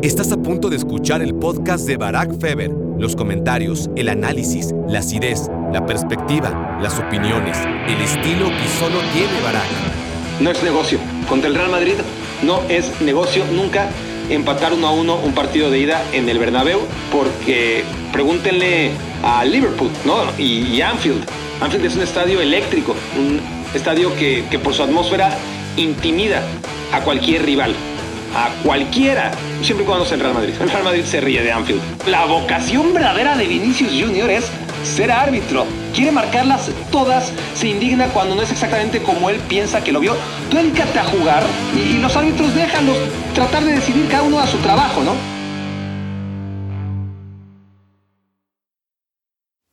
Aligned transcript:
Estás 0.00 0.30
a 0.30 0.36
punto 0.36 0.70
de 0.70 0.76
escuchar 0.76 1.22
el 1.22 1.34
podcast 1.34 1.84
de 1.84 1.96
Barack 1.96 2.38
Feber. 2.38 2.70
Los 2.70 3.16
comentarios, 3.16 3.90
el 3.96 4.08
análisis, 4.08 4.72
la 4.86 5.00
acidez, 5.00 5.50
la 5.72 5.86
perspectiva, 5.86 6.78
las 6.80 7.00
opiniones, 7.00 7.58
el 7.58 8.00
estilo 8.00 8.46
que 8.46 8.68
solo 8.78 9.00
tiene 9.12 9.40
Barack. 9.42 9.66
No 10.38 10.52
es 10.52 10.62
negocio. 10.62 11.00
Contra 11.28 11.48
el 11.48 11.56
Real 11.56 11.72
Madrid 11.72 11.94
no 12.44 12.62
es 12.68 13.00
negocio 13.00 13.42
nunca 13.52 13.90
empatar 14.30 14.72
uno 14.72 14.86
a 14.86 14.92
uno 14.92 15.16
un 15.16 15.34
partido 15.34 15.68
de 15.68 15.80
ida 15.80 16.00
en 16.12 16.28
el 16.28 16.38
Bernabéu 16.38 16.78
porque 17.10 17.82
pregúntenle 18.12 18.92
a 19.24 19.44
Liverpool 19.44 19.90
¿no? 20.06 20.18
y, 20.38 20.80
Anfield. 20.80 21.24
Anfield 21.60 21.86
es 21.86 21.96
un 21.96 22.02
estadio 22.02 22.40
eléctrico, 22.40 22.94
un 23.18 23.40
estadio 23.74 24.14
que 24.14 24.60
por 24.62 24.74
su 24.74 24.84
atmósfera 24.84 25.36
intimida 25.76 26.40
a 26.92 27.00
cualquier 27.00 27.44
rival 27.44 27.74
a 28.34 28.50
cualquiera, 28.62 29.30
siempre 29.62 29.84
y 29.84 29.86
cuando 29.86 30.04
sea 30.04 30.16
el 30.16 30.20
Real 30.20 30.34
Madrid. 30.34 30.54
El 30.60 30.70
Real 30.70 30.84
Madrid 30.84 31.04
se 31.04 31.20
ríe 31.20 31.42
de 31.42 31.52
Anfield. 31.52 31.80
La 32.06 32.24
vocación 32.24 32.92
verdadera 32.92 33.36
de 33.36 33.46
Vinicius 33.46 33.90
Jr. 33.90 34.30
es 34.30 34.44
ser 34.84 35.10
árbitro. 35.10 35.66
Quiere 35.94 36.12
marcarlas 36.12 36.70
todas, 36.90 37.32
se 37.54 37.68
indigna 37.68 38.06
cuando 38.08 38.34
no 38.34 38.42
es 38.42 38.50
exactamente 38.50 39.00
como 39.00 39.30
él 39.30 39.36
piensa 39.48 39.82
que 39.82 39.92
lo 39.92 40.00
vio. 40.00 40.14
Tú 40.50 40.56
dedícate 40.56 40.98
a 40.98 41.04
jugar 41.04 41.42
y, 41.74 41.98
los 41.98 42.16
árbitros 42.16 42.54
déjalos 42.54 42.96
tratar 43.34 43.64
de 43.64 43.72
decidir 43.72 44.06
cada 44.08 44.22
uno 44.22 44.38
a 44.38 44.46
su 44.46 44.58
trabajo, 44.58 45.02
¿no? 45.02 45.37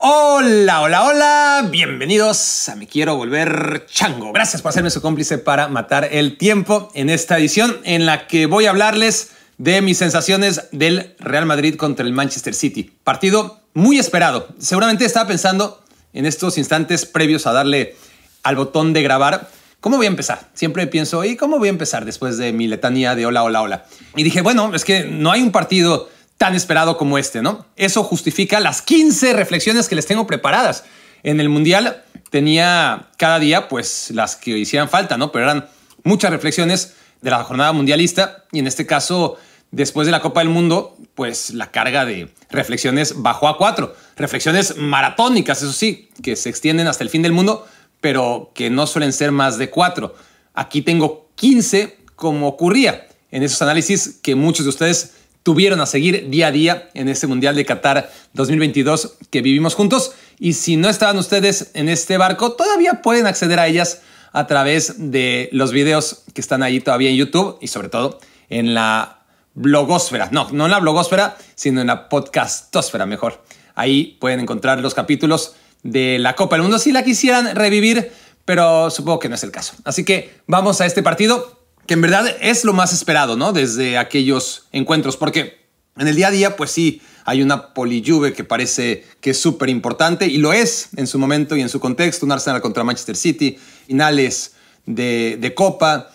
Hola, 0.07 0.81
hola, 0.81 1.03
hola, 1.03 1.67
bienvenidos 1.71 2.69
a 2.69 2.75
Me 2.75 2.85
Quiero 2.85 3.15
Volver 3.15 3.87
Chango. 3.87 4.31
Gracias 4.33 4.61
por 4.61 4.69
hacerme 4.69 4.91
su 4.91 5.01
cómplice 5.01 5.39
para 5.39 5.67
matar 5.67 6.07
el 6.11 6.37
tiempo 6.37 6.91
en 6.93 7.09
esta 7.09 7.39
edición 7.39 7.77
en 7.85 8.05
la 8.05 8.27
que 8.27 8.45
voy 8.45 8.67
a 8.67 8.69
hablarles 8.69 9.31
de 9.57 9.81
mis 9.81 9.97
sensaciones 9.97 10.69
del 10.71 11.15
Real 11.17 11.47
Madrid 11.47 11.75
contra 11.75 12.05
el 12.05 12.13
Manchester 12.13 12.53
City. 12.53 12.93
Partido 13.03 13.61
muy 13.73 13.97
esperado. 13.97 14.47
Seguramente 14.59 15.05
estaba 15.05 15.27
pensando 15.27 15.83
en 16.13 16.27
estos 16.27 16.59
instantes 16.59 17.07
previos 17.07 17.47
a 17.47 17.53
darle 17.53 17.95
al 18.43 18.57
botón 18.57 18.93
de 18.93 19.01
grabar. 19.01 19.49
¿Cómo 19.79 19.97
voy 19.97 20.05
a 20.05 20.09
empezar? 20.09 20.51
Siempre 20.53 20.85
pienso, 20.85 21.25
¿y 21.25 21.35
cómo 21.35 21.57
voy 21.57 21.69
a 21.69 21.71
empezar 21.71 22.05
después 22.05 22.37
de 22.37 22.53
mi 22.53 22.67
letanía 22.67 23.15
de 23.15 23.25
hola, 23.25 23.41
hola, 23.41 23.63
hola? 23.63 23.85
Y 24.15 24.21
dije, 24.21 24.41
bueno, 24.41 24.71
es 24.75 24.85
que 24.85 25.05
no 25.05 25.31
hay 25.31 25.41
un 25.41 25.51
partido 25.51 26.09
tan 26.37 26.55
esperado 26.55 26.97
como 26.97 27.17
este, 27.17 27.41
¿no? 27.41 27.65
Eso 27.75 28.03
justifica 28.03 28.59
las 28.59 28.81
15 28.81 29.33
reflexiones 29.33 29.87
que 29.87 29.95
les 29.95 30.05
tengo 30.05 30.27
preparadas. 30.27 30.83
En 31.23 31.39
el 31.39 31.49
Mundial 31.49 32.03
tenía 32.29 33.07
cada 33.17 33.39
día, 33.39 33.67
pues, 33.67 34.11
las 34.11 34.35
que 34.35 34.57
hicieran 34.57 34.89
falta, 34.89 35.17
¿no? 35.17 35.31
Pero 35.31 35.45
eran 35.45 35.67
muchas 36.03 36.31
reflexiones 36.31 36.93
de 37.21 37.31
la 37.31 37.43
jornada 37.43 37.71
mundialista 37.71 38.45
y 38.51 38.59
en 38.59 38.67
este 38.67 38.85
caso, 38.85 39.37
después 39.71 40.05
de 40.05 40.11
la 40.11 40.21
Copa 40.21 40.41
del 40.41 40.49
Mundo, 40.49 40.97
pues 41.15 41.51
la 41.51 41.71
carga 41.71 42.05
de 42.05 42.29
reflexiones 42.49 43.21
bajó 43.21 43.47
a 43.47 43.57
cuatro. 43.57 43.95
Reflexiones 44.15 44.77
maratónicas, 44.77 45.61
eso 45.61 45.73
sí, 45.73 46.09
que 46.21 46.35
se 46.35 46.49
extienden 46.49 46.87
hasta 46.87 47.03
el 47.03 47.09
fin 47.09 47.21
del 47.21 47.31
mundo, 47.31 47.65
pero 48.01 48.51
que 48.53 48.69
no 48.69 48.85
suelen 48.85 49.13
ser 49.13 49.31
más 49.31 49.57
de 49.57 49.69
cuatro. 49.69 50.15
Aquí 50.53 50.81
tengo 50.81 51.29
15 51.35 51.97
como 52.15 52.47
ocurría 52.47 53.07
en 53.31 53.43
esos 53.43 53.61
análisis 53.61 54.19
que 54.21 54.35
muchos 54.35 54.65
de 54.65 54.69
ustedes 54.69 55.13
tuvieron 55.45 55.79
a 55.79 55.85
seguir 55.85 56.31
día 56.31 56.47
a 56.47 56.51
día 56.51 56.89
en 56.95 57.07
este 57.07 57.27
Mundial 57.27 57.55
de 57.55 57.65
Qatar 57.65 58.11
2022 58.33 59.13
que 59.29 59.43
vivimos 59.43 59.75
juntos. 59.75 60.13
Y 60.39 60.53
si 60.53 60.75
no 60.75 60.89
estaban 60.89 61.19
ustedes 61.19 61.69
en 61.75 61.87
este 61.87 62.17
barco, 62.17 62.53
todavía 62.53 63.03
pueden 63.03 63.27
acceder 63.27 63.59
a 63.59 63.67
ellas 63.67 64.01
a 64.33 64.47
través 64.47 65.11
de 65.11 65.49
los 65.51 65.71
videos 65.71 66.23
que 66.33 66.41
están 66.41 66.63
ahí 66.63 66.79
todavía 66.79 67.11
en 67.11 67.15
YouTube 67.17 67.59
y 67.61 67.67
sobre 67.67 67.89
todo 67.89 68.19
en 68.49 68.73
la 68.73 69.19
blogosfera. 69.53 70.29
No, 70.31 70.49
no 70.51 70.65
en 70.65 70.71
la 70.71 70.79
blogosfera, 70.79 71.37
sino 71.53 71.79
en 71.79 71.87
la 71.87 72.09
podcastosfera 72.09 73.05
mejor. 73.05 73.43
Ahí 73.75 74.17
pueden 74.19 74.39
encontrar 74.39 74.79
los 74.79 74.95
capítulos 74.95 75.53
de 75.83 76.17
la 76.17 76.33
Copa 76.33 76.55
del 76.55 76.63
Mundo 76.63 76.79
si 76.79 76.91
la 76.91 77.03
quisieran 77.03 77.53
revivir, 77.53 78.11
pero 78.45 78.89
supongo 78.89 79.19
que 79.19 79.29
no 79.29 79.35
es 79.35 79.43
el 79.43 79.51
caso. 79.51 79.75
Así 79.83 80.03
que 80.05 80.39
vamos 80.47 80.81
a 80.81 80.87
este 80.87 81.03
partido 81.03 81.64
que 81.85 81.93
en 81.93 82.01
verdad 82.01 82.35
es 82.41 82.63
lo 82.63 82.73
más 82.73 82.93
esperado, 82.93 83.35
¿no? 83.35 83.53
Desde 83.53 83.97
aquellos 83.97 84.67
encuentros, 84.71 85.17
porque 85.17 85.65
en 85.97 86.07
el 86.07 86.15
día 86.15 86.27
a 86.27 86.31
día, 86.31 86.55
pues 86.55 86.71
sí, 86.71 87.01
hay 87.25 87.41
una 87.41 87.73
polijuve 87.73 88.33
que 88.33 88.43
parece 88.43 89.05
que 89.21 89.31
es 89.31 89.39
súper 89.39 89.69
importante 89.69 90.27
y 90.27 90.37
lo 90.37 90.53
es 90.53 90.89
en 90.95 91.07
su 91.07 91.17
momento 91.17 91.55
y 91.55 91.61
en 91.61 91.69
su 91.69 91.79
contexto, 91.79 92.25
un 92.25 92.31
Arsenal 92.31 92.61
contra 92.61 92.83
Manchester 92.83 93.15
City, 93.15 93.57
finales 93.87 94.53
de, 94.85 95.37
de 95.39 95.53
Copa, 95.53 96.11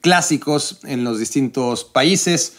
clásicos 0.00 0.78
en 0.84 1.04
los 1.04 1.18
distintos 1.18 1.84
países, 1.84 2.54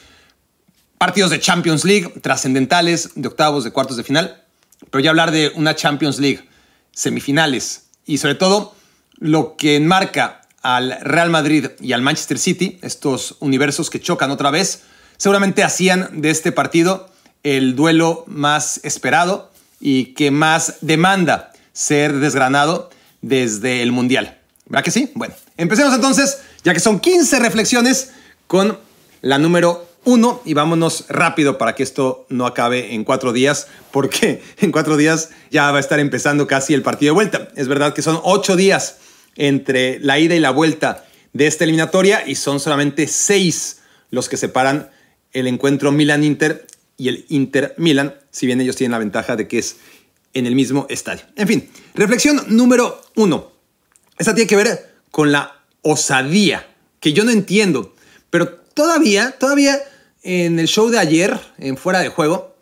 partidos 0.97 1.31
de 1.31 1.40
Champions 1.40 1.86
League 1.86 2.14
trascendentales, 2.22 3.12
de 3.16 3.28
octavos, 3.28 3.64
de 3.64 3.72
cuartos 3.72 3.97
de 3.97 4.03
final, 4.03 4.44
pero 4.90 5.03
ya 5.03 5.09
hablar 5.09 5.31
de 5.31 5.52
una 5.56 5.76
Champions 5.76 6.20
League, 6.20 6.47
semifinales 6.91 7.88
y 8.06 8.18
sobre 8.18 8.36
todo 8.36 8.76
lo 9.18 9.56
que 9.58 9.76
enmarca 9.76 10.39
al 10.62 11.00
Real 11.02 11.30
Madrid 11.30 11.68
y 11.80 11.94
al 11.94 12.02
Manchester 12.02 12.40
City, 12.40 12.80
estos 12.81 13.38
universos 13.40 13.90
que 13.90 14.00
chocan 14.00 14.31
otra 14.31 14.52
vez, 14.52 14.84
seguramente 15.18 15.64
hacían 15.64 16.22
de 16.22 16.30
este 16.30 16.52
partido 16.52 17.09
el 17.44 17.75
duelo 17.75 18.24
más 18.28 18.80
esperado 18.84 19.52
y 19.80 20.14
que 20.14 20.31
más 20.31 20.75
demanda 20.81 21.52
ser 21.74 22.20
desgranado 22.20 22.90
desde 23.22 23.81
el 23.81 23.92
Mundial. 23.92 24.38
¿Verdad 24.66 24.84
que 24.84 24.92
sí? 24.92 25.12
Bueno, 25.16 25.34
empecemos 25.58 25.94
entonces, 25.94 26.40
ya 26.64 26.74
que 26.74 26.80
son 26.80 27.00
15 27.00 27.40
reflexiones, 27.40 28.12
con 28.47 28.78
la 29.22 29.38
número 29.38 29.88
uno 30.06 30.41
y 30.46 30.53
vámonos 30.53 31.06
rápido 31.09 31.58
para 31.58 31.76
que 31.76 31.84
esto 31.84 32.26
no 32.30 32.46
acabe 32.46 32.94
en 32.94 33.03
cuatro 33.03 33.34
días, 33.34 33.68
porque 33.91 34.41
en 34.58 34.72
cuatro 34.72 34.97
días 34.97 35.30
ya 35.52 35.72
va 35.72 35.78
a 35.78 35.81
estar 35.81 36.00
empezando 36.00 36.47
casi 36.47 36.74
el 36.74 36.81
partido 36.81 37.12
de 37.12 37.16
vuelta. 37.16 37.50
Es 37.56 37.68
verdad 37.68 37.94
que 37.94 38.02
son 38.02 38.20
ocho 38.24 38.56
días 38.56 38.97
entre 39.35 40.00
la 40.00 40.19
ida 40.19 40.35
y 40.35 40.40
la 40.40 40.51
vuelta 40.51 41.06
de 41.34 41.47
esta 41.47 41.63
eliminatoria 41.63 42.28
y 42.28 42.35
son 42.35 42.59
solamente 42.59 43.07
seis 43.07 43.81
los 44.12 44.29
que 44.29 44.38
separan 44.38 44.90
el 45.31 45.47
encuentro 45.47 45.91
Milan-Inter 45.91 46.66
y 46.97 47.07
el 47.07 47.25
Inter-Milan, 47.29 48.16
si 48.31 48.45
bien 48.45 48.59
ellos 48.59 48.75
tienen 48.75 48.91
la 48.91 49.00
ventaja 49.00 49.35
de 49.35 49.47
que 49.47 49.59
es 49.59 49.78
en 50.34 50.45
el 50.45 50.56
mismo 50.56 50.85
estadio. 50.90 51.23
En 51.35 51.47
fin, 51.47 51.69
reflexión 51.94 52.44
número 52.47 53.01
uno. 53.16 53.51
Esta 54.17 54.35
tiene 54.35 54.47
que 54.47 54.56
ver 54.56 54.95
con 55.12 55.31
la 55.31 55.63
osadía, 55.81 56.67
que 57.00 57.13
yo 57.13 57.23
no 57.23 57.31
entiendo, 57.31 57.96
pero 58.29 58.50
todavía, 58.73 59.31
todavía 59.31 59.79
en 60.23 60.59
el 60.59 60.67
show 60.67 60.90
de 60.90 61.00
ayer, 61.00 61.40
en 61.57 61.78
Fuera 61.78 62.00
de 62.00 62.09
Juego, 62.09 62.56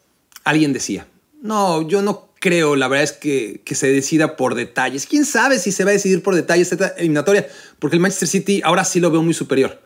alguien 0.44 0.72
decía, 0.72 1.08
no, 1.42 1.88
yo 1.88 2.02
no 2.02 2.27
creo, 2.40 2.76
la 2.76 2.88
verdad 2.88 3.04
es 3.04 3.12
que, 3.14 3.62
que, 3.64 3.76
se 3.76 3.92
decida 3.92 4.36
por 4.36 4.56
detalles. 4.56 5.06
¿Quién 5.06 5.26
sabe 5.26 5.60
si 5.60 5.72
se 5.72 5.84
va 5.84 5.92
a 5.92 5.94
decidir 5.94 6.24
por 6.24 6.36
detalles 6.36 6.72
esta 6.72 6.88
eliminatoria? 6.90 7.48
Porque 7.80 7.96
el 7.96 8.02
Manchester 8.02 8.28
City 8.28 8.62
ahora 8.64 8.86
sí 8.86 9.00
lo 9.00 9.12
veo 9.12 9.22
muy 9.24 9.34
superior. 9.34 9.82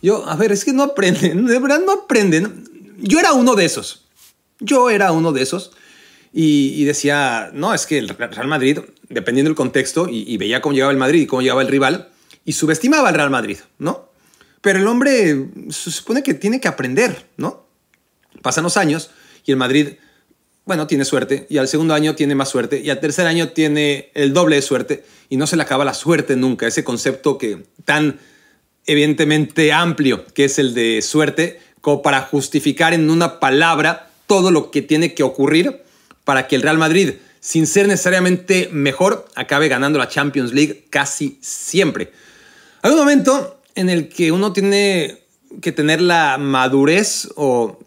Yo, 0.00 0.28
a 0.28 0.36
ver, 0.36 0.52
es 0.52 0.64
que 0.64 0.72
no 0.72 0.82
aprenden, 0.82 1.46
de 1.46 1.58
verdad 1.58 1.80
no 1.84 1.92
aprenden. 1.92 2.64
Yo 2.98 3.18
era 3.18 3.32
uno 3.32 3.54
de 3.54 3.64
esos. 3.64 4.04
Yo 4.58 4.90
era 4.90 5.12
uno 5.12 5.32
de 5.32 5.42
esos. 5.42 5.72
Y, 6.32 6.74
y 6.76 6.84
decía, 6.84 7.50
no, 7.52 7.74
es 7.74 7.86
que 7.86 7.98
el 7.98 8.08
Real 8.08 8.48
Madrid, 8.48 8.78
dependiendo 9.08 9.50
del 9.50 9.56
contexto, 9.56 10.08
y, 10.08 10.24
y, 10.26 10.38
veía 10.38 10.62
cómo 10.62 10.72
llegaba 10.72 10.92
el 10.92 10.98
Madrid 10.98 11.22
y 11.22 11.26
cómo 11.26 11.42
llegaba 11.42 11.60
el 11.60 11.68
rival, 11.68 12.08
y 12.44 12.52
subestimaba 12.52 13.10
al 13.10 13.14
Real 13.14 13.30
Madrid, 13.30 13.58
¿no? 13.78 14.08
Pero 14.62 14.78
el 14.78 14.86
hombre 14.86 15.48
se 15.70 15.90
supone 15.90 16.22
que 16.22 16.34
tiene 16.34 16.60
que 16.60 16.68
aprender, 16.68 17.26
¿no? 17.36 17.66
Pasan 18.40 18.64
los 18.64 18.76
años 18.76 19.10
y 19.44 19.50
el 19.50 19.56
Madrid 19.56 19.88
bueno, 20.64 20.86
tiene 20.86 21.04
suerte, 21.04 21.46
y 21.50 21.58
al 21.58 21.68
segundo 21.68 21.94
año 21.94 22.14
tiene 22.14 22.34
más 22.34 22.48
suerte, 22.48 22.80
y 22.80 22.90
al 22.90 23.00
tercer 23.00 23.26
año 23.26 23.48
tiene 23.48 24.10
el 24.14 24.32
doble 24.32 24.56
de 24.56 24.62
suerte, 24.62 25.04
y 25.28 25.36
no 25.36 25.46
se 25.46 25.56
le 25.56 25.62
acaba 25.62 25.84
la 25.84 25.94
suerte 25.94 26.36
nunca, 26.36 26.66
ese 26.66 26.84
concepto 26.84 27.36
que 27.36 27.64
tan 27.84 28.20
evidentemente 28.86 29.72
amplio 29.72 30.24
que 30.34 30.44
es 30.44 30.58
el 30.58 30.74
de 30.74 31.02
suerte, 31.02 31.60
como 31.80 32.02
para 32.02 32.22
justificar 32.22 32.94
en 32.94 33.10
una 33.10 33.40
palabra 33.40 34.10
todo 34.26 34.50
lo 34.50 34.70
que 34.70 34.82
tiene 34.82 35.14
que 35.14 35.24
ocurrir 35.24 35.82
para 36.24 36.46
que 36.46 36.54
el 36.54 36.62
Real 36.62 36.78
Madrid, 36.78 37.14
sin 37.40 37.66
ser 37.66 37.88
necesariamente 37.88 38.68
mejor, 38.72 39.26
acabe 39.34 39.68
ganando 39.68 39.98
la 39.98 40.08
Champions 40.08 40.52
League 40.52 40.86
casi 40.90 41.38
siempre. 41.40 42.12
Hay 42.82 42.92
un 42.92 42.98
momento 42.98 43.60
en 43.74 43.90
el 43.90 44.08
que 44.08 44.30
uno 44.30 44.52
tiene 44.52 45.18
que 45.60 45.72
tener 45.72 46.00
la 46.00 46.38
madurez 46.38 47.28
o, 47.34 47.80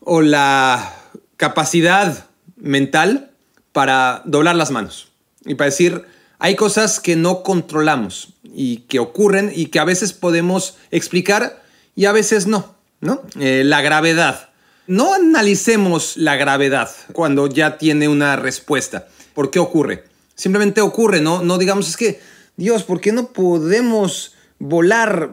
o 0.00 0.20
la 0.20 0.97
capacidad 1.38 2.26
mental 2.56 3.30
para 3.72 4.22
doblar 4.26 4.56
las 4.56 4.70
manos 4.70 5.08
y 5.46 5.54
para 5.54 5.70
decir, 5.70 6.04
hay 6.38 6.56
cosas 6.56 7.00
que 7.00 7.16
no 7.16 7.42
controlamos 7.42 8.34
y 8.42 8.78
que 8.88 8.98
ocurren 8.98 9.50
y 9.54 9.66
que 9.66 9.78
a 9.78 9.84
veces 9.84 10.12
podemos 10.12 10.76
explicar 10.90 11.62
y 11.96 12.04
a 12.04 12.12
veces 12.12 12.46
no, 12.46 12.74
¿no? 13.00 13.22
Eh, 13.40 13.62
la 13.64 13.80
gravedad. 13.80 14.50
No 14.86 15.14
analicemos 15.14 16.16
la 16.16 16.36
gravedad 16.36 16.90
cuando 17.12 17.46
ya 17.46 17.78
tiene 17.78 18.08
una 18.08 18.36
respuesta. 18.36 19.08
¿Por 19.32 19.50
qué 19.50 19.58
ocurre? 19.58 20.04
Simplemente 20.34 20.80
ocurre, 20.80 21.20
¿no? 21.20 21.42
No 21.42 21.58
digamos, 21.58 21.88
es 21.88 21.96
que, 21.96 22.20
Dios, 22.56 22.82
¿por 22.82 23.00
qué 23.00 23.12
no 23.12 23.28
podemos 23.32 24.34
volar 24.58 25.30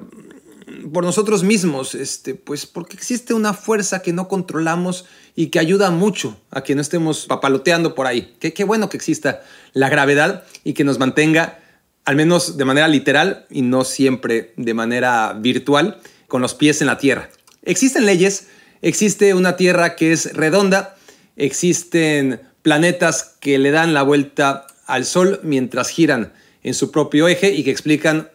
por 0.91 1.03
nosotros 1.03 1.43
mismos, 1.43 1.95
este, 1.95 2.35
pues 2.35 2.65
porque 2.65 2.95
existe 2.95 3.33
una 3.33 3.53
fuerza 3.53 4.01
que 4.01 4.13
no 4.13 4.27
controlamos 4.27 5.05
y 5.35 5.47
que 5.47 5.59
ayuda 5.59 5.91
mucho 5.91 6.39
a 6.49 6.63
que 6.63 6.75
no 6.75 6.81
estemos 6.81 7.25
papaloteando 7.25 7.93
por 7.93 8.07
ahí. 8.07 8.35
Qué, 8.39 8.53
qué 8.53 8.63
bueno 8.63 8.89
que 8.89 8.97
exista 8.97 9.43
la 9.73 9.89
gravedad 9.89 10.45
y 10.63 10.73
que 10.73 10.85
nos 10.85 10.97
mantenga, 10.97 11.59
al 12.05 12.15
menos 12.15 12.57
de 12.57 12.65
manera 12.65 12.87
literal 12.87 13.45
y 13.49 13.61
no 13.61 13.83
siempre 13.83 14.53
de 14.55 14.73
manera 14.73 15.33
virtual, 15.33 15.99
con 16.27 16.41
los 16.41 16.53
pies 16.53 16.81
en 16.81 16.87
la 16.87 16.97
tierra. 16.97 17.29
Existen 17.63 18.05
leyes, 18.05 18.47
existe 18.81 19.33
una 19.33 19.57
tierra 19.57 19.95
que 19.95 20.13
es 20.13 20.33
redonda, 20.33 20.95
existen 21.35 22.41
planetas 22.61 23.35
que 23.39 23.57
le 23.59 23.71
dan 23.71 23.93
la 23.93 24.03
vuelta 24.03 24.67
al 24.85 25.05
Sol 25.05 25.39
mientras 25.43 25.89
giran 25.89 26.33
en 26.63 26.73
su 26.73 26.91
propio 26.91 27.27
eje 27.27 27.51
y 27.51 27.63
que 27.63 27.71
explican 27.71 28.29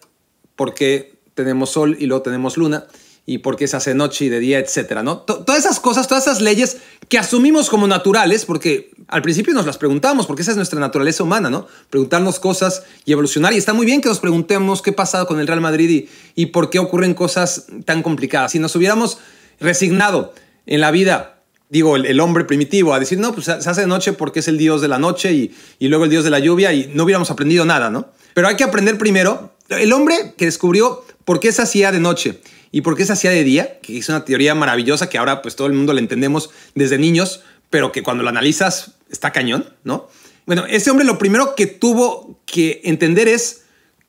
por 0.55 0.75
qué 0.75 1.15
tenemos 1.35 1.71
Sol 1.71 1.97
y 1.99 2.07
luego 2.07 2.23
tenemos 2.23 2.57
Luna 2.57 2.87
y 3.27 3.39
por 3.39 3.57
qué 3.57 3.69
se 3.69 3.77
hace 3.77 3.95
noche 3.95 4.25
y 4.25 4.29
de 4.29 4.41
día, 4.41 4.59
etcétera, 4.59 5.03
¿no? 5.03 5.19
todas 5.19 5.59
esas 5.59 5.79
cosas, 5.79 6.09
todas 6.09 6.27
esas 6.27 6.41
leyes 6.41 6.79
que 7.09 7.19
asumimos 7.19 7.71
como 7.71 7.87
naturales, 7.87 8.45
porque 8.45 8.91
al 9.09 9.23
principio 9.23 9.53
nos 9.53 9.67
las 9.67 9.79
preguntamos, 9.79 10.27
porque 10.27 10.43
esa 10.43 10.53
es 10.53 10.57
nuestra 10.57 10.79
naturaleza 10.79 11.23
humana, 11.23 11.51
¿no? 11.51 11.67
Preguntarnos 11.91 12.39
cosas 12.39 12.85
y 13.05 13.13
evolucionar. 13.13 13.53
Y 13.53 13.57
está 13.57 13.73
muy 13.73 13.85
bien 13.85 14.01
que 14.01 14.09
nos 14.09 14.21
preguntemos 14.21 14.81
qué 14.81 14.91
ha 14.91 14.97
pasado 14.97 15.27
con 15.27 15.41
el 15.41 15.47
Real 15.49 15.61
Madrid 15.61 15.91
y, 15.91 16.09
y 16.43 16.47
por 16.47 16.71
qué 16.71 16.79
ocurren 16.79 17.15
cosas 17.15 17.67
tan 17.85 18.03
complicadas. 18.03 18.53
Si 18.53 18.61
nos 18.61 18.77
hubiéramos 18.77 19.19
resignado 19.59 20.33
en 20.67 20.81
la 20.81 20.93
vida 20.93 21.37
digo, 21.71 21.95
el, 21.97 22.21
hombre 22.21 22.45
primitivo, 22.45 22.95
a 22.95 22.99
decir, 22.99 23.19
no, 23.19 23.33
pues 23.33 23.47
se 23.47 23.53
hace 23.53 23.83
de 23.83 23.87
noche 23.87 24.13
porque 24.13 24.41
es 24.41 24.49
el 24.49 24.59
dios 24.59 24.83
de 24.83 24.89
la 24.89 24.99
noche 24.99 25.33
y, 25.33 25.55
y, 25.79 25.87
luego 25.87 26.05
el 26.05 26.11
dios 26.11 26.25
de 26.25 26.31
la 26.31 26.41
lluvia 26.41 26.73
y 26.73 26.91
no 26.93 27.05
hubiéramos 27.05 27.31
aprendido 27.31 27.65
nada, 27.65 27.91
¿no? 27.91 28.09
Pero 28.35 28.49
hay 28.49 28.57
que 28.57 28.65
aprender 28.65 28.99
primero, 28.99 29.53
el 29.69 29.93
hombre 29.93 30.35
que 30.37 30.47
descubrió 30.47 31.05
por 31.25 31.39
qué 31.39 31.53
se 31.53 31.63
hacía 31.63 31.93
de 31.93 32.01
noche 32.01 32.41
y 32.73 32.83
por 32.83 32.97
qué 32.97 33.05
se 33.05 33.13
hacía 33.13 33.31
de 33.31 33.45
día, 33.45 33.81
que 33.81 33.99
es 33.99 34.09
una 34.09 34.25
teoría 34.25 34.55
maravillosa 34.55 35.09
que 35.09 35.19
ahora 35.19 35.43
pues 35.43 35.57
todo 35.57 35.67
el 35.67 35.73
mundo 35.73 35.93
la 35.93 36.01
entendemos 36.01 36.51
desde 36.75 36.99
niños, 36.99 37.43
pero 37.69 37.93
que 37.93 38.03
cuando 38.03 38.23
lo 38.23 38.29
analizas 38.29 38.93
está 39.11 39.33
cañón, 39.33 39.73
¿no? 39.85 40.09
Bueno, 40.47 40.65
ese 40.67 40.91
hombre 40.91 41.07
lo 41.07 41.19
primero 41.19 41.55
que 41.55 41.67
tuvo 41.67 42.41
que 42.47 42.81
entender 42.85 43.29
es 43.29 43.63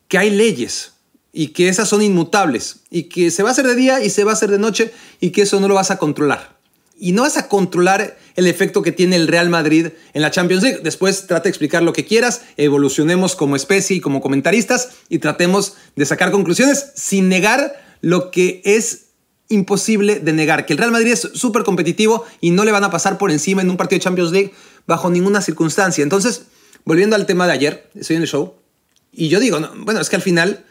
que 0.08 0.18
hay 0.18 0.30
leyes 0.30 0.94
y 1.34 1.50
que 1.50 1.70
esas 1.70 1.88
son 1.88 2.02
inmutables 2.02 2.82
y 2.90 3.04
que 3.04 3.32
se 3.32 3.44
va 3.44 3.50
a 3.50 3.52
hacer 3.52 3.68
de 3.68 3.76
día 3.76 4.04
y 4.04 4.10
se 4.10 4.24
va 4.24 4.32
a 4.32 4.34
hacer 4.34 4.52
de 4.52 4.60
noche 4.60 4.92
y 5.20 5.32
que 5.32 5.44
eso 5.44 5.60
no 5.60 5.68
lo 5.68 5.76
vas 5.76 5.92
a 5.92 5.98
controlar 5.98 6.62
y 7.02 7.14
no 7.14 7.24
vas 7.24 7.36
a 7.36 7.48
controlar 7.48 8.20
el 8.36 8.46
efecto 8.46 8.84
que 8.84 8.92
tiene 8.92 9.16
el 9.16 9.28
Real 9.28 9.50
Madrid 9.50 9.88
en 10.14 10.22
la 10.22 10.30
Champions 10.30 10.62
League. 10.62 10.82
Después 10.84 11.26
trata 11.26 11.46
de 11.46 11.50
explicar 11.50 11.82
lo 11.82 11.94
que 11.94 12.06
quieras, 12.06 12.44
evolucionemos 12.58 13.36
como 13.36 13.56
especie 13.56 13.98
y 13.98 14.02
como 14.02 14.22
comentaristas 14.22 14.90
y 15.10 15.18
tratemos 15.18 15.74
de 15.96 16.06
sacar 16.06 16.30
conclusiones 16.30 16.92
sin 16.94 17.28
negar 17.28 17.91
lo 18.02 18.32
que 18.32 18.62
es 18.66 19.08
imposible 19.50 20.20
de 20.20 20.34
negar, 20.34 20.66
que 20.66 20.74
el 20.74 20.80
Real 20.80 20.92
Madrid 20.92 21.12
es 21.12 21.30
súper 21.34 21.64
competitivo 21.64 22.26
y 22.40 22.52
no 22.52 22.64
le 22.64 22.72
van 22.72 22.84
a 22.84 22.92
pasar 22.92 23.18
por 23.18 23.32
encima 23.32 23.62
en 23.62 23.70
un 23.70 23.78
partido 23.78 24.00
de 24.00 24.04
Champions 24.04 24.32
League 24.32 24.54
bajo 24.88 25.10
ninguna 25.10 25.42
circunstancia. 25.42 26.04
Entonces, 26.04 26.44
volviendo 26.86 27.16
al 27.16 27.26
tema 27.26 27.48
de 27.48 27.54
ayer, 27.54 27.90
estoy 27.96 28.16
en 28.16 28.22
el 28.22 28.28
show, 28.28 28.56
y 29.12 29.28
yo 29.28 29.40
digo, 29.40 29.60
bueno, 29.78 30.00
es 30.00 30.10
que 30.10 30.16
al 30.16 30.22
final 30.22 30.66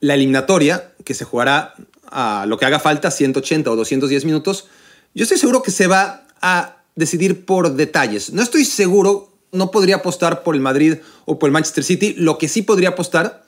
la 0.00 0.14
eliminatoria, 0.14 0.92
que 1.04 1.14
se 1.14 1.24
jugará 1.24 1.74
a 2.10 2.46
lo 2.46 2.58
que 2.58 2.66
haga 2.66 2.80
falta, 2.80 3.10
180 3.10 3.70
o 3.70 3.76
210 3.76 4.24
minutos, 4.24 4.66
yo 5.14 5.22
estoy 5.22 5.38
seguro 5.38 5.62
que 5.62 5.70
se 5.70 5.86
va 5.86 6.26
a 6.42 6.82
decidir 6.96 7.44
por 7.44 7.74
detalles. 7.74 8.32
No 8.32 8.42
estoy 8.42 8.64
seguro, 8.64 9.32
no 9.52 9.70
podría 9.70 9.96
apostar 9.96 10.42
por 10.42 10.54
el 10.54 10.60
Madrid 10.60 10.96
o 11.24 11.38
por 11.38 11.48
el 11.48 11.52
Manchester 11.52 11.84
City. 11.84 12.14
Lo 12.18 12.38
que 12.38 12.48
sí 12.48 12.62
podría 12.62 12.90
apostar 12.90 13.44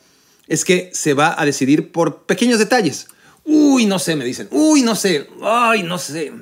es 0.46 0.64
que 0.64 0.90
se 0.94 1.14
va 1.14 1.34
a 1.38 1.44
decidir 1.44 1.92
por 1.92 2.22
pequeños 2.22 2.58
detalles. 2.58 3.08
Uy, 3.48 3.86
no 3.86 3.98
sé, 3.98 4.14
me 4.14 4.26
dicen. 4.26 4.46
Uy, 4.50 4.82
no 4.82 4.94
sé. 4.94 5.26
Ay, 5.42 5.82
no 5.82 5.98
sé. 5.98 6.32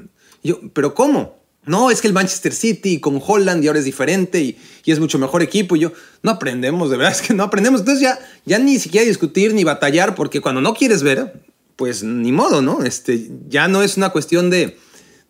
Yo, 0.42 0.60
pero 0.72 0.92
¿cómo? 0.92 1.38
No, 1.64 1.90
es 1.90 2.00
que 2.00 2.08
el 2.08 2.12
Manchester 2.12 2.52
City 2.52 2.98
con 2.98 3.22
Holland 3.24 3.62
y 3.62 3.68
ahora 3.68 3.78
es 3.78 3.84
diferente 3.84 4.40
y, 4.40 4.58
es 4.84 4.98
mucho 4.98 5.18
mejor 5.18 5.42
equipo. 5.42 5.76
Y 5.76 5.80
yo, 5.80 5.92
no 6.22 6.32
aprendemos, 6.32 6.90
de 6.90 6.96
verdad 6.96 7.12
es 7.12 7.22
que 7.22 7.32
no 7.32 7.44
aprendemos. 7.44 7.80
Entonces 7.80 8.02
ya, 8.02 8.18
ya 8.44 8.58
ni 8.58 8.78
siquiera 8.80 9.06
discutir 9.06 9.54
ni 9.54 9.62
batallar, 9.62 10.16
porque 10.16 10.40
cuando 10.40 10.60
no 10.60 10.74
quieres 10.74 11.04
ver, 11.04 11.42
pues 11.76 12.02
ni 12.02 12.32
modo, 12.32 12.60
¿no? 12.60 12.82
Este, 12.82 13.30
ya 13.48 13.68
no 13.68 13.82
es 13.82 13.96
una 13.96 14.10
cuestión 14.10 14.50
de, 14.50 14.76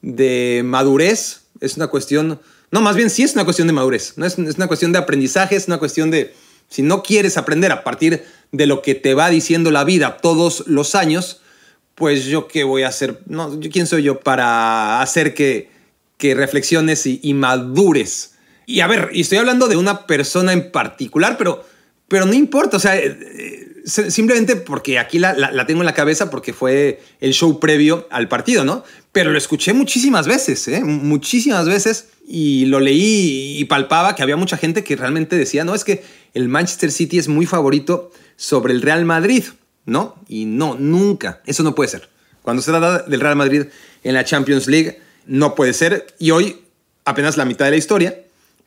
de 0.01 0.63
madurez, 0.65 1.43
es 1.61 1.77
una 1.77 1.89
cuestión, 1.89 2.41
no, 2.71 2.81
más 2.81 2.97
bien 2.97 3.11
sí 3.11 3.23
es 3.23 3.35
una 3.35 3.45
cuestión 3.45 3.67
de 3.67 3.73
madurez, 3.73 4.15
¿no? 4.17 4.25
es, 4.27 4.39
es 4.39 4.57
una 4.57 4.67
cuestión 4.67 4.93
de 4.93 4.99
aprendizaje, 4.99 5.57
es 5.57 5.67
una 5.67 5.79
cuestión 5.79 6.11
de, 6.11 6.35
si 6.69 6.83
no 6.83 7.03
quieres 7.03 7.37
aprender 7.37 7.73
a 7.73 7.83
partir 7.83 8.25
de 8.53 8.67
lo 8.67 8.83
que 8.83 8.95
te 8.95 9.15
va 9.15 9.31
diciendo 9.31 9.71
la 9.71 9.85
vida 9.85 10.19
todos 10.19 10.65
los 10.67 10.95
años, 10.95 11.41
pues 11.97 12.27
yo 12.27 12.47
qué 12.47 12.63
voy 12.63 12.83
a 12.83 12.89
hacer, 12.89 13.21
no, 13.27 13.59
quién 13.73 13.87
soy 13.87 14.05
yo 14.05 14.21
para 14.21 15.01
hacer 15.01 15.35
que, 15.35 15.71
que 16.19 16.35
reflexiones 16.35 17.07
y, 17.07 17.19
y 17.23 17.35
madures. 17.35 18.35
Y 18.67 18.81
a 18.81 18.87
ver, 18.87 19.11
y 19.13 19.23
estoy 19.23 19.39
hablando 19.39 19.67
de 19.67 19.77
una 19.77 20.07
persona 20.07 20.53
en 20.53 20.71
particular, 20.71 21.37
pero, 21.39 21.65
pero 22.07 22.27
no 22.27 22.35
importa, 22.35 22.77
o 22.77 22.81
sea, 22.81 22.97
eh, 22.99 23.17
eh, 23.39 24.11
simplemente 24.11 24.57
porque 24.57 24.99
aquí 24.99 25.19
la, 25.19 25.33
la, 25.33 25.67
tengo 25.67 25.81
en 25.81 25.87
la 25.87 25.95
cabeza 25.95 26.29
porque 26.29 26.53
fue 26.53 27.01
el 27.21 27.33
show 27.33 27.59
previo 27.61 28.07
al 28.11 28.29
partido, 28.29 28.65
¿no? 28.65 28.85
Pero 29.13 29.31
lo 29.31 29.39
escuché 29.39 29.73
muchísimas 29.73 30.27
veces, 30.27 30.69
¿eh? 30.69 30.85
Muchísimas 30.85 31.67
veces 31.67 32.09
y 32.29 32.67
lo 32.67 32.81
leí 32.81 33.57
y 33.59 33.65
palpaba 33.65 34.15
que 34.15 34.23
había 34.23 34.37
mucha 34.37 34.59
gente 34.59 34.85
que 34.85 34.97
realmente 34.97 35.37
decía, 35.37 35.65
no, 35.65 35.75
es 35.75 35.85
que 35.85 36.05
el 36.35 36.49
Manchester 36.49 36.93
City 36.93 37.19
es 37.19 37.29
muy 37.29 37.47
favorito 37.47 38.11
sobre 38.37 38.75
el 38.75 38.83
Real 38.83 39.07
Madrid, 39.07 39.45
¿no? 39.87 40.17
Y 40.29 40.45
no, 40.45 40.77
nunca, 40.79 41.41
eso 41.47 41.63
no 41.63 41.75
puede 41.75 41.89
ser. 41.89 42.09
Cuando 42.43 42.63
se 42.63 42.71
trata 42.71 43.03
del 43.05 43.21
Real 43.21 43.37
Madrid 43.37 43.65
en 44.05 44.15
la 44.15 44.25
Champions 44.25 44.67
League, 44.67 45.01
no 45.27 45.55
puede 45.55 45.73
ser. 45.73 46.07
Y 46.19 46.31
hoy 46.31 46.63
apenas 47.05 47.37
la 47.37 47.45
mitad 47.45 47.65
de 47.65 47.73
la 47.73 47.77
historia, 47.79 48.21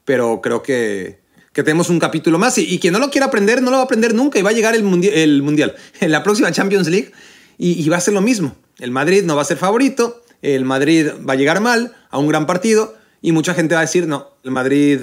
pero 0.06 0.42
creo 0.42 0.64
que 0.64 1.20
que 1.54 1.64
tenemos 1.64 1.90
un 1.90 2.00
capítulo 2.00 2.40
más. 2.40 2.58
Y, 2.58 2.80
quien 2.80 2.94
no 2.94 3.00
lo 3.00 3.10
quiera 3.10 3.28
aprender, 3.28 3.62
no 3.62 3.72
lo 3.72 3.78
va 3.78 3.84
a 3.84 3.86
aprender 3.86 4.14
nunca 4.14 4.40
y 4.40 4.42
va 4.42 4.52
a 4.52 4.54
llegar 4.54 4.76
el, 4.76 5.04
el 5.06 5.42
Mundial 5.42 5.76
en 6.00 6.12
la 6.12 6.24
próxima 6.24 6.52
Champions 6.52 6.88
League 6.88 7.12
y, 7.58 7.88
va 7.90 7.98
a 7.98 8.02
ser 8.02 8.14
lo 8.14 8.22
mismo. 8.22 8.56
El 8.80 8.92
Madrid 8.92 9.24
no 9.24 9.36
va 9.36 9.42
a 9.42 9.46
ser 9.46 9.58
favorito, 9.58 10.24
el 10.42 10.64
Madrid 10.64 11.08
va 11.28 11.34
a 11.34 11.36
llegar 11.36 11.60
mal 11.60 11.94
a 12.10 12.18
un 12.18 12.28
gran 12.28 12.46
partido 12.46 12.96
y 13.22 13.34
mucha 13.34 13.54
gente 13.54 13.76
va 13.76 13.82
a 13.82 13.84
decir, 13.84 14.08
no, 14.08 14.30
el 14.46 14.52
Madrid 14.52 15.00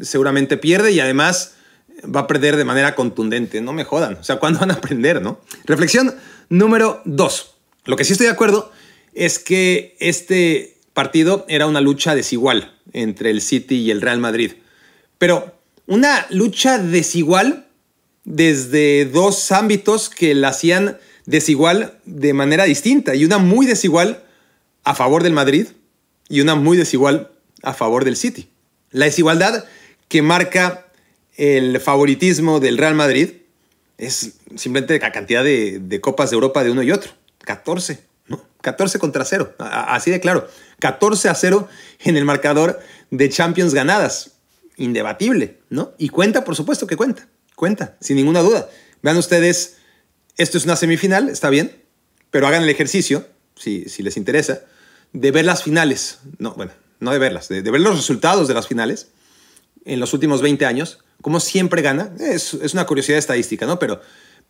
seguramente 0.00 0.56
pierde 0.56 0.92
y 0.92 1.00
además 1.00 1.56
va 2.04 2.20
a 2.20 2.26
perder 2.26 2.56
de 2.56 2.64
manera 2.64 2.94
contundente. 2.94 3.60
No 3.60 3.72
me 3.72 3.84
jodan. 3.84 4.14
O 4.14 4.24
sea, 4.24 4.36
¿cuándo 4.36 4.60
van 4.60 4.70
a 4.70 4.74
aprender, 4.74 5.22
no? 5.22 5.40
Reflexión 5.64 6.14
número 6.48 7.02
dos. 7.04 7.54
Lo 7.84 7.96
que 7.96 8.04
sí 8.04 8.12
estoy 8.12 8.26
de 8.26 8.32
acuerdo 8.32 8.70
es 9.14 9.38
que 9.38 9.96
este 10.00 10.78
partido 10.94 11.44
era 11.48 11.66
una 11.66 11.80
lucha 11.80 12.14
desigual 12.14 12.74
entre 12.92 13.30
el 13.30 13.40
City 13.40 13.76
y 13.76 13.90
el 13.90 14.00
Real 14.00 14.18
Madrid. 14.18 14.52
Pero 15.18 15.54
una 15.86 16.26
lucha 16.30 16.78
desigual 16.78 17.66
desde 18.24 19.06
dos 19.06 19.52
ámbitos 19.52 20.10
que 20.10 20.34
la 20.34 20.48
hacían 20.48 20.98
desigual 21.24 21.98
de 22.04 22.32
manera 22.34 22.64
distinta 22.64 23.14
y 23.14 23.24
una 23.24 23.38
muy 23.38 23.66
desigual 23.66 24.22
a 24.84 24.94
favor 24.94 25.22
del 25.22 25.32
Madrid 25.32 25.68
y 26.28 26.40
una 26.40 26.54
muy 26.54 26.76
desigual 26.76 27.30
a 27.62 27.74
favor 27.74 28.04
del 28.04 28.16
City. 28.16 28.48
La 28.90 29.06
desigualdad 29.06 29.64
que 30.08 30.22
marca 30.22 30.87
el 31.38 31.80
favoritismo 31.80 32.60
del 32.60 32.76
Real 32.76 32.94
Madrid 32.94 33.30
es 33.96 34.34
simplemente 34.56 34.98
la 34.98 35.12
cantidad 35.12 35.42
de, 35.42 35.98
copas 36.02 36.30
de 36.30 36.34
Europa 36.34 36.62
de 36.62 36.70
uno 36.70 36.82
y 36.82 36.92
otro. 36.92 37.12
14, 37.44 38.00
¿no? 38.26 38.44
14 38.60 38.98
contra 38.98 39.24
0, 39.24 39.54
así 39.58 40.10
de 40.10 40.20
claro. 40.20 40.46
14 40.80 41.30
a 41.30 41.34
0 41.34 41.68
en 42.00 42.16
el 42.16 42.26
marcador 42.26 42.80
de 43.10 43.30
Champions 43.30 43.72
ganadas 43.72 44.32
indebatible, 44.76 45.58
¿no? 45.70 45.92
Y 45.96 46.10
cuenta, 46.10 46.44
por 46.44 46.54
supuesto 46.54 46.86
que 46.86 46.96
cuenta, 46.96 47.26
cuenta, 47.56 47.96
sin 48.00 48.16
ninguna 48.16 48.40
duda. 48.40 48.68
Vean 49.02 49.16
ustedes, 49.16 49.76
esto 50.36 50.58
es 50.58 50.64
una 50.64 50.76
semifinal, 50.76 51.30
está 51.30 51.48
bien, 51.48 51.82
pero 52.30 52.46
hagan 52.46 52.64
el 52.64 52.68
ejercicio, 52.68 53.26
si 53.56 53.86
les 54.02 54.16
interesa, 54.16 54.60
de 55.12 55.30
ver 55.30 55.44
las 55.44 55.62
finales, 55.62 56.18
no, 56.38 56.52
bueno, 56.54 56.72
no 57.00 57.12
de 57.12 57.18
verlas, 57.18 57.48
de, 57.48 57.62
ver 57.62 57.80
los 57.80 57.96
resultados 57.96 58.48
de 58.48 58.54
las 58.54 58.66
finales 58.66 59.08
en 59.88 60.00
los 60.00 60.12
últimos 60.12 60.42
20 60.42 60.66
años, 60.66 60.98
como 61.22 61.40
siempre 61.40 61.82
gana, 61.82 62.12
es, 62.20 62.54
es, 62.54 62.74
una 62.74 62.86
curiosidad 62.86 63.18
estadística, 63.18 63.66
¿no? 63.66 63.78
Pero, 63.78 64.00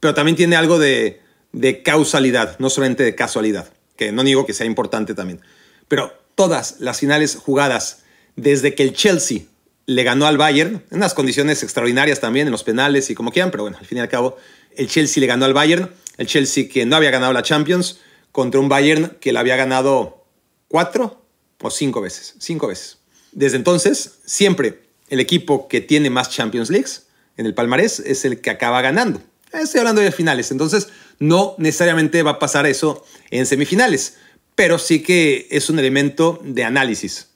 pero 0.01 0.13
también 0.13 0.37
tiene 0.37 0.57
algo 0.57 0.79
de, 0.79 1.21
de 1.53 1.83
causalidad, 1.83 2.59
no 2.59 2.69
solamente 2.69 3.05
de 3.05 3.15
casualidad, 3.15 3.73
que 3.97 4.13
no 4.13 4.25
digo 4.25 4.45
que 4.45 4.53
sea 4.53 4.67
importante 4.67 5.15
también, 5.15 5.41
pero 5.87 6.13
todas 6.35 6.77
las 6.81 6.99
finales 6.99 7.37
jugadas 7.37 8.03
desde 8.37 8.75
que 8.75 8.83
el 8.83 8.93
Chelsea 8.93 9.43
le 9.87 10.03
ganó 10.03 10.27
al 10.27 10.37
Bayern, 10.37 10.85
en 10.91 10.99
unas 10.99 11.15
condiciones 11.15 11.63
extraordinarias 11.63 12.21
también, 12.21 12.47
en 12.47 12.53
los 12.53 12.65
penales 12.65 13.09
y 13.09 13.15
como 13.15 13.33
quieran, 13.33 13.51
pero 13.51 13.63
bueno, 13.63 13.79
al 13.79 13.87
fin 13.87 13.99
y 13.99 14.01
al 14.01 14.09
cabo, 14.09 14.37
el 14.77 14.89
Chelsea 14.89 15.21
le 15.21 15.27
ganó 15.27 15.45
al 15.45 15.55
Bayern, 15.55 15.91
el 16.19 16.27
Chelsea 16.27 16.69
que 16.69 16.85
no 16.85 16.97
había 16.97 17.11
ganado 17.11 17.33
la 17.33 17.43
Champions, 17.43 18.01
contra 18.33 18.61
un 18.61 18.69
Bayern 18.69 19.17
que 19.21 19.33
la 19.33 19.41
había 19.41 19.57
ganado 19.57 20.27
cuatro 20.69 21.25
o 21.61 21.71
cinco 21.71 22.01
veces, 22.01 22.35
cinco 22.39 22.67
veces. 22.67 22.99
Desde 23.33 23.57
entonces, 23.57 24.19
siempre 24.25 24.88
el 25.11 25.21
equipo 25.21 25.69
que 25.69 25.81
tiene 25.81 26.11
más 26.11 26.31
Champions 26.31 26.71
Leagues 26.71 27.07
en 27.37 27.47
el 27.47 27.55
palmarés 27.55 28.01
es 28.01 28.25
el 28.25 28.41
que 28.41 28.51
acaba 28.51 28.83
ganando. 28.83 29.23
Estoy 29.53 29.81
hablando 29.81 30.03
de 30.03 30.13
finales, 30.13 30.51
entonces 30.51 30.89
No 31.21 31.55
necesariamente 31.59 32.23
va 32.23 32.33
a 32.33 32.39
pasar 32.39 32.67
eso 32.67 33.05
en 33.31 33.47
semifinales, 33.47 34.19
pero 34.55 34.79
sí 34.79 35.03
que 35.03 35.49
es 35.51 35.69
un 35.69 35.79
elemento 35.79 36.41
de 36.45 36.65
análisis. 36.65 37.29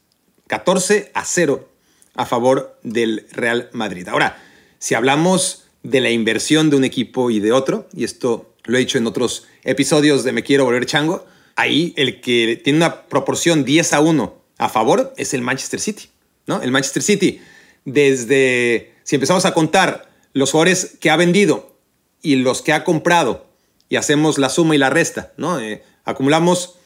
14 0.46 1.10
a 1.14 1.24
0 1.24 1.68
a 2.14 2.26
favor 2.26 2.78
del 2.82 3.26
Real 3.32 3.70
Madrid. 3.72 4.06
Ahora, 4.08 4.40
si 4.78 4.94
hablamos 4.94 5.64
de 5.82 6.00
la 6.00 6.10
inversión 6.10 6.70
de 6.70 6.76
un 6.76 6.84
equipo 6.84 7.30
y 7.30 7.40
de 7.40 7.52
otro, 7.52 7.88
y 7.94 8.04
esto 8.04 8.54
lo 8.64 8.76
he 8.76 8.80
dicho 8.80 8.98
en 8.98 9.06
otros 9.06 9.46
episodios 9.64 10.22
de 10.24 10.32
Me 10.32 10.42
Quiero 10.42 10.64
Volver 10.64 10.86
Chango, 10.86 11.26
ahí 11.56 11.92
el 11.96 12.20
que 12.20 12.60
tiene 12.62 12.76
una 12.76 13.02
proporción 13.02 13.64
10 13.64 13.92
a 13.94 14.00
1 14.00 14.42
a 14.58 14.68
favor 14.68 15.12
es 15.16 15.34
el 15.34 15.42
Manchester 15.42 15.80
City. 15.80 16.08
¿no? 16.46 16.62
El 16.62 16.70
Manchester 16.70 17.02
City, 17.02 17.40
desde, 17.84 18.94
si 19.04 19.16
empezamos 19.16 19.44
a 19.44 19.54
contar 19.54 20.08
los 20.32 20.50
jugadores 20.50 20.96
que 21.00 21.10
ha 21.10 21.16
vendido 21.16 21.76
y 22.22 22.36
los 22.36 22.62
que 22.62 22.72
ha 22.72 22.84
comprado, 22.84 23.46
y 23.88 23.96
hacemos 23.96 24.38
la 24.38 24.48
suma 24.48 24.74
y 24.74 24.78
la 24.78 24.88
resta, 24.88 25.32
¿no? 25.36 25.60
Eh, 25.60 25.82
acumulamos 26.04 26.76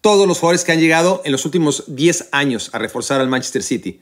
todos 0.00 0.28
los 0.28 0.38
jugadores 0.38 0.62
que 0.62 0.72
han 0.72 0.80
llegado 0.80 1.20
en 1.24 1.32
los 1.32 1.44
últimos 1.44 1.84
10 1.88 2.28
años 2.30 2.70
a 2.72 2.78
reforzar 2.78 3.20
al 3.20 3.28
Manchester 3.28 3.62
City. 3.62 4.00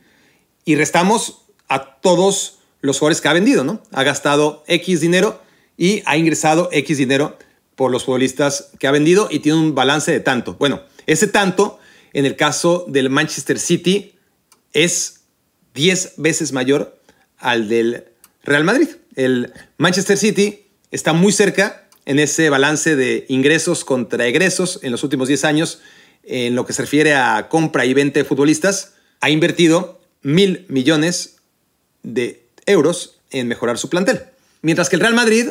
Y 0.65 0.75
restamos 0.75 1.43
a 1.69 2.01
todos 2.01 2.59
los 2.81 2.99
jugadores 2.99 3.21
que 3.21 3.29
ha 3.29 3.33
vendido, 3.33 3.65
¿no? 3.65 3.83
Ha 3.93 4.03
gastado 4.03 4.65
X 4.67 5.01
dinero 5.01 5.41
y 5.77 6.03
ha 6.05 6.17
ingresado 6.17 6.69
X 6.73 6.99
dinero 6.99 7.39
por 7.77 7.91
los 7.91 8.05
futbolistas 8.05 8.71
que 8.79 8.87
ha 8.87 8.91
vendido 8.91 9.29
y 9.31 9.39
tiene 9.39 9.59
un 9.59 9.75
balance 9.75 10.13
de 10.13 10.21
tanto. 10.21 10.57
Bueno, 10.59 10.83
ese 11.07 11.29
tanto 11.29 11.79
en 12.13 12.27
el 12.27 12.37
caso 12.37 12.85
del 12.89 13.09
Manchester 13.09 13.59
City 13.59 14.17
es 14.73 15.20
10 15.75 16.15
veces 16.17 16.53
mayor 16.53 16.99
al 17.39 17.69
del 17.69 18.05
Real 18.43 18.65
Madrid. 18.65 18.89
El 19.17 19.53
Manchester 19.79 20.17
City 20.17 20.67
está 20.91 21.13
muy 21.13 21.33
cerca 21.33 21.89
en 22.07 22.19
ese 22.19 22.51
balance 22.51 22.97
de 22.97 23.27
ingresos 23.29 23.85
contra 23.85 24.27
egresos 24.27 24.81
en 24.83 24.93
los 24.93 25.05
últimos 25.05 25.29
10 25.29 25.45
años 25.45 25.81
en 26.23 26.55
lo 26.55 26.67
que 26.67 26.73
se 26.73 26.83
refiere 26.83 27.15
a 27.15 27.49
compra 27.49 27.85
y 27.85 27.95
venta 27.95 28.19
de 28.19 28.25
futbolistas. 28.25 28.95
Ha 29.21 29.31
invertido 29.31 30.01
mil 30.23 30.65
millones 30.69 31.37
de 32.03 32.47
euros 32.67 33.21
en 33.31 33.49
mejorar 33.49 33.79
su 33.79 33.89
plantel. 33.89 34.23
Mientras 34.63 34.89
que 34.89 34.97
el 34.97 35.01
Real 35.01 35.15
Madrid 35.15 35.49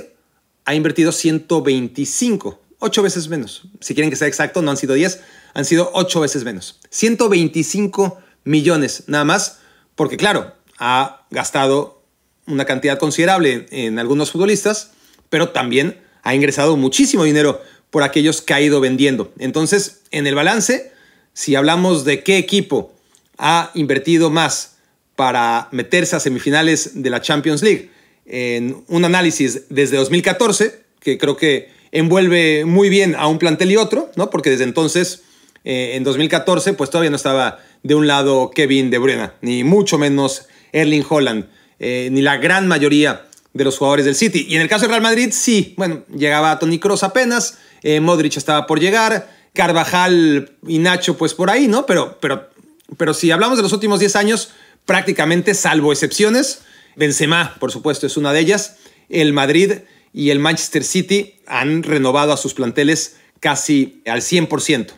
ha 0.66 0.76
invertido 0.76 1.12
125, 1.12 2.62
8 2.80 3.04
veces 3.04 3.28
menos. 3.28 3.64
Si 3.80 3.94
quieren 3.94 4.10
que 4.10 4.16
sea 4.16 4.28
exacto, 4.28 4.62
no 4.62 4.72
han 4.72 4.78
sido 4.78 4.94
10, 4.94 5.22
han 5.54 5.66
sido 5.66 5.90
8 5.94 6.20
veces 6.22 6.44
menos. 6.44 6.80
125 6.90 8.20
millones 8.44 9.04
nada 9.08 9.26
más, 9.26 9.60
porque 10.00 10.16
claro, 10.16 10.54
ha 10.78 11.26
gastado 11.30 12.02
una 12.48 12.64
cantidad 12.64 12.98
considerable 12.98 13.66
en, 13.70 14.00
algunos 14.00 14.32
futbolistas, 14.32 14.92
pero 15.30 15.50
también 15.50 16.00
ha 16.24 16.34
ingresado 16.34 16.78
muchísimo 16.78 17.26
dinero 17.26 17.62
por 17.90 18.04
aquellos 18.04 18.42
que 18.42 18.54
ha 18.54 18.62
ido 18.62 18.80
vendiendo. 18.80 19.34
Entonces, 19.40 20.04
en 20.12 20.26
el 20.26 20.36
balance, 20.36 20.94
si 21.34 21.56
hablamos 21.56 22.06
de 22.06 22.24
qué 22.24 22.38
equipo 22.38 22.94
ha 23.38 23.72
invertido 23.74 24.30
más 24.30 24.78
para 25.18 25.68
meterse 25.72 26.16
a 26.16 26.22
semifinales 26.22 27.04
de 27.04 27.10
la 27.10 27.20
Champions 27.20 27.62
League, 27.62 27.92
en 28.26 28.86
un 28.88 29.04
análisis 29.04 29.64
desde 29.68 29.98
2014, 29.98 30.82
que 31.02 31.18
creo 31.18 31.36
que 31.36 31.72
envuelve 31.92 32.64
muy 32.64 32.88
bien 32.88 33.16
a 33.16 33.28
un 33.28 33.38
plantel 33.38 33.70
y 33.70 33.76
otro, 33.76 34.10
¿no? 34.16 34.30
Porque 34.30 34.50
desde 34.50 34.64
entonces, 34.64 35.24
eh, 35.66 35.96
en 35.96 36.06
2014, 36.06 36.72
pues 36.72 36.90
todavía 36.90 37.10
no 37.10 37.18
estaba 37.18 37.60
de 37.84 37.96
un 37.96 38.08
lado 38.08 38.52
Kevin 38.52 38.90
De 38.90 38.98
Bruyne, 38.98 39.32
ni 39.42 39.64
mucho 39.64 39.98
menos 39.98 40.48
Erling 40.72 41.06
Holland, 41.08 41.50
eh, 41.80 42.10
ni 42.12 42.22
la 42.22 42.38
gran 42.38 42.68
mayoría 42.68 43.26
de 43.54 43.64
los 43.64 43.78
jugadores 43.78 44.06
del 44.06 44.16
City. 44.16 44.46
Y 44.50 44.56
en 44.56 44.62
el 44.62 44.70
caso 44.70 44.84
de 44.84 44.90
Real 44.90 45.02
Madrid, 45.02 45.30
sí, 45.32 45.74
bueno, 45.78 46.04
llegaba 46.16 46.58
Tony 46.60 46.80
Kroos 46.80 47.04
apenas, 47.04 47.58
eh, 47.82 48.00
Modric 48.00 48.38
estaba 48.38 48.68
por 48.68 48.80
llegar, 48.80 49.30
Carvajal 49.54 50.52
y 50.68 50.80
Nacho 50.80 51.18
pues 51.18 51.34
por 51.34 51.50
ahí, 51.50 51.68
¿no? 51.68 51.86
Pero, 51.86 52.18
pero, 52.22 52.50
pero 52.98 53.14
si 53.14 53.32
hablamos 53.32 53.58
de 53.58 53.64
los 53.64 53.74
últimos 53.74 54.00
10 54.00 54.16
años, 54.16 54.52
prácticamente, 54.86 55.54
salvo 55.54 55.92
excepciones, 55.92 56.62
Benzema, 56.96 57.56
por 57.60 57.72
supuesto, 57.72 58.08
es 58.08 58.18
una 58.18 58.34
de 58.34 58.40
ellas, 58.42 58.78
el 59.10 59.34
Madrid 59.34 59.74
y 60.14 60.30
el 60.32 60.40
Manchester 60.40 60.84
City 60.84 61.36
han 61.48 61.84
renovado 61.84 62.34
a 62.34 62.38
sus 62.38 62.54
planteles 62.54 63.18
casi 63.40 64.02
al 64.06 64.22
100%. 64.22 64.92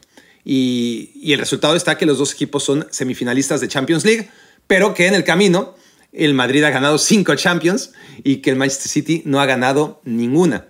Y, 0.43 1.31
el 1.31 1.39
resultado 1.39 1.75
está 1.75 1.97
que 1.97 2.05
los 2.05 2.17
dos 2.17 2.33
equipos 2.33 2.63
son 2.63 2.87
semifinalistas 2.91 3.61
de 3.61 3.67
Champions 3.67 4.05
League, 4.05 4.29
pero 4.67 4.93
que 4.93 5.07
en 5.07 5.15
el 5.15 5.23
camino 5.23 5.75
el 6.11 6.33
Madrid 6.33 6.63
ha 6.63 6.69
ganado 6.69 6.97
cinco 6.97 7.35
Champions 7.35 7.93
y 8.23 8.37
que 8.37 8.49
el 8.49 8.55
Manchester 8.55 8.89
City 8.89 9.21
no 9.25 9.39
ha 9.39 9.45
ganado 9.45 10.01
ninguna. 10.03 10.67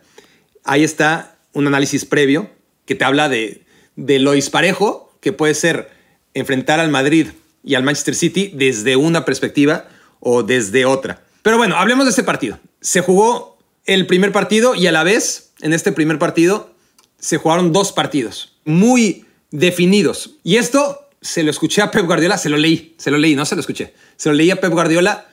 Ahí 0.63 0.83
está 0.83 1.37
un 1.53 1.67
análisis 1.67 2.05
previo 2.05 2.49
que 2.85 2.95
te 2.95 3.05
habla 3.05 3.29
de, 3.29 3.63
de 3.95 4.19
lo 4.19 4.33
disparejo 4.33 5.11
que 5.19 5.33
puede 5.33 5.53
ser 5.53 5.89
enfrentar 6.33 6.79
al 6.79 6.89
Madrid 6.89 7.27
y 7.63 7.75
al 7.75 7.83
Manchester 7.83 8.15
City 8.15 8.51
desde 8.53 8.95
una 8.95 9.25
perspectiva 9.25 9.87
o 10.19 10.43
desde 10.43 10.85
otra. 10.85 11.23
Pero 11.41 11.57
bueno, 11.57 11.75
hablemos 11.75 12.05
de 12.05 12.11
ese 12.11 12.23
partido. 12.23 12.59
Se 12.81 13.01
jugó 13.01 13.57
el 13.85 14.07
primer 14.07 14.31
partido 14.31 14.75
y 14.75 14.87
a 14.87 14.91
la 14.91 15.03
vez, 15.03 15.53
en 15.61 15.73
este 15.73 15.91
primer 15.91 16.19
partido, 16.19 16.73
se 17.19 17.37
jugaron 17.37 17.71
dos 17.71 17.91
partidos 17.91 18.51
muy 18.65 19.25
definidos. 19.51 20.31
Y 20.43 20.55
esto 20.55 21.09
se 21.21 21.43
lo 21.43 21.51
escuché 21.51 21.81
a 21.81 21.91
Pep 21.91 22.05
Guardiola, 22.05 22.37
se 22.37 22.49
lo 22.49 22.57
leí, 22.57 22.95
se 22.97 23.11
lo 23.11 23.17
leí, 23.17 23.35
no 23.35 23.45
se 23.45 23.55
lo 23.55 23.61
escuché. 23.61 23.93
Se 24.17 24.29
lo 24.29 24.35
leí 24.35 24.49
a 24.49 24.59
Pep 24.59 24.71
Guardiola 24.71 25.27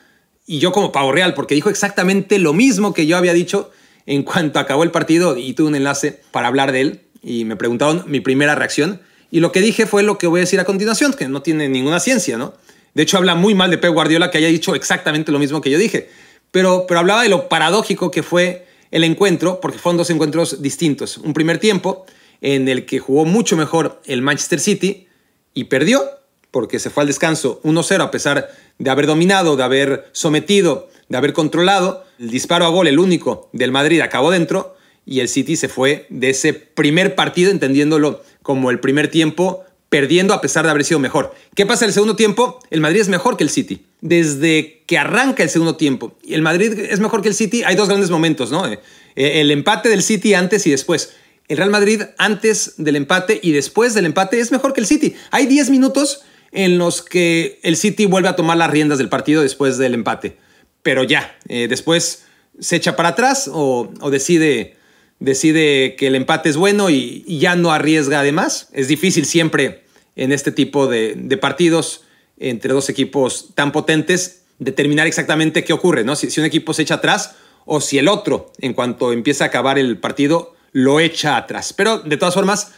y 0.45 0.59
yo 0.59 0.71
como 0.71 0.91
pavo 0.91 1.11
real, 1.11 1.33
porque 1.33 1.55
dijo 1.55 1.69
exactamente 1.69 2.37
lo 2.39 2.53
mismo 2.53 2.93
que 2.93 3.07
yo 3.07 3.17
había 3.17 3.33
dicho 3.33 3.71
en 4.05 4.23
cuanto 4.23 4.59
acabó 4.59 4.83
el 4.83 4.91
partido 4.91 5.37
y 5.37 5.53
tuve 5.53 5.67
un 5.67 5.75
enlace 5.75 6.21
para 6.31 6.47
hablar 6.47 6.71
de 6.71 6.81
él 6.81 7.01
y 7.21 7.45
me 7.45 7.55
preguntaron 7.55 8.03
mi 8.07 8.19
primera 8.19 8.55
reacción. 8.55 9.01
Y 9.31 9.39
lo 9.39 9.51
que 9.51 9.61
dije 9.61 9.85
fue 9.85 10.03
lo 10.03 10.17
que 10.17 10.27
voy 10.27 10.39
a 10.39 10.41
decir 10.41 10.59
a 10.59 10.65
continuación, 10.65 11.13
que 11.13 11.27
no 11.27 11.41
tiene 11.41 11.69
ninguna 11.69 11.99
ciencia, 11.99 12.37
¿no? 12.37 12.53
De 12.95 13.03
hecho, 13.03 13.17
habla 13.17 13.35
muy 13.35 13.53
mal 13.53 13.69
de 13.69 13.77
Pep 13.77 13.93
Guardiola 13.93 14.31
que 14.31 14.39
haya 14.39 14.47
dicho 14.47 14.73
exactamente 14.73 15.31
lo 15.31 15.37
mismo 15.37 15.61
que 15.61 15.69
yo 15.69 15.77
dije. 15.77 16.09
Pero, 16.51 16.85
pero 16.87 16.99
hablaba 16.99 17.21
de 17.21 17.29
lo 17.29 17.47
paradójico 17.47 18.09
que 18.09 18.23
fue 18.23 18.65
el 18.89 19.03
encuentro, 19.03 19.61
porque 19.61 19.77
fueron 19.77 19.97
dos 19.97 20.09
encuentros 20.09 20.63
distintos. 20.63 21.17
Un 21.17 21.33
primer 21.33 21.59
tiempo 21.59 22.07
en 22.41 22.67
el 22.67 22.85
que 22.85 22.99
jugó 22.99 23.25
mucho 23.25 23.57
mejor 23.57 24.01
el 24.05 24.21
Manchester 24.21 24.59
City 24.59 25.07
y 25.53 25.65
perdió, 25.65 26.03
porque 26.51 26.79
se 26.79 26.89
fue 26.89 27.01
al 27.01 27.07
descanso 27.07 27.61
1-0 27.63 28.01
a 28.01 28.11
pesar 28.11 28.49
de 28.77 28.89
haber 28.89 29.07
dominado, 29.07 29.55
de 29.55 29.63
haber 29.63 30.09
sometido, 30.13 30.89
de 31.09 31.17
haber 31.17 31.33
controlado. 31.33 32.05
El 32.19 32.29
disparo 32.29 32.65
a 32.65 32.69
gol, 32.69 32.87
el 32.87 32.99
único 32.99 33.49
del 33.53 33.71
Madrid, 33.71 34.01
acabó 34.01 34.31
dentro 34.31 34.75
y 35.05 35.19
el 35.19 35.27
City 35.27 35.55
se 35.55 35.69
fue 35.69 36.05
de 36.09 36.29
ese 36.29 36.53
primer 36.53 37.15
partido, 37.15 37.51
entendiéndolo 37.51 38.23
como 38.41 38.71
el 38.71 38.79
primer 38.79 39.09
tiempo, 39.09 39.63
perdiendo 39.89 40.33
a 40.33 40.41
pesar 40.41 40.65
de 40.65 40.71
haber 40.71 40.85
sido 40.85 40.99
mejor. 40.99 41.33
¿Qué 41.55 41.65
pasa 41.65 41.85
el 41.85 41.93
segundo 41.93 42.15
tiempo? 42.15 42.59
El 42.69 42.79
Madrid 42.79 43.01
es 43.01 43.09
mejor 43.09 43.35
que 43.35 43.43
el 43.43 43.49
City. 43.49 43.85
Desde 44.01 44.83
que 44.85 44.97
arranca 44.97 45.43
el 45.43 45.49
segundo 45.49 45.75
tiempo, 45.75 46.15
y 46.23 46.35
el 46.35 46.41
Madrid 46.41 46.73
es 46.79 46.99
mejor 46.99 47.21
que 47.21 47.27
el 47.27 47.33
City, 47.33 47.63
hay 47.63 47.75
dos 47.75 47.89
grandes 47.89 48.11
momentos, 48.11 48.51
¿no? 48.51 48.65
Eh, 48.67 48.79
el 49.15 49.51
empate 49.51 49.89
del 49.89 50.03
City 50.03 50.35
antes 50.35 50.65
y 50.67 50.71
después. 50.71 51.13
El 51.49 51.57
Real 51.57 51.71
Madrid 51.71 52.03
antes 52.19 52.75
del 52.77 52.95
empate 52.95 53.39
y 53.41 53.51
después 53.51 53.95
del 53.95 54.05
empate 54.05 54.39
es 54.39 54.51
mejor 54.51 54.71
que 54.71 54.81
el 54.81 54.85
City. 54.85 55.15
Hay 55.31 55.47
10 55.47 55.71
minutos 55.71 56.21
en 56.51 56.77
los 56.77 57.01
que 57.01 57.59
el 57.63 57.75
City 57.75 58.05
vuelve 58.05 58.29
a 58.29 58.35
tomar 58.35 58.55
las 58.55 58.69
riendas 58.69 58.99
del 58.99 59.09
partido 59.09 59.41
después 59.41 59.79
del 59.79 59.95
empate. 59.95 60.37
Pero 60.83 61.03
ya, 61.03 61.35
eh, 61.47 61.67
después 61.67 62.25
se 62.59 62.75
echa 62.75 62.95
para 62.95 63.09
atrás 63.09 63.49
o, 63.51 63.91
decide, 64.11 64.77
decide 65.19 65.95
que 65.95 66.07
el 66.07 66.15
empate 66.15 66.49
es 66.49 66.55
bueno 66.55 66.91
y, 66.91 67.25
ya 67.39 67.55
no 67.55 67.71
arriesga 67.71 68.19
además. 68.19 68.69
Es 68.71 68.87
difícil 68.87 69.25
siempre 69.25 69.85
en 70.15 70.31
este 70.31 70.51
tipo 70.51 70.85
de, 70.85 71.15
partidos 71.41 72.03
entre 72.37 72.73
dos 72.73 72.89
equipos 72.89 73.55
tan 73.55 73.71
potentes 73.71 74.43
determinar 74.59 75.07
exactamente 75.07 75.63
qué 75.63 75.73
ocurre, 75.73 76.03
¿no? 76.03 76.15
Si, 76.15 76.29
si 76.29 76.39
un 76.39 76.45
equipo 76.45 76.75
se 76.75 76.83
echa 76.83 76.95
atrás 76.95 77.37
o 77.65 77.81
si 77.81 77.97
el 77.97 78.07
otro, 78.07 78.53
en 78.59 78.73
cuanto 78.73 79.13
empieza 79.13 79.45
a 79.45 79.47
acabar 79.47 79.79
el 79.79 79.97
partido, 79.97 80.53
lo 80.71 80.99
echa 80.99 81.37
atrás. 81.37 81.73
Pero 81.73 81.99
de 81.99 82.17
todas 82.17 82.33
formas, 82.33 82.71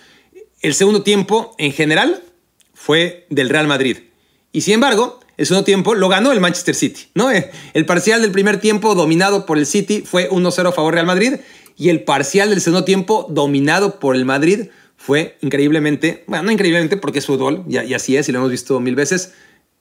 el 0.62 0.74
segundo 0.74 1.03
tiempo 1.03 1.55
en 1.57 1.71
general 1.74 2.24
fue 2.74 3.25
del 3.29 3.50
Real 3.50 3.67
Madrid. 3.67 3.98
Y 4.51 4.62
sin 4.62 4.75
embargo, 4.75 5.19
el 5.38 5.45
segundo 5.45 5.65
tiempo 5.65 5.95
lo 5.95 6.10
ganó 6.10 6.31
el 6.31 6.39
Manchester 6.39 6.75
City. 6.75 7.07
¿no? 7.15 7.31
Eh, 7.31 7.51
el 7.74 7.86
parcial 7.86 8.21
del 8.21 8.31
primer 8.31 8.60
tiempo 8.60 8.95
dominado 8.95 9.45
por 9.45 9.57
el 9.57 9.65
City 9.65 10.03
fue 10.05 10.29
1-0 10.29 10.69
a 10.69 10.71
favor 10.71 10.93
Real 10.93 11.05
Madrid 11.05 11.36
y 11.77 11.89
el 11.89 12.03
parcial 12.03 12.50
del 12.50 12.62
segundo 12.62 12.83
tiempo 12.83 13.25
dominado 13.29 14.00
por 14.00 14.15
el 14.15 14.25
Madrid 14.25 14.67
fue 14.98 15.38
increíblemente, 15.41 16.24
bueno, 16.27 16.43
no 16.43 16.51
increíblemente 16.51 16.95
porque 16.95 17.19
es 17.19 17.25
fútbol, 17.25 17.63
y, 17.67 17.79
y 17.79 17.93
así 17.95 18.17
es, 18.17 18.29
y 18.29 18.31
lo 18.31 18.38
hemos 18.38 18.51
visto 18.51 18.79
mil 18.79 18.93
veces, 18.93 19.33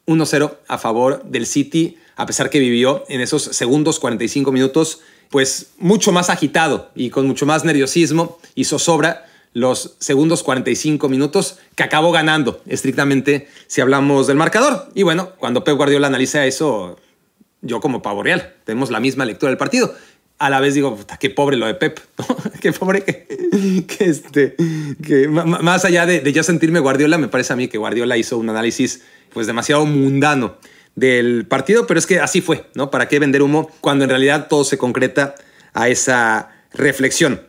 1-0 0.06 0.56
a 0.66 0.78
favor 0.78 1.22
del 1.24 1.44
City, 1.44 1.98
a 2.16 2.24
pesar 2.24 2.48
que 2.48 2.58
vivió 2.58 3.04
en 3.08 3.20
esos 3.20 3.42
segundos 3.42 4.00
45 4.00 4.50
minutos 4.50 5.00
pues 5.30 5.70
mucho 5.78 6.12
más 6.12 6.28
agitado 6.28 6.90
y 6.94 7.10
con 7.10 7.26
mucho 7.26 7.46
más 7.46 7.64
nerviosismo 7.64 8.38
y 8.54 8.64
zozobra 8.64 9.26
los 9.52 9.96
segundos 9.98 10.42
45 10.42 11.08
minutos 11.08 11.58
que 11.74 11.82
acabó 11.82 12.12
ganando 12.12 12.60
estrictamente 12.66 13.48
si 13.66 13.80
hablamos 13.80 14.26
del 14.26 14.36
marcador. 14.36 14.88
Y 14.94 15.02
bueno, 15.02 15.30
cuando 15.38 15.64
Pep 15.64 15.76
Guardiola 15.76 16.08
analiza 16.08 16.46
eso, 16.46 16.98
yo 17.62 17.80
como 17.80 18.02
pavo 18.02 18.22
real, 18.22 18.54
tenemos 18.64 18.90
la 18.90 19.00
misma 19.00 19.24
lectura 19.24 19.50
del 19.50 19.58
partido. 19.58 19.94
a 20.38 20.50
la 20.50 20.60
vez 20.60 20.74
digo, 20.74 20.98
qué 21.18 21.30
pobre 21.30 21.56
lo 21.56 21.66
de 21.66 21.74
Pep, 21.74 22.00
qué 22.60 22.72
pobre 22.72 23.02
que, 23.02 23.84
que, 23.86 24.04
este, 24.04 24.56
que 25.04 25.28
más 25.28 25.84
allá 25.84 26.06
de, 26.06 26.20
de 26.20 26.32
yo 26.32 26.42
sentirme 26.42 26.80
Guardiola, 26.80 27.18
me 27.18 27.28
parece 27.28 27.52
a 27.52 27.56
mí 27.56 27.68
que 27.68 27.78
Guardiola 27.78 28.16
hizo 28.16 28.38
un 28.38 28.48
análisis 28.50 29.02
pues 29.32 29.46
demasiado 29.46 29.84
mundano 29.86 30.56
del 30.94 31.46
partido, 31.46 31.86
pero 31.86 31.98
es 31.98 32.06
que 32.06 32.20
así 32.20 32.40
fue, 32.40 32.66
¿no? 32.74 32.90
¿Para 32.90 33.08
qué 33.08 33.18
vender 33.18 33.42
humo 33.42 33.70
cuando 33.80 34.04
en 34.04 34.10
realidad 34.10 34.48
todo 34.48 34.64
se 34.64 34.78
concreta 34.78 35.34
a 35.72 35.88
esa 35.88 36.50
reflexión? 36.72 37.42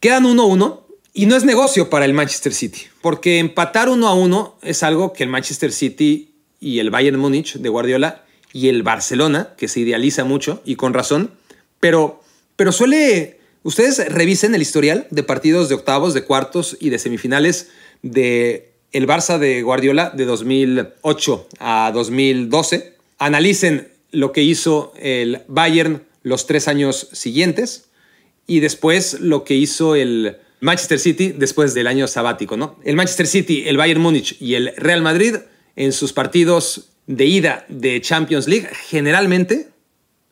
Quedan 0.00 0.24
1-1 0.24 0.80
y 1.12 1.26
no 1.26 1.36
es 1.36 1.44
negocio 1.44 1.90
para 1.90 2.04
el 2.04 2.14
Manchester 2.14 2.52
City, 2.52 2.82
porque 3.00 3.38
empatar 3.38 3.88
1-1 3.88 4.54
es 4.62 4.82
algo 4.82 5.12
que 5.12 5.22
el 5.22 5.30
Manchester 5.30 5.72
City 5.72 6.34
y 6.60 6.78
el 6.78 6.90
Bayern 6.90 7.18
Múnich 7.18 7.54
de 7.56 7.68
Guardiola 7.68 8.24
y 8.52 8.68
el 8.68 8.82
Barcelona, 8.82 9.54
que 9.56 9.68
se 9.68 9.80
idealiza 9.80 10.24
mucho 10.24 10.62
y 10.64 10.76
con 10.76 10.94
razón, 10.94 11.32
pero 11.80 12.24
pero 12.56 12.72
suele, 12.72 13.40
ustedes 13.62 14.12
revisen 14.12 14.54
el 14.54 14.62
historial 14.62 15.06
de 15.10 15.22
partidos 15.22 15.68
de 15.68 15.74
octavos, 15.74 16.14
de 16.14 16.24
cuartos 16.24 16.76
y 16.80 16.90
de 16.90 16.98
semifinales 16.98 17.70
de 18.02 18.73
el 18.94 19.08
Barça 19.08 19.38
de 19.38 19.60
Guardiola 19.62 20.10
de 20.14 20.24
2008 20.24 21.48
a 21.58 21.90
2012. 21.92 22.94
Analicen 23.18 23.88
lo 24.12 24.32
que 24.32 24.42
hizo 24.42 24.94
el 24.96 25.42
Bayern 25.48 26.04
los 26.22 26.46
tres 26.46 26.68
años 26.68 27.08
siguientes 27.12 27.86
y 28.46 28.60
después 28.60 29.20
lo 29.20 29.42
que 29.42 29.54
hizo 29.54 29.96
el 29.96 30.36
Manchester 30.60 31.00
City 31.00 31.34
después 31.36 31.74
del 31.74 31.88
año 31.88 32.06
sabático, 32.06 32.56
¿no? 32.56 32.78
El 32.84 32.94
Manchester 32.94 33.26
City, 33.26 33.64
el 33.66 33.76
Bayern 33.76 34.00
Múnich 34.00 34.40
y 34.40 34.54
el 34.54 34.72
Real 34.76 35.02
Madrid 35.02 35.36
en 35.74 35.92
sus 35.92 36.12
partidos 36.12 36.88
de 37.08 37.26
ida 37.26 37.66
de 37.68 38.00
Champions 38.00 38.46
League 38.46 38.68
generalmente 38.88 39.70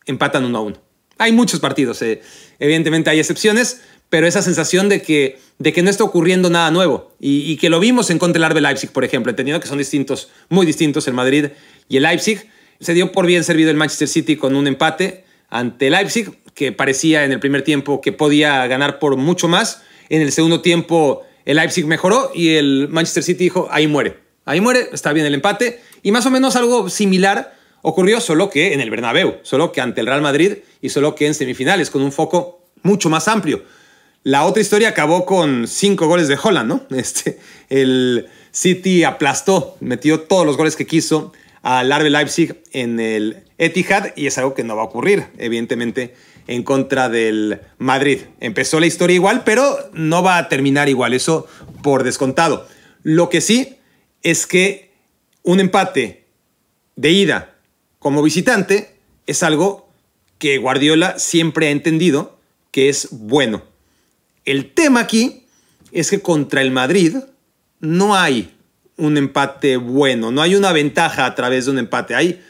empatan 0.06 0.44
uno 0.44 0.58
a 0.58 0.60
uno. 0.62 0.76
Hay 1.18 1.32
muchos 1.32 1.58
partidos, 1.58 2.00
eh. 2.02 2.22
evidentemente 2.60 3.10
hay 3.10 3.18
excepciones, 3.18 3.82
pero 4.08 4.26
esa 4.26 4.40
sensación 4.40 4.88
de 4.88 5.02
que, 5.02 5.38
de 5.62 5.72
que 5.72 5.82
no 5.82 5.90
está 5.90 6.02
ocurriendo 6.02 6.50
nada 6.50 6.72
nuevo 6.72 7.12
y, 7.20 7.56
que 7.56 7.70
lo 7.70 7.78
vimos 7.78 8.10
en 8.10 8.18
contra 8.18 8.42
del 8.42 8.50
RB 8.50 8.60
Leipzig, 8.60 8.90
por 8.90 9.04
ejemplo, 9.04 9.30
entendiendo 9.30 9.60
que 9.60 9.68
son 9.68 9.78
distintos, 9.78 10.28
muy 10.48 10.66
distintos 10.66 11.06
el 11.06 11.14
Madrid 11.14 11.50
y 11.88 11.98
el 11.98 12.02
Leipzig, 12.02 12.48
se 12.80 12.94
dio 12.94 13.12
por 13.12 13.26
bien 13.26 13.44
servido 13.44 13.70
el 13.70 13.76
Manchester 13.76 14.08
City 14.08 14.36
con 14.36 14.56
un 14.56 14.66
empate 14.66 15.24
ante 15.48 15.88
Leipzig, 15.88 16.32
que 16.54 16.72
parecía 16.72 17.24
en 17.24 17.30
el 17.30 17.38
primer 17.38 17.62
tiempo 17.62 18.00
que 18.00 18.10
podía 18.10 18.66
ganar 18.66 18.98
por 18.98 19.16
mucho 19.16 19.46
más. 19.46 19.82
En 20.08 20.20
el 20.20 20.32
segundo 20.32 20.62
tiempo 20.62 21.22
el 21.44 21.58
Leipzig 21.58 21.86
mejoró 21.86 22.32
y 22.34 22.54
el 22.56 22.88
Manchester 22.90 23.22
City 23.22 23.44
dijo, 23.44 23.68
ahí 23.70 23.86
muere, 23.86 24.18
ahí 24.44 24.60
muere, 24.60 24.88
está 24.92 25.12
bien 25.12 25.26
el 25.26 25.34
empate. 25.34 25.80
Y 26.02 26.10
más 26.10 26.26
o 26.26 26.30
menos 26.32 26.56
algo 26.56 26.90
similar 26.90 27.56
ocurrió, 27.82 28.20
solo 28.20 28.50
que 28.50 28.74
en 28.74 28.80
el 28.80 28.90
Bernabéu, 28.90 29.36
solo 29.42 29.70
que 29.70 29.80
ante 29.80 30.00
el 30.00 30.08
Real 30.08 30.22
Madrid 30.22 30.54
y 30.80 30.88
solo 30.88 31.14
que 31.14 31.28
en 31.28 31.34
semifinales, 31.34 31.88
con 31.88 32.02
un 32.02 32.10
foco 32.10 32.64
mucho 32.82 33.08
más 33.08 33.28
amplio. 33.28 33.62
La 34.24 34.44
otra 34.44 34.62
historia 34.62 34.90
acabó 34.90 35.26
con 35.26 35.66
cinco 35.66 36.06
goles 36.06 36.28
de 36.28 36.38
Holland, 36.40 36.68
¿no? 36.68 36.86
Este, 36.96 37.38
el 37.68 38.28
City 38.52 39.02
aplastó, 39.02 39.76
metió 39.80 40.20
todos 40.20 40.46
los 40.46 40.56
goles 40.56 40.76
que 40.76 40.86
quiso 40.86 41.32
al 41.62 41.90
RB 41.90 42.10
Leipzig 42.10 42.62
en 42.72 43.00
el 43.00 43.44
Etihad 43.58 44.12
y 44.16 44.26
es 44.26 44.38
algo 44.38 44.54
que 44.54 44.64
no 44.64 44.76
va 44.76 44.82
a 44.82 44.86
ocurrir, 44.86 45.26
evidentemente, 45.38 46.14
en 46.46 46.62
contra 46.62 47.08
del 47.08 47.60
Madrid. 47.78 48.20
Empezó 48.40 48.78
la 48.78 48.86
historia 48.86 49.14
igual, 49.14 49.42
pero 49.44 49.76
no 49.92 50.22
va 50.22 50.38
a 50.38 50.48
terminar 50.48 50.88
igual, 50.88 51.14
eso 51.14 51.46
por 51.82 52.04
descontado. 52.04 52.66
Lo 53.02 53.28
que 53.28 53.40
sí 53.40 53.78
es 54.22 54.46
que 54.46 54.92
un 55.42 55.60
empate 55.60 56.26
de 56.94 57.10
ida 57.10 57.54
como 57.98 58.22
visitante 58.22 58.94
es 59.26 59.42
algo 59.42 59.88
que 60.38 60.58
Guardiola 60.58 61.18
siempre 61.18 61.68
ha 61.68 61.70
entendido 61.70 62.38
que 62.70 62.88
es 62.88 63.08
bueno. 63.10 63.71
El 64.44 64.72
tema 64.72 65.00
aquí 65.00 65.46
es 65.92 66.10
que 66.10 66.20
contra 66.20 66.62
el 66.62 66.70
Madrid 66.70 67.16
no 67.80 68.16
hay 68.16 68.54
un 68.96 69.16
empate 69.16 69.76
bueno, 69.76 70.30
no 70.30 70.42
hay 70.42 70.54
una 70.54 70.72
ventaja 70.72 71.26
a 71.26 71.34
través 71.34 71.64
de 71.64 71.72
un 71.72 71.78
empate. 71.78 72.14
Hay, 72.14 72.42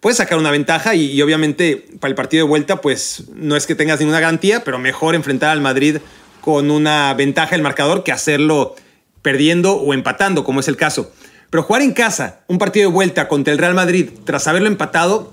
puedes 0.00 0.18
sacar 0.18 0.38
una 0.38 0.50
ventaja 0.50 0.94
y, 0.94 1.20
obviamente 1.22 1.86
para 2.00 2.10
el 2.10 2.14
partido 2.14 2.44
de 2.44 2.48
vuelta 2.48 2.80
pues 2.80 3.24
no 3.34 3.56
es 3.56 3.66
que 3.66 3.74
tengas 3.74 4.00
ninguna 4.00 4.20
garantía, 4.20 4.64
pero 4.64 4.78
mejor 4.78 5.14
enfrentar 5.14 5.50
al 5.50 5.60
Madrid 5.60 5.98
con 6.40 6.70
una 6.70 7.12
ventaja 7.14 7.54
el 7.54 7.62
marcador 7.62 8.04
que 8.04 8.12
hacerlo 8.12 8.76
perdiendo 9.22 9.74
o 9.74 9.92
empatando, 9.92 10.44
como 10.44 10.60
es 10.60 10.68
el 10.68 10.76
caso. 10.76 11.12
Pero 11.50 11.62
jugar 11.62 11.82
en 11.82 11.92
casa 11.92 12.40
un 12.46 12.58
partido 12.58 12.88
de 12.88 12.94
vuelta 12.94 13.28
contra 13.28 13.52
el 13.52 13.58
Real 13.58 13.74
Madrid 13.74 14.10
tras 14.24 14.46
haberlo 14.46 14.68
empatado 14.68 15.32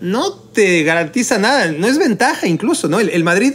no 0.00 0.32
te 0.32 0.82
garantiza 0.82 1.38
nada, 1.38 1.70
no 1.72 1.86
es 1.86 1.98
ventaja 1.98 2.46
incluso, 2.46 2.88
¿no? 2.88 3.00
El, 3.00 3.24
Madrid 3.24 3.54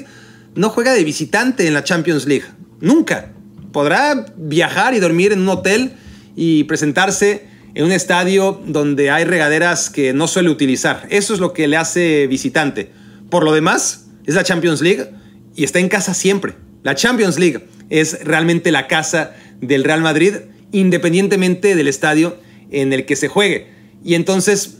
no 0.55 0.69
juega 0.69 0.93
de 0.93 1.03
visitante 1.03 1.67
en 1.67 1.73
la 1.73 1.83
Champions 1.83 2.25
League, 2.25 2.45
nunca. 2.79 3.31
Podrá 3.71 4.25
viajar 4.35 4.93
y 4.93 4.99
dormir 4.99 5.31
en 5.31 5.41
un 5.41 5.49
hotel 5.49 5.93
y 6.35 6.65
presentarse 6.65 7.47
en 7.73 7.85
un 7.85 7.91
estadio 7.91 8.61
donde 8.65 9.11
hay 9.11 9.23
regaderas 9.23 9.89
que 9.89 10.13
no 10.13 10.27
suele 10.27 10.49
utilizar. 10.49 11.07
Eso 11.09 11.33
es 11.33 11.39
lo 11.39 11.53
que 11.53 11.67
le 11.67 11.77
hace 11.77 12.27
visitante. 12.27 12.91
Por 13.29 13.43
lo 13.43 13.53
demás, 13.53 14.07
es 14.25 14.35
la 14.35 14.43
Champions 14.43 14.81
League 14.81 15.09
y 15.55 15.63
está 15.63 15.79
en 15.79 15.87
casa 15.87 16.13
siempre. 16.13 16.55
La 16.83 16.95
Champions 16.95 17.39
League 17.39 17.65
es 17.89 18.23
realmente 18.23 18.71
la 18.71 18.87
casa 18.87 19.33
del 19.61 19.83
Real 19.83 20.01
Madrid, 20.01 20.35
independientemente 20.71 21.75
del 21.75 21.87
estadio 21.87 22.37
en 22.71 22.91
el 22.91 23.05
que 23.05 23.15
se 23.15 23.27
juegue. 23.27 23.69
Y 24.03 24.15
entonces, 24.15 24.79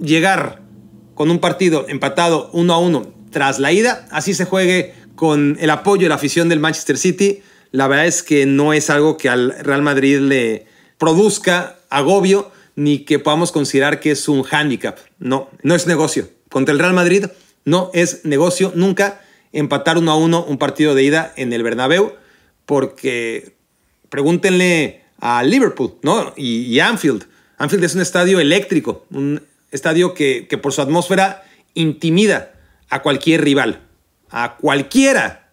llegar 0.00 0.62
con 1.14 1.30
un 1.30 1.38
partido 1.38 1.86
empatado 1.88 2.50
uno 2.52 2.74
a 2.74 2.78
uno 2.78 3.14
tras 3.34 3.58
la 3.58 3.72
ida, 3.72 4.06
así 4.10 4.32
se 4.32 4.46
juegue 4.46 4.94
con 5.14 5.58
el 5.60 5.68
apoyo 5.68 6.04
de 6.04 6.08
la 6.08 6.14
afición 6.14 6.48
del 6.48 6.60
Manchester 6.60 6.96
City, 6.96 7.42
la 7.70 7.88
verdad 7.88 8.06
es 8.06 8.22
que 8.22 8.46
no 8.46 8.72
es 8.72 8.88
algo 8.88 9.18
que 9.18 9.28
al 9.28 9.50
Real 9.58 9.82
Madrid 9.82 10.20
le 10.20 10.66
produzca 10.96 11.76
agobio 11.90 12.50
ni 12.76 13.00
que 13.00 13.18
podamos 13.18 13.52
considerar 13.52 14.00
que 14.00 14.12
es 14.12 14.28
un 14.28 14.44
hándicap. 14.44 14.98
No, 15.18 15.50
no 15.62 15.74
es 15.74 15.86
negocio. 15.86 16.28
Contra 16.48 16.72
el 16.72 16.78
Real 16.78 16.94
Madrid 16.94 17.26
no 17.64 17.90
es 17.92 18.24
negocio 18.24 18.72
nunca 18.74 19.20
empatar 19.52 19.98
uno 19.98 20.12
a 20.12 20.16
uno 20.16 20.44
un 20.44 20.58
partido 20.58 20.94
de 20.94 21.02
ida 21.02 21.32
en 21.36 21.52
el 21.52 21.62
Bernabéu, 21.62 22.14
porque 22.64 23.54
pregúntenle 24.08 25.02
a 25.18 25.42
Liverpool 25.42 25.96
¿no? 26.02 26.32
y, 26.36 26.62
y 26.62 26.80
Anfield. 26.80 27.26
Anfield 27.58 27.84
es 27.84 27.94
un 27.94 28.00
estadio 28.00 28.40
eléctrico, 28.40 29.04
un 29.10 29.42
estadio 29.72 30.14
que, 30.14 30.46
por 30.62 30.72
su 30.72 30.80
atmósfera 30.80 31.42
intimida 31.74 32.53
a 32.94 33.02
cualquier 33.02 33.42
rival, 33.42 33.80
a 34.30 34.56
cualquiera, 34.56 35.50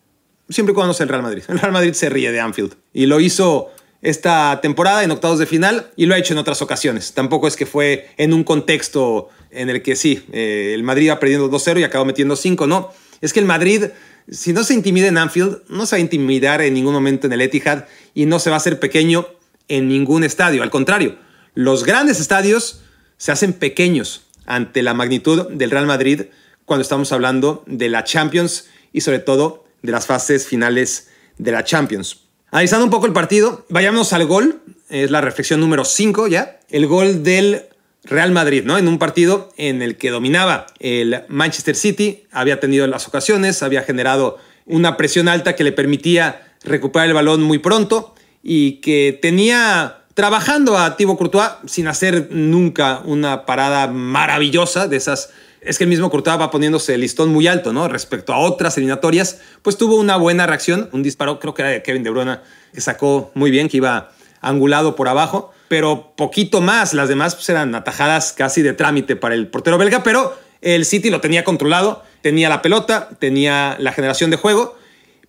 siempre 0.48 0.74
y 0.74 0.76
cuando 0.76 0.94
sea 0.94 1.06
el 1.06 1.10
Real 1.10 1.24
Madrid. 1.24 1.44
El 1.50 1.58
Real 1.58 1.72
Madrid 1.72 1.94
se 1.94 2.08
ríe 2.08 2.32
de 2.32 2.40
Anfield 2.40 2.76
y 2.94 3.08
lo 3.08 3.20
hizo 3.20 3.72
esta 4.04 4.60
temporada 4.62 5.04
en 5.04 5.10
octavos 5.10 5.40
de 5.40 5.48
final 5.48 5.90
y 5.96 6.06
lo 6.06 6.14
ha 6.14 6.20
hecho 6.20 6.34
en 6.34 6.38
otras 6.38 6.62
ocasiones. 6.62 7.14
Tampoco 7.14 7.48
es 7.48 7.56
que 7.56 7.66
fue 7.66 8.10
en 8.18 8.34
un 8.34 8.44
contexto 8.44 9.30
en 9.50 9.72
el 9.72 9.82
que 9.82 9.96
sí, 9.96 10.24
eh, 10.32 10.74
el 10.76 10.84
Madrid 10.84 11.06
iba 11.06 11.20
perdiendo 11.20 11.50
2-0 11.50 11.80
y 11.80 11.84
acabó 11.84 12.06
metiendo 12.06 12.36
5, 12.36 12.68
no. 12.68 12.92
Es 13.22 13.34
que 13.34 13.40
el 13.40 13.48
Madrid, 13.48 13.86
si 14.30 14.54
no 14.54 14.64
se 14.64 14.76
intimida 14.76 15.08
en 15.08 15.18
Anfield, 15.18 15.64
no 15.68 15.88
se 15.88 15.96
va 15.96 15.98
a 15.98 16.02
intimidar 16.02 16.62
en 16.62 16.76
ningún 16.76 16.94
momento 16.94 17.26
en 17.26 17.34
el 17.34 17.42
Etihad 17.42 17.86
y 18.14 18.28
no 18.28 18.38
se 18.38 18.52
va 18.52 18.58
a 18.58 18.58
hacer 18.58 18.80
pequeño 18.80 19.26
en 19.68 19.88
ningún 19.88 20.24
estadio. 20.24 20.62
Al 20.62 20.70
contrario, 20.70 21.18
los 21.56 21.86
grandes 21.86 22.20
estadios 22.20 22.84
se 23.18 23.32
hacen 23.32 23.54
pequeños 23.54 24.28
ante 24.46 24.84
la 24.84 24.94
magnitud 24.94 25.50
del 25.50 25.72
Real 25.72 25.88
Madrid 25.88 26.24
cuando 26.66 26.82
estamos 26.82 27.12
hablando 27.12 27.64
de 27.68 27.90
la 27.90 28.04
Champions 28.04 28.68
y 28.94 29.02
sobre 29.02 29.20
todo 29.20 29.66
de 29.82 29.92
las 29.92 30.06
fases 30.06 30.48
finales 30.48 31.10
de 31.38 31.52
la 31.52 31.64
Champions. 31.64 32.22
Analizando 32.52 32.86
un 32.86 32.92
poco 32.92 33.06
el 33.06 33.14
partido, 33.14 33.66
vayámonos 33.70 34.14
al 34.14 34.26
gol, 34.26 34.62
es 34.90 35.10
la 35.10 35.22
reflexión 35.22 35.60
número 35.60 35.86
5 35.86 36.28
ya, 36.28 36.60
el 36.70 36.86
gol 36.88 37.24
del 37.24 37.64
Real 38.04 38.32
Madrid, 38.32 38.64
¿no? 38.66 38.78
En 38.78 38.88
un 38.88 39.00
partido 39.00 39.54
en 39.58 39.82
el 39.82 39.98
que 39.98 40.10
dominaba 40.10 40.66
el 40.80 41.24
Manchester 41.30 41.76
City, 41.76 42.24
había 42.32 42.60
tenido 42.60 42.88
las 42.88 43.08
ocasiones, 43.08 43.64
había 43.64 43.84
generado 43.84 44.38
una 44.66 44.98
presión 44.98 45.28
alta 45.28 45.56
que 45.56 45.64
le 45.64 45.72
permitía 45.72 46.56
recuperar 46.64 47.08
el 47.08 47.14
balón 47.14 47.42
muy 47.42 47.60
pronto 47.60 48.16
y 48.44 48.74
que 48.82 49.18
tenía 49.22 49.98
trabajando 50.14 50.78
a 50.78 50.98
Thibaut 50.98 51.18
Courtois 51.18 51.52
sin 51.66 51.88
hacer 51.88 52.28
nunca 52.32 53.02
una 53.06 53.46
parada 53.46 53.88
maravillosa 53.88 54.88
de 54.88 54.98
esas. 54.98 55.30
Es 55.62 55.78
que 55.78 55.84
el 55.84 55.90
mismo 55.92 56.10
Courtois 56.10 56.40
va 56.40 56.50
poniéndose 56.50 56.96
el 56.96 57.02
listón 57.02 57.30
muy 57.30 57.46
alto, 57.46 57.72
¿no? 57.72 57.88
Respecto 57.88 58.34
a 58.34 58.40
otras 58.40 58.78
eliminatorias, 58.78 59.40
pues 59.62 59.78
tuvo 59.78 59.96
una 59.96 60.18
buena 60.18 60.48
reacción, 60.48 60.90
un 60.92 61.04
disparo, 61.04 61.40
creo 61.40 61.54
que 61.54 61.62
era 61.62 61.72
de 61.72 61.84
Kevin 61.84 62.02
De 62.02 62.10
Bruyne, 62.10 62.40
que 62.74 62.82
sacó 62.82 63.32
muy 63.36 63.52
bien, 63.52 63.70
que 63.70 63.78
iba 63.78 64.12
angulado 64.42 64.96
por 64.96 65.08
abajo, 65.08 65.54
pero 65.68 66.14
poquito 66.18 66.62
más. 66.62 66.96
Las 66.96 67.10
demás 67.10 67.36
pues, 67.36 67.48
eran 67.50 67.76
atajadas 67.76 68.34
casi 68.34 68.64
de 68.64 68.74
trámite 68.74 69.16
para 69.16 69.36
el 69.36 69.48
portero 69.50 69.78
belga, 69.78 70.02
pero 70.02 70.36
el 70.62 70.84
City 70.84 71.12
lo 71.12 71.22
tenía 71.22 71.44
controlado, 71.44 72.04
tenía 72.24 72.50
la 72.50 72.64
pelota, 72.64 73.10
tenía 73.20 73.78
la 73.80 73.94
generación 73.94 74.32
de 74.32 74.38
juego, 74.38 74.76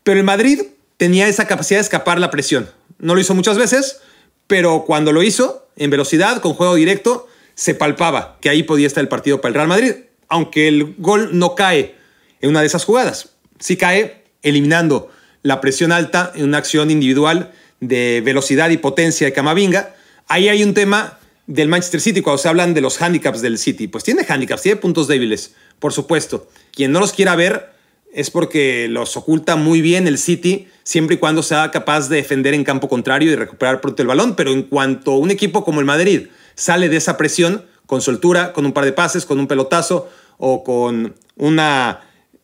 pero 0.02 0.18
el 0.18 0.24
Madrid 0.24 0.62
tenía 0.96 1.28
esa 1.28 1.46
capacidad 1.46 1.78
de 1.78 1.82
escapar 1.82 2.18
la 2.18 2.30
presión. 2.30 2.70
No 2.98 3.14
lo 3.14 3.20
hizo 3.20 3.34
muchas 3.34 3.58
veces, 3.58 4.00
pero 4.46 4.84
cuando 4.86 5.12
lo 5.12 5.22
hizo, 5.22 5.68
en 5.76 5.90
velocidad, 5.90 6.40
con 6.40 6.54
juego 6.54 6.74
directo, 6.74 7.28
se 7.54 7.74
palpaba 7.74 8.38
que 8.40 8.48
ahí 8.48 8.62
podía 8.62 8.86
estar 8.86 9.02
el 9.02 9.08
partido 9.08 9.42
para 9.42 9.50
el 9.50 9.54
Real 9.56 9.68
Madrid, 9.68 9.92
aunque 10.32 10.66
el 10.66 10.94
gol 10.96 11.28
no 11.34 11.54
cae 11.54 11.94
en 12.40 12.48
una 12.48 12.60
de 12.60 12.66
esas 12.66 12.86
jugadas. 12.86 13.34
Sí 13.60 13.76
cae 13.76 14.24
eliminando 14.40 15.10
la 15.42 15.60
presión 15.60 15.92
alta 15.92 16.32
en 16.34 16.44
una 16.44 16.56
acción 16.56 16.90
individual 16.90 17.52
de 17.80 18.22
velocidad 18.24 18.70
y 18.70 18.78
potencia 18.78 19.26
de 19.26 19.34
Camavinga. 19.34 19.94
Ahí 20.28 20.48
hay 20.48 20.64
un 20.64 20.72
tema 20.72 21.18
del 21.46 21.68
Manchester 21.68 22.00
City 22.00 22.22
cuando 22.22 22.38
se 22.38 22.48
hablan 22.48 22.72
de 22.72 22.80
los 22.80 23.02
handicaps 23.02 23.42
del 23.42 23.58
City. 23.58 23.88
Pues 23.88 24.04
tiene 24.04 24.24
handicaps, 24.26 24.62
tiene 24.62 24.76
puntos 24.76 25.06
débiles, 25.06 25.52
por 25.78 25.92
supuesto. 25.92 26.48
Quien 26.72 26.92
no 26.92 27.00
los 27.00 27.12
quiera 27.12 27.36
ver 27.36 27.70
es 28.14 28.30
porque 28.30 28.88
los 28.88 29.14
oculta 29.18 29.56
muy 29.56 29.82
bien 29.82 30.08
el 30.08 30.16
City, 30.16 30.66
siempre 30.82 31.16
y 31.16 31.18
cuando 31.18 31.42
sea 31.42 31.70
capaz 31.70 32.08
de 32.08 32.16
defender 32.16 32.54
en 32.54 32.64
campo 32.64 32.88
contrario 32.88 33.30
y 33.30 33.36
recuperar 33.36 33.82
pronto 33.82 34.00
el 34.00 34.08
balón. 34.08 34.34
Pero 34.34 34.50
en 34.50 34.62
cuanto 34.62 35.12
un 35.12 35.30
equipo 35.30 35.62
como 35.62 35.80
el 35.80 35.86
Madrid 35.86 36.28
sale 36.54 36.88
de 36.88 36.96
esa 36.96 37.18
presión, 37.18 37.66
con 37.92 38.00
soltura, 38.00 38.54
con 38.54 38.64
un 38.64 38.72
par 38.72 38.86
de 38.86 38.92
pases, 38.92 39.26
con 39.26 39.38
un 39.38 39.46
pelotazo 39.46 40.08
o 40.44 40.64
con 40.64 41.14
una 41.36 42.00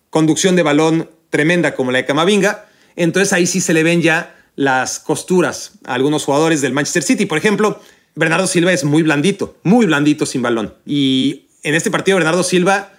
conducción 0.08 0.54
de 0.54 0.62
balón 0.62 1.10
tremenda 1.30 1.74
como 1.74 1.90
la 1.90 1.98
de 1.98 2.04
Camavinga, 2.04 2.66
entonces 2.94 3.32
ahí 3.32 3.44
sí 3.44 3.60
se 3.60 3.74
le 3.74 3.82
ven 3.82 4.02
ya 4.02 4.36
las 4.54 5.00
costuras 5.00 5.72
a 5.84 5.94
algunos 5.94 6.24
jugadores 6.24 6.60
del 6.60 6.72
Manchester 6.72 7.02
City. 7.02 7.26
Por 7.26 7.38
ejemplo, 7.38 7.80
Bernardo 8.14 8.46
Silva 8.46 8.72
es 8.72 8.84
muy 8.84 9.02
blandito, 9.02 9.56
muy 9.64 9.86
blandito 9.86 10.26
sin 10.26 10.42
balón. 10.42 10.74
Y 10.86 11.48
en 11.64 11.74
este 11.74 11.90
partido 11.90 12.18
Bernardo 12.18 12.44
Silva 12.44 12.92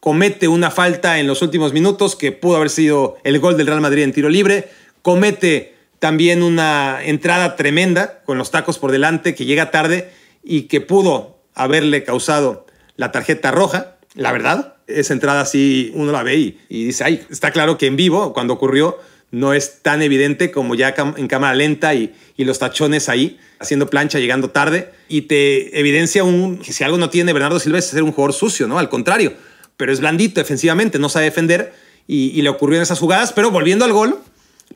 comete 0.00 0.48
una 0.48 0.70
falta 0.70 1.20
en 1.20 1.26
los 1.26 1.42
últimos 1.42 1.74
minutos 1.74 2.16
que 2.16 2.32
pudo 2.32 2.56
haber 2.56 2.70
sido 2.70 3.18
el 3.24 3.38
gol 3.40 3.58
del 3.58 3.66
Real 3.66 3.82
Madrid 3.82 4.04
en 4.04 4.12
tiro 4.14 4.30
libre, 4.30 4.70
comete 5.02 5.74
también 5.98 6.42
una 6.42 7.04
entrada 7.04 7.56
tremenda 7.56 8.22
con 8.24 8.38
los 8.38 8.50
tacos 8.50 8.78
por 8.78 8.90
delante 8.90 9.34
que 9.34 9.44
llega 9.44 9.70
tarde 9.70 10.10
y 10.42 10.62
que 10.62 10.80
pudo 10.80 11.40
haberle 11.54 12.04
causado 12.04 12.66
la 12.96 13.12
tarjeta 13.12 13.50
roja, 13.50 13.95
la 14.16 14.32
verdad. 14.32 14.74
Esa 14.86 15.12
entrada 15.12 15.44
sí 15.44 15.92
uno 15.94 16.12
la 16.12 16.22
ve 16.22 16.56
y, 16.68 16.84
dice, 16.84 17.04
ay, 17.04 17.24
está 17.30 17.50
claro 17.50 17.78
que 17.78 17.86
en 17.86 17.96
vivo, 17.96 18.32
cuando 18.32 18.54
ocurrió, 18.54 18.98
no 19.30 19.52
es 19.52 19.82
tan 19.82 20.00
evidente 20.02 20.50
como 20.50 20.74
ya 20.74 20.94
en 21.16 21.28
cámara 21.28 21.54
lenta 21.54 21.94
y, 21.94 22.14
los 22.38 22.58
tachones 22.58 23.08
ahí, 23.08 23.38
haciendo 23.58 23.88
plancha, 23.88 24.18
llegando 24.18 24.50
tarde, 24.50 24.90
y 25.08 25.22
te 25.22 25.78
evidencia 25.78 26.22
un, 26.22 26.58
que 26.58 26.72
si 26.72 26.84
algo 26.84 26.98
no 26.98 27.10
tiene 27.10 27.32
Bernardo 27.32 27.58
Silva 27.58 27.78
es 27.78 27.86
ser 27.86 28.02
un 28.02 28.12
jugador 28.12 28.34
sucio, 28.34 28.68
¿no? 28.68 28.78
Al 28.78 28.88
contrario, 28.88 29.32
pero 29.76 29.92
es 29.92 30.00
blandito 30.00 30.40
defensivamente, 30.40 30.98
no 30.98 31.08
sabe 31.08 31.26
defender, 31.26 31.74
y, 32.06 32.40
le 32.40 32.48
ocurrió 32.48 32.76
en 32.76 32.82
esas 32.82 33.00
jugadas, 33.00 33.32
pero 33.32 33.50
volviendo 33.50 33.84
al 33.84 33.92
gol, 33.92 34.18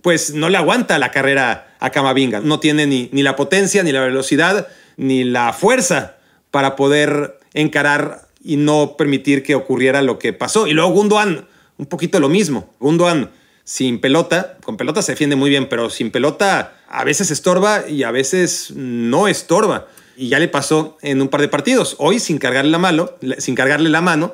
pues 0.02 0.34
no 0.34 0.48
le 0.48 0.56
aguanta 0.56 0.98
la 0.98 1.10
carrera 1.10 1.76
a 1.78 1.90
Camavinga, 1.90 2.40
no 2.40 2.58
tiene 2.58 2.86
ni, 2.86 3.08
ni 3.12 3.22
la 3.22 3.36
potencia, 3.36 3.82
ni 3.82 3.92
la 3.92 4.00
velocidad, 4.00 4.66
ni 4.96 5.22
la 5.24 5.52
fuerza 5.52 6.16
para 6.50 6.74
poder 6.76 7.38
encarar 7.54 8.29
y 8.42 8.56
no 8.56 8.96
permitir 8.96 9.42
que 9.42 9.54
ocurriera 9.54 10.02
lo 10.02 10.18
que 10.18 10.32
pasó. 10.32 10.66
Y 10.66 10.72
luego 10.72 10.90
Gundogan, 10.90 11.46
un 11.76 11.86
poquito 11.86 12.20
lo 12.20 12.28
mismo. 12.28 12.72
Gundogan 12.80 13.30
sin 13.64 14.00
pelota, 14.00 14.58
con 14.64 14.76
pelota 14.76 15.02
se 15.02 15.12
defiende 15.12 15.36
muy 15.36 15.50
bien, 15.50 15.68
pero 15.68 15.90
sin 15.90 16.10
pelota 16.10 16.76
a 16.88 17.04
veces 17.04 17.30
estorba 17.30 17.88
y 17.88 18.02
a 18.02 18.10
veces 18.10 18.72
no 18.74 19.28
estorba. 19.28 19.88
Y 20.16 20.28
ya 20.28 20.38
le 20.38 20.48
pasó 20.48 20.98
en 21.02 21.22
un 21.22 21.28
par 21.28 21.40
de 21.40 21.48
partidos. 21.48 21.96
Hoy 21.98 22.18
sin 22.18 22.38
cargarle 22.38 22.70
la 22.70 22.78
mano, 22.78 23.10
sin 23.38 23.54
cargarle 23.54 23.88
la 23.88 24.00
mano. 24.00 24.32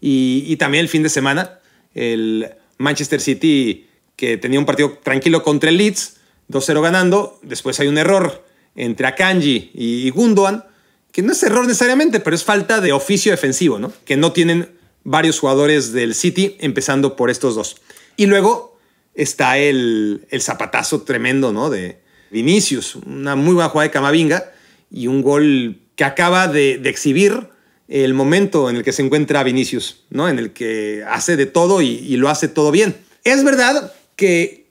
Y, 0.00 0.56
también 0.56 0.82
el 0.82 0.88
fin 0.88 1.02
de 1.02 1.08
semana, 1.08 1.58
el 1.94 2.50
Manchester 2.78 3.20
City 3.20 3.88
que 4.16 4.36
tenía 4.36 4.58
un 4.58 4.66
partido 4.66 4.98
tranquilo 5.02 5.42
contra 5.42 5.70
el 5.70 5.76
Leeds, 5.76 6.16
2-0 6.50 6.80
ganando. 6.80 7.38
Después 7.42 7.78
hay 7.80 7.88
un 7.88 7.98
error 7.98 8.44
entre 8.74 9.06
Akanji 9.06 9.70
y 9.74 10.10
Gundogan 10.10 10.64
que 11.12 11.22
no 11.22 11.32
es 11.32 11.42
error 11.42 11.66
necesariamente, 11.66 12.20
pero 12.20 12.36
es 12.36 12.44
falta 12.44 12.80
de 12.80 12.92
oficio 12.92 13.32
defensivo, 13.32 13.78
¿no? 13.78 13.92
Que 14.04 14.16
no 14.16 14.32
tienen 14.32 14.70
varios 15.04 15.38
jugadores 15.38 15.92
del 15.92 16.14
City, 16.14 16.56
empezando 16.60 17.16
por 17.16 17.30
estos 17.30 17.54
dos. 17.54 17.76
Y 18.16 18.26
luego 18.26 18.78
está 19.14 19.58
el, 19.58 20.26
el 20.30 20.42
zapatazo 20.42 21.02
tremendo, 21.02 21.52
¿no? 21.52 21.70
De 21.70 21.98
Vinicius, 22.30 22.96
una 22.96 23.36
muy 23.36 23.54
buena 23.54 23.70
jugada 23.70 23.88
de 23.88 23.92
Camavinga 23.92 24.52
y 24.90 25.06
un 25.06 25.22
gol 25.22 25.80
que 25.96 26.04
acaba 26.04 26.46
de, 26.46 26.74
exhibir 26.84 27.48
el 27.88 28.14
momento 28.14 28.68
en 28.68 28.76
el 28.76 28.84
que 28.84 28.92
se 28.92 29.02
encuentra 29.02 29.42
Vinicius, 29.42 30.04
¿no? 30.10 30.28
En 30.28 30.38
el 30.38 30.52
que 30.52 31.04
hace 31.08 31.36
de 31.36 31.46
todo 31.46 31.80
y, 31.80 31.88
y 31.88 32.16
lo 32.16 32.28
hace 32.28 32.48
todo 32.48 32.70
bien. 32.70 32.96
Es 33.24 33.42
verdad 33.44 33.92
que 34.14 34.66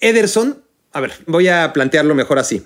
Ederson, 0.00 0.62
a 0.92 1.00
ver, 1.00 1.12
voy 1.26 1.48
a 1.48 1.72
plantearlo 1.72 2.14
mejor 2.14 2.38
así. 2.38 2.62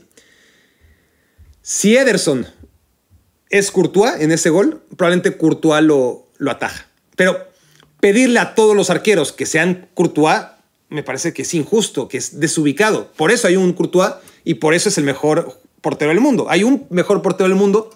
Si 1.63 1.97
Ederson 1.97 2.47
es 3.51 3.71
Courtois 3.71 4.21
en 4.21 4.33
ese 4.33 4.51
gol, 4.51 4.83
probablemente 4.97 5.37
Courtois 5.37 5.83
lo, 5.83 6.27
lo 6.39 6.51
ataja. 6.51 6.87
Pero 7.17 7.39
pedirle 8.01 8.39
a 8.39 8.55
todos 8.55 8.77
los 8.77 8.91
arqueros 8.91 9.33
que 9.33 9.47
sean 9.47 9.89
Courtois 9.95 10.43
me 10.89 11.03
parece 11.03 11.33
que 11.33 11.43
es 11.43 11.55
injusto, 11.55 12.09
que 12.09 12.19
es 12.19 12.39
desubicado. 12.39 13.11
Por 13.17 13.31
eso 13.31 13.49
hay 13.49 13.57
un 13.57 13.73
Courtois 13.73 14.15
y 14.45 14.55
por 14.55 14.75
eso 14.75 14.89
es 14.89 14.99
el 14.99 15.05
mejor 15.05 15.61
portero 15.81 16.11
del 16.11 16.21
mundo. 16.21 16.47
Hay 16.49 16.65
un 16.65 16.87
mejor 16.91 17.23
portero 17.23 17.49
del 17.49 17.59
mundo 17.59 17.91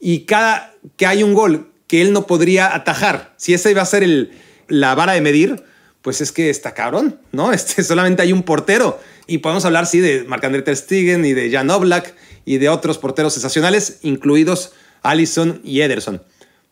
y 0.00 0.20
cada 0.20 0.74
que 0.96 1.06
hay 1.06 1.22
un 1.22 1.34
gol 1.34 1.72
que 1.86 2.02
él 2.02 2.12
no 2.12 2.26
podría 2.26 2.74
atajar, 2.74 3.34
si 3.38 3.54
esa 3.54 3.70
iba 3.70 3.82
a 3.82 3.86
ser 3.86 4.02
el, 4.02 4.32
la 4.68 4.94
vara 4.94 5.14
de 5.14 5.22
medir, 5.22 5.64
pues 6.02 6.20
es 6.20 6.32
que 6.32 6.50
está 6.50 6.74
cabrón, 6.74 7.20
¿no? 7.32 7.52
Este, 7.58 7.82
solamente 7.82 8.22
hay 8.22 8.32
un 8.32 8.42
portero. 8.42 9.00
Y 9.26 9.38
podemos 9.38 9.64
hablar, 9.64 9.86
sí, 9.86 10.00
de 10.00 10.24
Marc-André 10.24 10.62
Ter 10.62 10.76
Stegen 10.76 11.24
y 11.24 11.32
de 11.32 11.50
Jan 11.50 11.70
Oblak 11.70 12.14
y 12.44 12.58
de 12.58 12.68
otros 12.68 12.98
porteros 12.98 13.34
sensacionales, 13.34 13.98
incluidos 14.02 14.72
Allison 15.02 15.60
y 15.64 15.80
Ederson. 15.80 16.22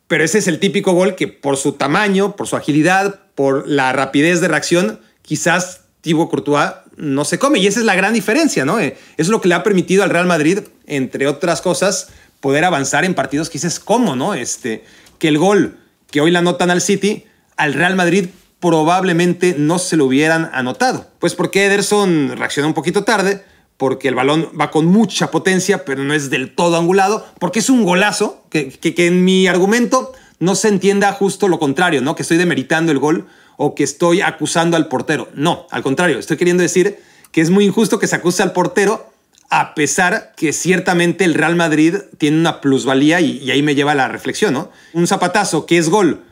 Pero 0.09 0.25
ese 0.25 0.39
es 0.39 0.47
el 0.47 0.61
típico 0.61 0.93
gol 0.93 1.17
que 1.17 1.29
por 1.29 1.57
su 1.57 1.73
tamaño, 1.73 2.37
por 2.37 2.47
su 2.47 2.57
agilidad, 2.57 3.21
por 3.35 3.69
la 3.69 3.93
rapidez 3.93 4.41
de 4.41 4.49
reacción, 4.49 5.01
quizás 5.23 5.83
Thibaut 6.01 6.31
Courtois 6.31 6.71
no 6.97 7.25
se 7.25 7.39
come. 7.39 7.59
Y 7.59 7.67
esa 7.67 7.81
es 7.81 7.87
la 7.87 7.97
gran 7.97 8.15
diferencia, 8.15 8.65
¿no? 8.65 8.79
Eh, 8.79 8.97
es 9.17 9.29
lo 9.29 9.41
que 9.41 9.49
le 9.49 9.55
ha 9.55 9.63
permitido 9.63 10.05
al 10.05 10.11
Real 10.11 10.27
Madrid, 10.27 10.61
entre 10.87 11.27
otras 11.27 11.61
cosas, 11.61 12.09
poder 12.41 12.65
avanzar 12.65 13.05
en 13.05 13.15
partidos 13.15 13.51
que 13.51 13.55
dices, 13.55 13.81
¿cómo, 13.81 14.15
no? 14.15 14.35
Este, 14.35 14.85
que 15.19 15.29
el 15.29 15.39
gol 15.39 15.79
que 16.11 16.21
hoy 16.21 16.31
le 16.31 16.39
anotan 16.39 16.71
al 16.71 16.81
City, 16.81 17.25
al 17.57 17.75
Real 17.75 17.97
Madrid 17.97 18.29
probablemente 18.61 19.55
no 19.59 19.79
se 19.79 19.97
lo 19.97 20.07
hubieran 20.07 20.51
anotado. 20.53 21.09
Pues 21.19 21.35
porque 21.35 21.67
Ederson 21.67 22.37
reaccionó 22.37 22.69
un 22.69 22.75
poquito 22.75 23.05
tarde, 23.05 23.45
porque 23.77 24.09
el 24.09 24.15
balón 24.15 24.51
va 24.59 24.71
con 24.71 24.87
mucha 24.87 25.31
potencia, 25.31 25.85
pero 25.85 26.03
no 26.03 26.15
es 26.15 26.31
del 26.31 26.55
todo 26.55 26.77
angulado, 26.77 27.27
porque 27.39 27.59
es 27.59 27.69
un 27.69 27.85
golazo, 27.85 28.45
que, 28.51 28.71
que, 28.71 29.07
en 29.07 29.25
mi 29.25 29.47
argumento 29.47 30.13
no 30.39 30.55
se 30.55 30.69
entienda 30.69 31.13
justo 31.13 31.49
lo 31.49 31.59
contrario, 31.59 32.01
¿no? 32.01 32.15
Que 32.15 32.23
estoy 32.23 32.39
demeritando 32.39 32.93
el 32.93 32.99
gol 32.99 33.27
o 33.57 33.75
que 33.75 33.85
estoy 33.85 34.21
acusando 34.21 34.77
al 34.77 34.89
portero. 34.89 35.29
No, 35.35 35.67
al 35.71 35.83
contrario, 35.83 36.19
estoy 36.19 36.37
queriendo 36.37 36.63
decir 36.63 36.99
que 37.33 37.41
es 37.41 37.51
muy 37.51 37.67
injusto 37.67 37.99
que 37.99 38.07
se 38.07 38.17
acuse 38.17 38.43
al 38.43 38.53
portero 38.53 39.11
a 39.51 39.75
pesar 39.75 40.33
que 40.37 40.53
ciertamente 40.53 41.25
el 41.25 41.35
Real 41.35 41.55
Madrid 41.55 41.97
tiene 42.19 42.39
una 42.39 42.61
plusvalía 42.61 43.21
y, 43.21 43.51
ahí 43.51 43.63
me 43.63 43.75
lleva 43.75 43.95
la 43.95 44.09
reflexión, 44.09 44.55
¿no? 44.55 44.71
Un 44.93 45.07
zapatazo 45.07 45.67
que 45.67 45.79
es 45.79 45.89
gol 45.89 46.25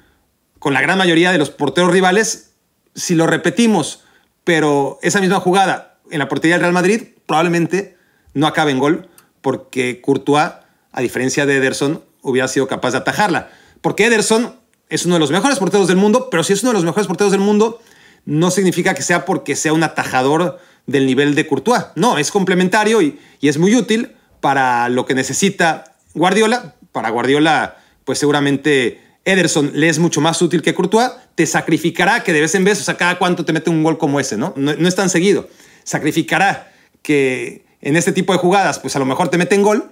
con 0.59 0.75
la 0.75 0.81
gran 0.81 0.99
mayoría 0.99 1.31
de 1.31 1.39
los 1.39 1.51
porteros 1.51 1.93
rivales, 1.93 2.51
si 2.95 3.15
lo 3.15 3.27
repetimos, 3.27 4.03
pero 4.45 4.99
esa 5.03 5.21
misma 5.21 5.41
jugada 5.41 5.99
en 6.11 6.19
la 6.19 6.29
portería 6.29 6.57
del 6.57 6.63
Real 6.63 6.73
Madrid 6.73 7.14
probablemente 7.27 7.97
no 8.35 8.47
acabe 8.47 8.71
en 8.71 8.79
gol 8.79 9.09
porque 9.41 10.01
Courtois, 10.01 10.53
a 10.93 11.01
diferencia 11.01 11.47
de 11.47 11.57
Ederson, 11.57 12.03
hubiera 12.23 12.49
sido 12.49 12.67
capaz 12.67 12.93
de 12.93 12.99
atajarla. 12.99 13.51
Porque 13.81 14.07
Ederson 14.07 14.55
es 14.89 15.05
uno 15.05 15.17
de 15.17 15.21
los 15.21 15.31
mejores 15.31 15.59
porteros 15.59 15.89
del 15.89 15.97
mundo, 15.97 16.29
pero 16.31 16.43
si 16.43 16.53
es 16.53 16.63
uno 16.63 16.71
de 16.71 16.75
los 16.75 16.85
mejores 16.85 17.07
porteros 17.07 17.33
del 17.33 17.41
mundo, 17.41 17.81
no 18.25 18.51
significa 18.51 18.95
que 18.95 19.03
sea 19.03 19.25
porque 19.25 19.57
sea 19.57 19.73
un 19.73 19.83
atajador 19.83 20.59
del 20.87 21.07
nivel 21.07 21.35
de 21.35 21.47
Courtois. 21.47 21.85
No, 21.95 22.19
es 22.19 22.31
complementario 22.31 23.03
y, 23.03 23.19
es 23.43 23.59
muy 23.59 23.77
útil 23.77 24.13
para 24.41 24.89
lo 24.89 25.05
que 25.05 25.15
necesita 25.15 25.97
Guardiola. 26.15 26.75
Para 26.93 27.11
Guardiola, 27.11 27.77
pues 28.05 28.19
seguramente 28.19 29.01
Ederson 29.25 29.73
le 29.75 29.89
es 29.89 29.99
mucho 29.99 30.21
más 30.21 30.41
útil 30.41 30.63
que 30.63 30.75
Courtois. 30.75 31.11
Te 31.35 31.47
sacrificará 31.47 32.23
que 32.23 32.33
de 32.33 32.41
vez 32.41 32.55
en 32.55 32.65
vez, 32.65 32.81
o 32.81 32.85
sea, 32.85 32.97
cada 32.97 33.19
cuánto 33.19 33.45
te 33.45 33.53
mete 33.53 33.69
un 33.69 33.83
gol 33.83 33.99
como 33.99 34.21
ese, 34.21 34.37
¿no? 34.37 34.55
No, 34.57 34.75
no 34.75 34.89
es 34.89 34.95
tan 34.95 35.11
seguido 35.11 35.49
sacrificará 35.85 36.73
que 37.05 37.67
en 37.83 37.97
este 37.97 38.13
tipo 38.13 38.33
de 38.33 38.39
jugadas, 38.41 38.81
pues 38.81 38.97
a 38.97 38.99
lo 38.99 39.05
mejor 39.05 39.29
te 39.29 39.39
meten 39.39 39.63
gol, 39.63 39.91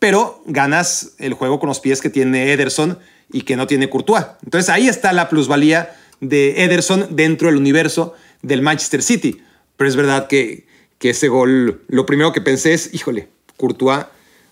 pero 0.00 0.42
ganas 0.46 1.12
el 1.18 1.34
juego 1.34 1.60
con 1.60 1.68
los 1.68 1.78
pies 1.78 2.00
que 2.00 2.10
tiene 2.10 2.52
Ederson 2.52 2.98
y 3.30 3.42
que 3.42 3.54
no 3.54 3.66
tiene 3.66 3.90
Courtois. 3.90 4.24
Entonces 4.42 4.70
ahí 4.70 4.88
está 4.88 5.12
la 5.12 5.28
plusvalía 5.28 5.94
de 6.20 6.64
Ederson 6.64 7.14
dentro 7.14 7.48
del 7.48 7.58
universo 7.58 8.14
del 8.42 8.62
Manchester 8.62 9.02
City. 9.02 9.42
Pero 9.76 9.88
es 9.88 9.94
verdad 9.94 10.26
que, 10.26 10.66
que 10.98 11.10
ese 11.10 11.28
gol, 11.28 11.82
lo 11.88 12.06
primero 12.06 12.32
que 12.32 12.40
pensé 12.40 12.72
es, 12.72 12.92
híjole, 12.94 13.28
Courtois 13.58 14.06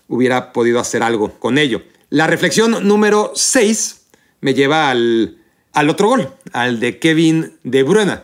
hubiera 0.07 0.53
podido 0.53 0.79
hacer 0.79 1.01
algo 1.01 1.39
con 1.39 1.57
ello. 1.57 1.81
La 2.09 2.27
reflexión 2.27 2.87
número 2.87 3.31
6 3.33 4.01
me 4.41 4.53
lleva 4.53 4.91
al, 4.91 5.39
al 5.73 5.89
otro 5.89 6.09
gol, 6.09 6.29
al 6.51 6.79
de 6.79 6.99
Kevin 6.99 7.57
De 7.63 7.81
Bruyne. 7.81 8.19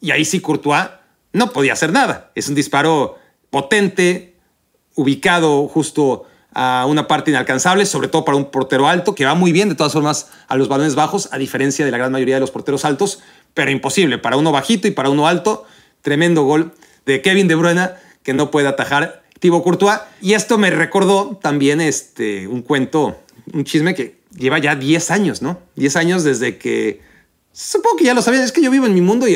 Y 0.00 0.12
ahí 0.12 0.24
sí 0.24 0.40
Courtois 0.40 0.97
no 1.38 1.52
podía 1.52 1.72
hacer 1.72 1.92
nada. 1.92 2.30
Es 2.34 2.48
un 2.48 2.54
disparo 2.54 3.16
potente, 3.50 4.36
ubicado 4.94 5.68
justo 5.68 6.26
a 6.52 6.86
una 6.88 7.06
parte 7.06 7.30
inalcanzable, 7.30 7.86
sobre 7.86 8.08
todo 8.08 8.24
para 8.24 8.36
un 8.36 8.50
portero 8.50 8.88
alto, 8.88 9.14
que 9.14 9.24
va 9.24 9.34
muy 9.34 9.52
bien 9.52 9.68
de 9.68 9.74
todas 9.74 9.92
formas 9.92 10.30
a 10.48 10.56
los 10.56 10.68
balones 10.68 10.94
bajos, 10.94 11.28
a 11.32 11.38
diferencia 11.38 11.84
de 11.84 11.90
la 11.90 11.98
gran 11.98 12.12
mayoría 12.12 12.34
de 12.34 12.40
los 12.40 12.50
porteros 12.50 12.84
altos, 12.84 13.20
pero 13.54 13.70
imposible. 13.70 14.18
Para 14.18 14.36
uno 14.36 14.52
bajito 14.52 14.88
y 14.88 14.90
para 14.90 15.08
uno 15.08 15.28
alto, 15.28 15.64
tremendo 16.02 16.42
gol 16.42 16.72
de 17.06 17.22
Kevin 17.22 17.48
De 17.48 17.54
Bruyne 17.54 17.90
que 18.22 18.34
no 18.34 18.50
puede 18.50 18.68
atajar 18.68 19.22
Thibaut 19.38 19.62
Courtois. 19.62 20.00
Y 20.20 20.34
esto 20.34 20.58
me 20.58 20.70
recordó 20.70 21.38
también 21.40 21.80
este, 21.80 22.46
un 22.48 22.62
cuento, 22.62 23.18
un 23.52 23.64
chisme 23.64 23.94
que 23.94 24.18
lleva 24.36 24.58
ya 24.58 24.74
10 24.74 25.10
años, 25.10 25.42
¿no? 25.42 25.60
10 25.76 25.96
años 25.96 26.24
desde 26.24 26.58
que... 26.58 27.07
Supongo 27.60 27.96
que 27.96 28.04
ya 28.04 28.14
lo 28.14 28.22
sabían, 28.22 28.44
es 28.44 28.52
que 28.52 28.62
yo 28.62 28.70
vivo 28.70 28.86
en 28.86 28.94
mi 28.94 29.00
mundo 29.00 29.26
y, 29.26 29.34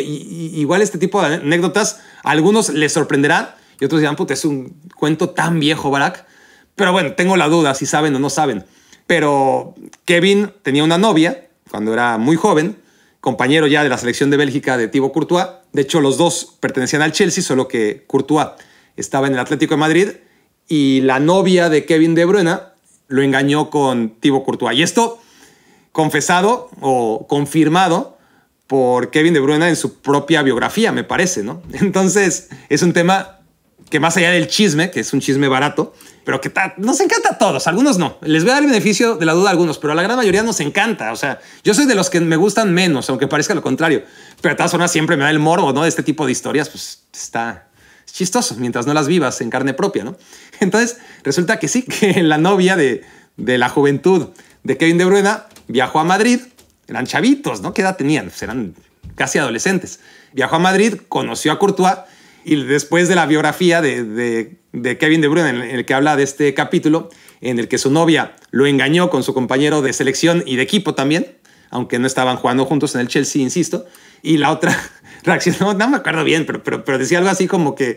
igual 0.54 0.80
este 0.80 0.96
tipo 0.96 1.20
de 1.20 1.34
anécdotas 1.34 1.98
a 2.22 2.30
algunos 2.30 2.68
les 2.68 2.92
sorprenderá 2.92 3.56
y 3.80 3.84
otros 3.84 4.00
dirán, 4.00 4.14
puta, 4.14 4.32
es 4.32 4.44
un 4.44 4.76
cuento 4.94 5.30
tan 5.30 5.58
viejo, 5.58 5.90
Barack. 5.90 6.24
Pero 6.76 6.92
bueno, 6.92 7.14
tengo 7.14 7.36
la 7.36 7.48
duda 7.48 7.74
si 7.74 7.84
saben 7.84 8.14
o 8.14 8.20
no 8.20 8.30
saben. 8.30 8.64
Pero 9.08 9.74
Kevin 10.04 10.52
tenía 10.62 10.84
una 10.84 10.98
novia 10.98 11.48
cuando 11.68 11.92
era 11.92 12.16
muy 12.16 12.36
joven, 12.36 12.76
compañero 13.20 13.66
ya 13.66 13.82
de 13.82 13.88
la 13.88 13.98
selección 13.98 14.30
de 14.30 14.36
Bélgica 14.36 14.76
de 14.76 14.86
Thibaut 14.86 15.12
Courtois. 15.12 15.46
De 15.72 15.82
hecho, 15.82 16.00
los 16.00 16.16
dos 16.16 16.56
pertenecían 16.60 17.02
al 17.02 17.10
Chelsea, 17.10 17.42
solo 17.42 17.66
que 17.66 18.04
Courtois 18.06 18.50
estaba 18.96 19.26
en 19.26 19.32
el 19.32 19.40
Atlético 19.40 19.74
de 19.74 19.80
Madrid 19.80 20.08
y 20.68 21.00
la 21.00 21.18
novia 21.18 21.68
de 21.68 21.86
Kevin 21.86 22.14
De 22.14 22.24
Bruyne 22.24 22.56
lo 23.08 23.20
engañó 23.20 23.68
con 23.68 24.10
Thibaut 24.20 24.44
Courtois. 24.44 24.78
Y 24.78 24.84
esto 24.84 25.18
confesado 25.90 26.70
o 26.80 27.26
confirmado 27.28 28.11
por 28.72 29.10
Kevin 29.10 29.34
De 29.34 29.40
Bruyne 29.40 29.68
en 29.68 29.76
su 29.76 30.00
propia 30.00 30.40
biografía, 30.40 30.92
me 30.92 31.04
parece, 31.04 31.42
¿no? 31.42 31.62
Entonces, 31.74 32.48
es 32.70 32.82
un 32.82 32.94
tema 32.94 33.40
que 33.90 34.00
más 34.00 34.16
allá 34.16 34.30
del 34.30 34.48
chisme, 34.48 34.90
que 34.90 35.00
es 35.00 35.12
un 35.12 35.20
chisme 35.20 35.46
barato, 35.46 35.92
pero 36.24 36.40
que 36.40 36.50
nos 36.78 36.98
encanta 37.00 37.32
a 37.32 37.36
todos, 37.36 37.66
algunos 37.66 37.98
no. 37.98 38.16
Les 38.22 38.44
voy 38.44 38.52
a 38.52 38.54
dar 38.54 38.62
el 38.62 38.70
beneficio 38.70 39.16
de 39.16 39.26
la 39.26 39.34
duda 39.34 39.48
a 39.48 39.50
algunos, 39.50 39.76
pero 39.76 39.92
a 39.92 39.94
la 39.94 40.00
gran 40.00 40.16
mayoría 40.16 40.42
nos 40.42 40.58
encanta. 40.60 41.12
O 41.12 41.16
sea, 41.16 41.38
yo 41.62 41.74
soy 41.74 41.84
de 41.84 41.94
los 41.94 42.08
que 42.08 42.18
me 42.22 42.36
gustan 42.36 42.72
menos, 42.72 43.10
aunque 43.10 43.26
parezca 43.26 43.54
lo 43.54 43.60
contrario. 43.60 44.04
Pero 44.40 44.54
de 44.54 44.56
todas 44.56 44.70
formas 44.70 44.90
siempre 44.90 45.18
me 45.18 45.24
da 45.24 45.30
el 45.30 45.38
morbo, 45.38 45.74
¿no? 45.74 45.82
De 45.82 45.90
este 45.90 46.02
tipo 46.02 46.24
de 46.24 46.32
historias, 46.32 46.70
pues 46.70 47.02
está 47.12 47.68
chistoso, 48.10 48.54
mientras 48.56 48.86
no 48.86 48.94
las 48.94 49.06
vivas 49.06 49.38
en 49.42 49.50
carne 49.50 49.74
propia, 49.74 50.02
¿no? 50.02 50.16
Entonces, 50.60 50.96
resulta 51.24 51.58
que 51.58 51.68
sí, 51.68 51.82
que 52.00 52.22
la 52.22 52.38
novia 52.38 52.74
de, 52.74 53.04
de 53.36 53.58
la 53.58 53.68
juventud 53.68 54.28
de 54.62 54.78
Kevin 54.78 54.96
De 54.96 55.04
Bruyne 55.04 55.28
viajó 55.68 56.00
a 56.00 56.04
Madrid, 56.04 56.40
eran 56.92 57.06
chavitos, 57.06 57.62
¿no? 57.62 57.72
¿Qué 57.72 57.82
edad 57.82 57.96
tenían? 57.96 58.26
Pues 58.26 58.42
eran 58.42 58.74
casi 59.14 59.38
adolescentes. 59.38 60.00
Viajó 60.32 60.56
a 60.56 60.58
Madrid, 60.58 60.94
conoció 61.08 61.52
a 61.52 61.58
Courtois 61.58 61.96
y 62.44 62.62
después 62.64 63.08
de 63.08 63.14
la 63.14 63.26
biografía 63.26 63.80
de, 63.80 64.58
Kevin 65.00 65.20
De 65.20 65.28
Bruyne, 65.28 65.50
en 65.50 65.62
el 65.62 65.84
que 65.84 65.94
habla 65.94 66.16
de 66.16 66.22
este 66.22 66.54
capítulo, 66.54 67.08
en 67.40 67.58
el 67.58 67.68
que 67.68 67.78
su 67.78 67.90
novia 67.90 68.36
lo 68.50 68.66
engañó 68.66 69.10
con 69.10 69.22
su 69.22 69.32
compañero 69.32 69.80
de 69.80 69.92
selección 69.92 70.42
y 70.46 70.56
de 70.56 70.62
equipo 70.62 70.94
también, 70.94 71.38
aunque 71.70 71.98
no 71.98 72.06
estaban 72.06 72.36
jugando 72.36 72.66
juntos 72.66 72.94
en 72.94 73.00
el 73.00 73.08
Chelsea, 73.08 73.40
insisto, 73.40 73.86
y 74.22 74.36
la 74.36 74.50
otra 74.50 74.76
reaccionó, 75.22 75.72
no 75.74 75.88
me 75.88 75.96
acuerdo 75.96 76.24
bien, 76.24 76.44
pero, 76.46 76.62
pero, 76.62 76.84
pero 76.84 76.98
decía 76.98 77.18
algo 77.18 77.30
así 77.30 77.46
como 77.46 77.74
que 77.74 77.96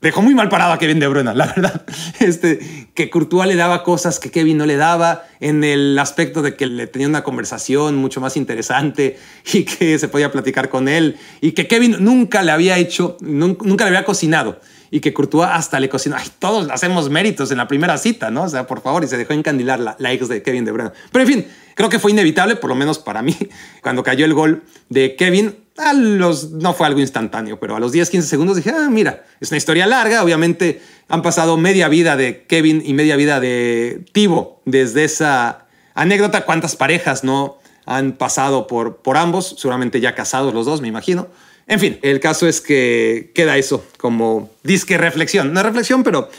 dejó 0.00 0.22
muy 0.22 0.34
mal 0.34 0.48
parado 0.48 0.72
a 0.72 0.78
Kevin 0.78 1.00
De 1.00 1.08
Bruyne, 1.08 1.34
la 1.34 1.46
verdad. 1.46 1.82
Este, 2.20 2.58
que 2.94 3.10
Courtois 3.10 3.46
le 3.46 3.54
daba 3.54 3.84
cosas 3.84 4.18
que 4.18 4.30
Kevin 4.30 4.58
no 4.58 4.66
le 4.66 4.76
daba 4.76 5.24
en 5.40 5.62
el 5.62 5.98
aspecto 5.98 6.42
de 6.42 6.56
que 6.56 6.66
le 6.66 6.86
tenía 6.86 7.08
una 7.08 7.22
conversación 7.22 7.96
mucho 7.96 8.20
más 8.20 8.36
interesante 8.36 9.18
y 9.52 9.64
que 9.64 9.98
se 9.98 10.08
podía 10.08 10.32
platicar 10.32 10.68
con 10.68 10.88
él 10.88 11.16
y 11.40 11.52
que 11.52 11.66
Kevin 11.66 11.96
nunca 12.00 12.42
le 12.42 12.52
había 12.52 12.78
hecho, 12.78 13.16
nunca 13.20 13.84
le 13.84 13.90
había 13.90 14.04
cocinado 14.04 14.60
y 14.90 15.00
que 15.00 15.12
Courtois 15.12 15.48
hasta 15.52 15.80
le 15.80 15.88
cocinó. 15.88 16.16
Ay, 16.18 16.28
todos 16.38 16.70
hacemos 16.70 17.10
méritos 17.10 17.50
en 17.50 17.58
la 17.58 17.68
primera 17.68 17.98
cita, 17.98 18.30
¿no? 18.30 18.44
O 18.44 18.48
sea, 18.48 18.66
por 18.66 18.80
favor, 18.80 19.04
y 19.04 19.06
se 19.06 19.16
dejó 19.16 19.34
encandilar 19.34 19.80
la, 19.80 19.96
la 19.98 20.12
ex 20.12 20.28
de 20.28 20.42
Kevin 20.42 20.64
De 20.64 20.72
Bruyne. 20.72 20.92
Pero 21.12 21.24
en 21.24 21.30
fin, 21.30 21.46
creo 21.74 21.88
que 21.88 21.98
fue 21.98 22.10
inevitable, 22.10 22.56
por 22.56 22.70
lo 22.70 22.76
menos 22.76 22.98
para 22.98 23.22
mí, 23.22 23.36
cuando 23.82 24.02
cayó 24.02 24.24
el 24.24 24.34
gol 24.34 24.62
de 24.88 25.14
Kevin 25.16 25.56
a 25.78 25.92
los, 25.92 26.50
no 26.50 26.74
fue 26.74 26.86
algo 26.86 27.00
instantáneo, 27.00 27.58
pero 27.58 27.76
a 27.76 27.80
los 27.80 27.92
10, 27.92 28.10
15 28.10 28.28
segundos 28.28 28.56
dije, 28.56 28.70
ah, 28.70 28.88
mira, 28.90 29.24
es 29.40 29.50
una 29.50 29.58
historia 29.58 29.86
larga, 29.86 30.22
obviamente 30.22 30.82
han 31.08 31.22
pasado 31.22 31.56
media 31.56 31.88
vida 31.88 32.16
de 32.16 32.44
Kevin 32.44 32.82
y 32.84 32.94
media 32.94 33.16
vida 33.16 33.40
de 33.40 34.04
Tibo 34.12 34.60
desde 34.64 35.04
esa 35.04 35.66
anécdota, 35.94 36.44
cuántas 36.44 36.76
parejas 36.76 37.24
no 37.24 37.58
han 37.86 38.12
pasado 38.12 38.66
por, 38.66 38.96
por 38.96 39.16
ambos, 39.16 39.56
seguramente 39.58 40.00
ya 40.00 40.14
casados 40.14 40.52
los 40.52 40.66
dos, 40.66 40.80
me 40.80 40.88
imagino. 40.88 41.28
En 41.66 41.80
fin, 41.80 41.98
el 42.02 42.20
caso 42.20 42.46
es 42.46 42.60
que 42.60 43.32
queda 43.34 43.56
eso 43.56 43.84
como 43.98 44.50
disque 44.62 44.98
reflexión, 44.98 45.52
no 45.52 45.62
reflexión, 45.62 46.02
pero 46.02 46.30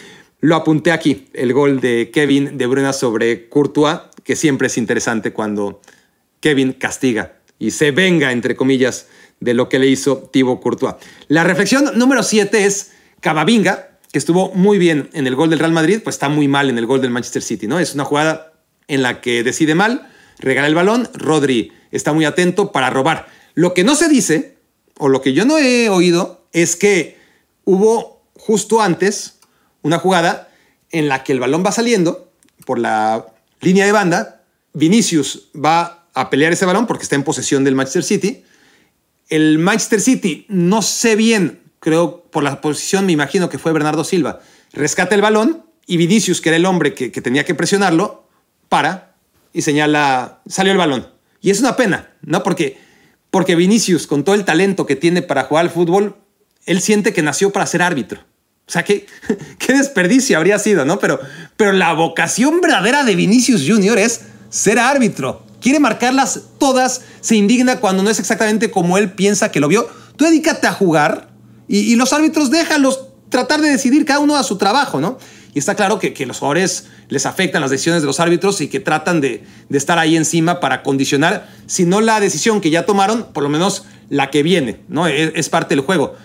lo 0.41 0.55
apunté 0.55 0.91
aquí, 0.91 1.27
el 1.33 1.53
gol 1.53 1.81
de 1.81 2.11
Kevin 2.13 2.57
de 2.57 2.65
Bruna 2.67 2.93
sobre 2.93 3.49
Courtois, 3.49 3.99
que 4.23 4.35
siempre 4.35 4.67
es 4.67 4.77
interesante 4.77 5.33
cuando 5.33 5.81
Kevin 6.39 6.73
castiga 6.73 7.33
y 7.59 7.71
se 7.71 7.91
venga, 7.91 8.31
entre 8.31 8.55
comillas, 8.55 9.07
de 9.39 9.53
lo 9.53 9.69
que 9.69 9.79
le 9.79 9.87
hizo 9.87 10.17
Thibaut 10.17 10.61
Courtois. 10.61 10.95
La 11.27 11.43
reflexión 11.43 11.91
número 11.95 12.23
7 12.23 12.65
es 12.65 12.91
Cavavinga, 13.21 13.89
que 14.11 14.19
estuvo 14.19 14.51
muy 14.53 14.77
bien 14.77 15.09
en 15.13 15.27
el 15.27 15.35
gol 15.35 15.49
del 15.49 15.59
Real 15.59 15.71
Madrid, 15.71 16.01
pues 16.03 16.15
está 16.15 16.29
muy 16.29 16.47
mal 16.47 16.69
en 16.69 16.77
el 16.77 16.85
gol 16.85 17.01
del 17.01 17.11
Manchester 17.11 17.41
City, 17.41 17.67
¿no? 17.67 17.79
Es 17.79 17.93
una 17.93 18.05
jugada 18.05 18.53
en 18.87 19.01
la 19.01 19.21
que 19.21 19.43
decide 19.43 19.75
mal, 19.75 20.09
regala 20.39 20.67
el 20.67 20.75
balón, 20.75 21.07
Rodri 21.13 21.71
está 21.91 22.11
muy 22.13 22.25
atento 22.25 22.71
para 22.71 22.89
robar. 22.89 23.27
Lo 23.53 23.73
que 23.73 23.83
no 23.83 23.95
se 23.95 24.09
dice, 24.09 24.57
o 24.97 25.09
lo 25.09 25.21
que 25.21 25.33
yo 25.33 25.45
no 25.45 25.57
he 25.57 25.89
oído, 25.89 26.47
es 26.53 26.75
que 26.75 27.17
hubo 27.65 28.23
justo 28.33 28.81
antes 28.81 29.39
una 29.81 29.99
jugada 29.99 30.49
en 30.91 31.07
la 31.07 31.23
que 31.23 31.31
el 31.31 31.39
balón 31.39 31.63
va 31.65 31.71
saliendo 31.71 32.31
por 32.65 32.79
la 32.79 33.27
línea 33.61 33.85
de 33.85 33.91
banda, 33.91 34.43
Vinicius 34.73 35.49
va 35.53 36.07
a 36.13 36.29
pelear 36.29 36.53
ese 36.53 36.65
balón 36.65 36.87
porque 36.87 37.03
está 37.03 37.15
en 37.15 37.23
posesión 37.23 37.63
del 37.63 37.75
Manchester 37.75 38.03
City, 38.03 38.43
el 39.29 39.59
Manchester 39.59 40.01
City, 40.01 40.45
no 40.49 40.81
sé 40.81 41.15
bien, 41.15 41.59
creo 41.79 42.23
por 42.31 42.43
la 42.43 42.61
posición, 42.61 43.05
me 43.05 43.11
imagino 43.11 43.49
que 43.49 43.59
fue 43.59 43.71
Bernardo 43.71 44.03
Silva, 44.03 44.41
rescata 44.73 45.15
el 45.15 45.21
balón 45.21 45.63
y 45.85 45.97
Vinicius, 45.97 46.41
que 46.41 46.49
era 46.49 46.57
el 46.57 46.65
hombre 46.65 46.93
que, 46.93 47.09
tenía 47.21 47.45
que 47.45 47.55
presionarlo, 47.55 48.27
para 48.67 49.15
y 49.53 49.61
señala, 49.61 50.41
salió 50.47 50.71
el 50.71 50.77
balón. 50.77 51.07
Y 51.41 51.49
es 51.49 51.59
una 51.59 51.75
pena, 51.75 52.11
¿no? 52.21 52.43
Porque, 52.43 52.77
porque 53.31 53.55
Vinicius, 53.55 54.05
con 54.05 54.23
todo 54.23 54.35
el 54.35 54.45
talento 54.45 54.85
que 54.85 54.95
tiene 54.95 55.21
para 55.21 55.45
jugar 55.45 55.65
al 55.65 55.71
fútbol, 55.71 56.17
él 56.65 56.81
siente 56.81 57.13
que 57.13 57.23
nació 57.23 57.51
para 57.51 57.65
ser 57.65 57.81
árbitro. 57.81 58.19
O 58.67 58.71
sea, 58.71 58.83
qué, 58.83 59.07
qué 59.57 59.73
desperdicio 59.73 60.37
habría 60.37 60.59
sido, 60.59 60.85
¿no? 60.85 60.99
Pero, 60.99 61.19
pero 61.57 61.71
la 61.71 61.93
vocación 61.93 62.61
verdadera 62.61 63.03
de 63.03 63.15
Vinicius 63.15 63.63
Jr. 63.67 63.97
es 63.97 64.21
ser 64.49 64.77
árbitro 64.77 65.48
quiere 65.61 65.79
marcarlas 65.79 66.41
todas, 66.57 67.01
se 67.21 67.35
indigna 67.35 67.79
cuando 67.79 68.03
no 68.03 68.09
es 68.09 68.19
exactamente 68.19 68.71
como 68.71 68.97
él 68.97 69.11
piensa 69.11 69.51
que 69.51 69.59
lo 69.59 69.67
vio. 69.67 69.87
Tú 70.15 70.25
dedícate 70.25 70.67
a 70.67 70.73
jugar 70.73 71.29
y, 71.67 71.95
los 71.95 72.13
árbitros 72.13 72.49
déjalos 72.49 73.05
tratar 73.29 73.61
de 73.61 73.69
decidir 73.69 74.05
cada 74.05 74.19
uno 74.19 74.35
a 74.35 74.43
su 74.43 74.57
trabajo, 74.57 74.99
¿no? 74.99 75.17
Y 75.53 75.59
está 75.59 75.75
claro 75.75 75.99
que, 75.99 76.13
que, 76.13 76.25
los 76.25 76.39
jugadores 76.39 76.87
les 77.09 77.25
afectan 77.25 77.61
las 77.61 77.71
decisiones 77.71 78.01
de 78.01 78.07
los 78.07 78.19
árbitros 78.19 78.61
y 78.61 78.67
que 78.67 78.79
tratan 78.79 79.21
de, 79.21 79.43
de, 79.69 79.77
estar 79.77 79.99
ahí 79.99 80.15
encima 80.15 80.59
para 80.59 80.83
condicionar, 80.83 81.47
si 81.67 81.85
no 81.85 82.01
la 82.01 82.19
decisión 82.19 82.61
que 82.61 82.69
ya 82.69 82.85
tomaron, 82.85 83.27
por 83.33 83.43
lo 83.43 83.49
menos 83.49 83.85
la 84.09 84.29
que 84.31 84.43
viene, 84.43 84.81
¿no? 84.87 85.07
Es, 85.07 85.31
es 85.35 85.49
parte 85.49 85.75
del 85.75 85.83
juego. 85.83 86.15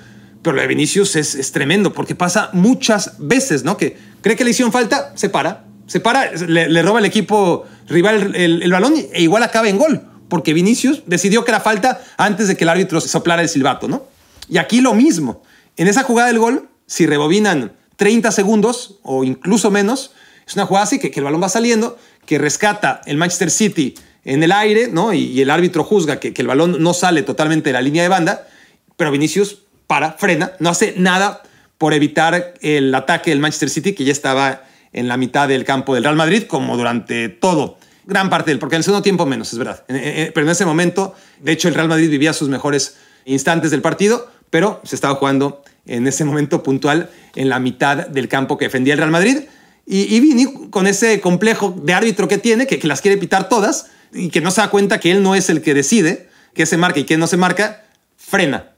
Pero 0.42 0.56
lo 0.56 0.62
de 0.62 0.68
Vinicius 0.68 1.16
es, 1.16 1.34
es, 1.34 1.52
tremendo 1.52 1.92
porque 1.92 2.14
pasa 2.14 2.50
muchas 2.52 3.14
veces, 3.18 3.64
¿no? 3.64 3.76
Que 3.76 3.96
cree 4.20 4.36
que 4.36 4.44
le 4.44 4.50
hicieron 4.50 4.72
falta, 4.72 5.12
se 5.14 5.30
para, 5.30 5.63
se 5.86 6.00
para, 6.00 6.32
le, 6.32 6.82
roba 6.82 6.98
el 6.98 7.04
equipo 7.04 7.64
rival 7.88 8.34
el, 8.34 8.70
balón 8.72 8.94
e 9.12 9.22
igual 9.22 9.42
acaba 9.42 9.68
en 9.68 9.78
gol, 9.78 10.02
porque 10.28 10.54
Vinicius 10.54 11.02
decidió 11.06 11.44
que 11.44 11.50
era 11.50 11.60
falta 11.60 12.02
antes 12.16 12.48
de 12.48 12.56
que 12.56 12.64
el 12.64 12.70
árbitro 12.70 13.00
soplara 13.00 13.42
el 13.42 13.48
silbato, 13.48 13.88
¿no? 13.88 14.04
Y 14.48 14.58
aquí 14.58 14.80
lo 14.80 14.94
mismo. 14.94 15.42
En 15.76 15.88
esa 15.88 16.02
jugada 16.02 16.28
del 16.28 16.38
gol, 16.38 16.68
si 16.86 17.06
rebobinan 17.06 17.72
30 17.96 18.32
segundos 18.32 18.98
o 19.02 19.24
incluso 19.24 19.70
menos, 19.70 20.12
es 20.46 20.54
una 20.54 20.66
jugada 20.66 20.84
así 20.84 20.98
que, 20.98 21.10
que 21.10 21.20
el 21.20 21.24
balón 21.24 21.42
va 21.42 21.48
saliendo, 21.48 21.98
que 22.26 22.38
rescata 22.38 23.00
el 23.06 23.16
Manchester 23.16 23.50
City 23.50 23.94
en 24.24 24.42
el 24.42 24.52
aire, 24.52 24.88
¿no? 24.88 25.12
Y, 25.12 25.40
el 25.40 25.50
árbitro 25.50 25.84
juzga 25.84 26.20
que, 26.20 26.32
que, 26.32 26.42
el 26.42 26.48
balón 26.48 26.82
no 26.82 26.94
sale 26.94 27.22
totalmente 27.22 27.70
de 27.70 27.74
la 27.74 27.82
línea 27.82 28.02
de 28.02 28.08
banda, 28.08 28.48
pero 28.96 29.10
Vinicius 29.10 29.58
para, 29.86 30.12
frena, 30.12 30.52
no 30.60 30.70
hace 30.70 30.94
nada 30.96 31.42
por 31.78 31.92
evitar 31.92 32.54
el 32.60 32.94
ataque 32.94 33.30
del 33.30 33.40
Manchester 33.40 33.68
City 33.68 33.94
que 33.94 34.04
ya 34.04 34.12
estaba 34.12 34.62
en 34.94 35.09
la 35.09 35.16
mitad 35.18 35.48
del 35.48 35.64
campo 35.64 35.94
del 35.94 36.04
Real 36.04 36.16
Madrid, 36.16 36.44
como 36.44 36.76
durante 36.76 37.28
todo, 37.28 37.76
gran 38.07 38.30
parte 38.30 38.50
del, 38.50 38.59
porque 38.59 38.76
en 38.76 38.80
el 38.80 38.85
segundo 38.85 39.02
tiempo 39.02 39.26
menos, 39.26 39.52
es 39.52 39.59
verdad. 39.59 39.85
Pero 39.87 40.40
en 40.40 40.48
ese 40.48 40.64
momento, 40.64 41.14
de 41.40 41.52
hecho, 41.52 41.68
el 41.68 41.74
Real 41.74 41.88
Madrid 41.88 42.09
vivía 42.09 42.33
sus 42.33 42.48
mejores 42.48 42.96
instantes 43.26 43.70
del 43.70 43.83
partido, 43.83 44.30
pero 44.50 44.80
se 44.85 44.94
estaba 44.94 45.16
jugando 45.16 45.62
en 45.87 46.07
ese 46.07 46.24
momento 46.24 46.62
puntual 46.62 47.11
en 47.35 47.48
la 47.48 47.59
mitad 47.59 48.07
del 48.07 48.28
campo 48.28 48.57
que 48.57 48.66
defendía 48.66 48.94
el 48.94 48.98
Real 48.98 49.11
Madrid. 49.11 49.38
Y, 49.87 50.18
Vini, 50.20 50.70
con 50.70 50.87
ese 50.87 51.20
complejo 51.20 51.74
de 51.83 51.92
árbitro 51.92 52.26
que 52.26 52.38
tiene, 52.38 52.66
que, 52.66 52.78
que, 52.78 52.88
las 52.88 53.02
quiere 53.02 53.18
pitar 53.18 53.50
todas 53.50 53.90
y 54.14 54.30
que 54.30 54.40
no 54.40 54.50
se 54.50 54.62
da 54.62 54.70
cuenta 54.70 54.98
que 54.98 55.11
él 55.11 55.22
no 55.22 55.35
es 55.35 55.50
el 55.50 55.61
que 55.61 55.74
decide 55.74 56.28
qué 56.54 56.64
se 56.64 56.78
marca 56.78 57.00
y 57.00 57.04
qué 57.04 57.18
no 57.18 57.26
se 57.26 57.37
marca, 57.37 57.85
frena. 58.16 58.72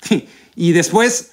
y 0.56 0.72
después, 0.72 1.30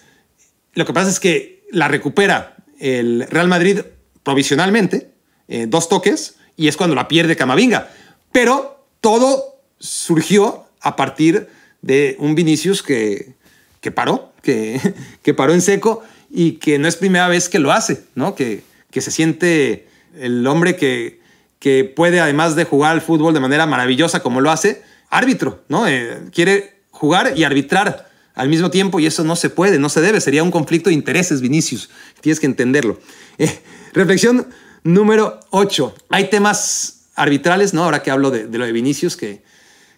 lo 0.76 0.86
que 0.86 0.93
pasa 0.93 1.10
es 1.10 1.19
que 1.19 1.65
la 1.71 1.88
recupera 1.89 2.56
el 2.80 3.26
Real 3.30 3.47
Madrid 3.47 3.82
provisionalmente, 4.27 5.09
eh, 5.47 5.67
dos 5.69 5.87
toques, 5.87 6.35
y 6.57 6.67
es 6.67 6.75
cuando 6.75 6.97
la 6.97 7.07
pierde 7.07 7.37
Camavinga. 7.37 7.89
Pero 8.33 8.83
todo 8.99 9.61
surgió 9.79 10.65
a 10.81 10.97
partir 10.97 11.47
de 11.81 12.17
un 12.19 12.35
Vinicius 12.35 12.83
que, 12.83 13.35
que 13.79 13.89
paró, 13.89 14.33
que, 14.41 14.81
que 15.23 15.33
paró 15.33 15.53
en 15.53 15.61
seco 15.61 16.03
y 16.29 16.53
que 16.53 16.77
no 16.77 16.89
es 16.89 16.97
primera 16.97 17.29
vez 17.29 17.47
que 17.47 17.59
lo 17.59 17.71
hace, 17.71 18.03
¿no? 18.15 18.35
Que, 18.35 18.63
que 18.91 18.99
se 18.99 19.11
siente 19.11 19.87
el 20.19 20.45
hombre 20.45 20.75
que, 20.75 21.21
que 21.59 21.85
puede, 21.85 22.19
además 22.19 22.57
de 22.57 22.65
jugar 22.65 22.91
al 22.91 23.01
fútbol 23.01 23.33
de 23.33 23.39
manera 23.39 23.65
maravillosa 23.65 24.21
como 24.21 24.41
lo 24.41 24.51
hace, 24.51 24.83
árbitro, 25.09 25.63
¿no? 25.69 25.87
Eh, 25.87 26.17
quiere 26.33 26.81
jugar 26.91 27.31
y 27.37 27.45
arbitrar 27.45 28.09
al 28.35 28.49
mismo 28.49 28.71
tiempo 28.71 28.99
y 28.99 29.05
eso 29.05 29.23
no 29.23 29.37
se 29.37 29.49
puede, 29.49 29.79
no 29.79 29.87
se 29.87 30.01
debe, 30.01 30.19
sería 30.19 30.43
un 30.43 30.51
conflicto 30.51 30.89
de 30.89 30.95
intereses, 30.95 31.39
Vinicius, 31.39 31.89
tienes 32.19 32.41
que 32.41 32.45
entenderlo. 32.45 32.99
Eh, 33.37 33.61
reflexión 33.93 34.47
número 34.84 35.39
8. 35.52 35.95
Hay 36.10 36.30
temas 36.30 37.10
arbitrales, 37.15 37.73
¿no? 37.73 37.84
Ahora 37.84 38.04
que 38.04 38.12
hablo 38.12 38.32
de, 38.32 38.47
lo 38.47 38.65
de 38.65 38.71
Vinicius, 38.71 39.17
que, 39.17 39.43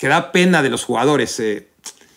da 0.01 0.31
pena 0.31 0.63
de 0.63 0.69
los 0.69 0.83
jugadores. 0.83 1.39
Eh, 1.39 1.67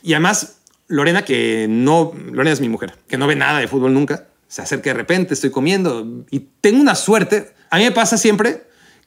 y 0.02 0.14
además, 0.14 0.58
Lorena, 0.88 1.24
que 1.24 1.66
no, 1.68 2.12
Lorena 2.30 2.52
es 2.52 2.60
mi 2.60 2.68
mujer, 2.68 2.94
que 3.08 3.18
no 3.18 3.26
ve 3.26 3.36
nada 3.36 3.58
de 3.58 3.68
fútbol 3.68 3.92
nunca, 3.92 4.28
se 4.48 4.62
acerca 4.62 4.90
de 4.90 4.94
repente, 4.94 5.34
estoy 5.34 5.50
comiendo 5.50 6.24
y 6.30 6.40
tengo 6.60 6.80
una 6.80 6.94
suerte. 6.94 7.54
A 7.70 7.78
mí 7.78 7.84
me 7.84 7.92
pasa 7.92 8.18
siempre 8.18 8.64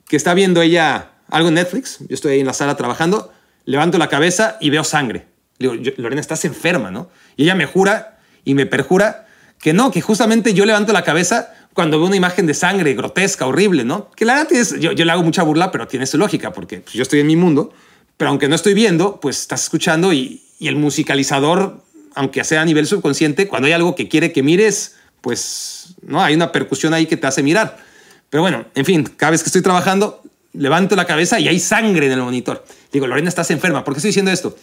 que 0.08 0.18
está 0.18 0.34
viendo 0.34 0.62
ella 0.62 1.12
algo 1.30 1.50
en 1.50 1.56
Netflix, 1.56 2.00
yo 2.00 2.14
estoy 2.14 2.34
ahí 2.34 2.40
en 2.40 2.48
la 2.48 2.54
sala 2.54 2.76
trabajando, 2.76 3.32
levanto 3.66 3.98
la 3.98 4.10
cabeza 4.10 4.58
y 4.60 4.70
veo 4.70 4.84
sangre. 4.84 5.28
Lorena, 5.60 6.20
estás 6.20 6.46
enferma, 6.46 6.92
¿no? 6.92 7.10
Y 7.38 7.44
ella 7.44 7.56
me 7.56 7.66
jura 7.66 8.20
y 8.44 8.54
me 8.54 8.66
perjura 8.66 9.28
que 9.60 9.74
no, 9.74 9.92
que 9.92 10.02
justamente 10.02 10.54
yo 10.54 10.66
levanto 10.66 10.94
la 10.94 11.04
cabeza 11.04 11.54
cuando 11.76 12.00
veo 12.00 12.08
una 12.08 12.16
imagen 12.16 12.48
de 12.48 12.54
sangre 12.54 12.94
grotesca, 12.94 13.46
horrible, 13.46 13.84
¿no? 13.84 14.10
Que 14.16 14.24
la 14.24 14.36
verdad 14.36 14.54
es, 14.54 14.80
yo, 14.80 14.94
yo 14.94 15.04
le 15.04 15.12
hago 15.12 15.24
mucha 15.24 15.44
burla, 15.44 15.74
pero 15.74 15.88
tiene 15.88 16.08
su 16.08 16.18
lógica, 16.18 16.54
porque 16.54 16.80
pues, 16.80 16.94
yo 16.94 17.04
estoy 17.04 17.20
en 17.20 17.28
mi 17.28 17.36
mundo, 17.36 17.74
pero 18.16 18.30
aunque 18.30 18.48
no 18.48 18.56
estoy 18.56 18.74
viendo, 18.74 19.20
pues 19.20 19.42
estás 19.42 19.64
escuchando 19.64 20.14
y, 20.14 20.42
y 20.58 20.70
el 20.70 20.78
musicalizador, 20.78 21.84
aunque 22.16 22.42
sea 22.46 22.62
a 22.62 22.66
nivel 22.66 22.88
subconsciente, 22.88 23.50
cuando 23.50 23.68
hay 23.68 23.74
algo 23.74 23.94
que 23.94 24.08
quiere 24.08 24.32
que 24.32 24.42
mires, 24.42 24.96
pues 25.20 25.96
no, 26.02 26.24
hay 26.24 26.34
una 26.34 26.54
percusión 26.54 26.94
ahí 26.94 27.08
que 27.08 27.18
te 27.18 27.28
hace 27.28 27.44
mirar. 27.44 27.78
Pero 28.30 28.42
bueno, 28.42 28.66
en 28.74 28.86
fin, 28.86 29.04
cada 29.04 29.32
vez 29.32 29.44
que 29.44 29.50
estoy 29.50 29.62
trabajando, 29.62 30.24
levanto 30.54 30.96
la 30.96 31.06
cabeza 31.06 31.42
y 31.42 31.50
hay 31.50 31.60
sangre 31.60 32.06
en 32.06 32.14
el 32.14 32.22
monitor. 32.22 32.64
Digo, 32.94 33.06
Lorena, 33.06 33.28
estás 33.28 33.52
enferma. 33.52 33.84
¿Por 33.84 33.94
qué 33.94 33.98
estoy 33.98 34.10
diciendo 34.10 34.32
esto? 34.32 34.56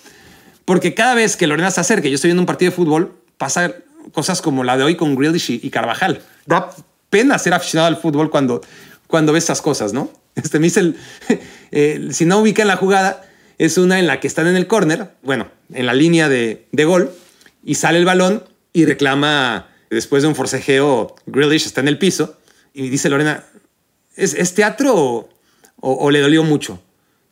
Porque 0.65 0.95
cada 0.95 1.15
vez 1.15 1.37
que 1.37 1.47
Lorena 1.47 1.71
se 1.71 1.83
acerca, 1.83 2.09
yo 2.09 2.15
estoy 2.15 2.29
viendo 2.29 2.41
un 2.41 2.47
partido 2.47 2.71
de 2.71 2.77
fútbol, 2.77 3.13
pasa 3.37 3.75
cosas 4.13 4.41
como 4.41 4.65
la 4.65 4.79
de 4.79 4.85
hoy 4.85 4.97
con 4.97 5.15
Grealish 5.15 5.61
y 5.63 5.69
Carvajal. 5.69 6.23
Da 6.47 6.71
pena 7.13 7.39
ser 7.39 7.53
aficionado 7.53 7.89
al 7.89 8.01
fútbol 8.01 8.31
cuando, 8.31 8.63
cuando 9.07 9.35
ves 9.35 9.45
esas 9.45 9.61
cosas, 9.61 9.93
¿no? 9.93 10.11
Este 10.35 10.59
me 10.59 10.65
dice, 10.65 10.95
el, 11.71 12.15
si 12.15 12.25
no 12.25 12.39
ubican 12.39 12.67
la 12.67 12.77
jugada, 12.77 13.23
es 13.59 13.77
una 13.77 13.99
en 13.99 14.07
la 14.07 14.19
que 14.19 14.27
están 14.27 14.47
en 14.47 14.57
el 14.57 14.67
córner, 14.67 15.11
bueno, 15.23 15.49
en 15.75 15.85
la 15.85 15.93
línea 15.93 16.31
de, 16.31 16.67
de 16.73 16.85
gol, 16.87 17.13
y 17.63 17.75
sale 17.75 17.99
el 17.99 18.07
balón 18.07 18.43
y 18.73 18.87
reclama, 18.87 19.69
después 19.91 20.23
de 20.23 20.31
un 20.31 20.35
forcejeo, 20.35 21.15
Grealish 21.27 21.67
está 21.67 21.83
en 21.83 21.89
el 21.89 21.99
piso, 21.99 22.39
y 22.73 22.89
dice 22.89 23.11
Lorena, 23.11 23.45
¿es, 24.17 24.55
teatro 24.55 25.29
o, 25.77 26.11
le 26.11 26.21
dolió 26.21 26.43
mucho? 26.45 26.83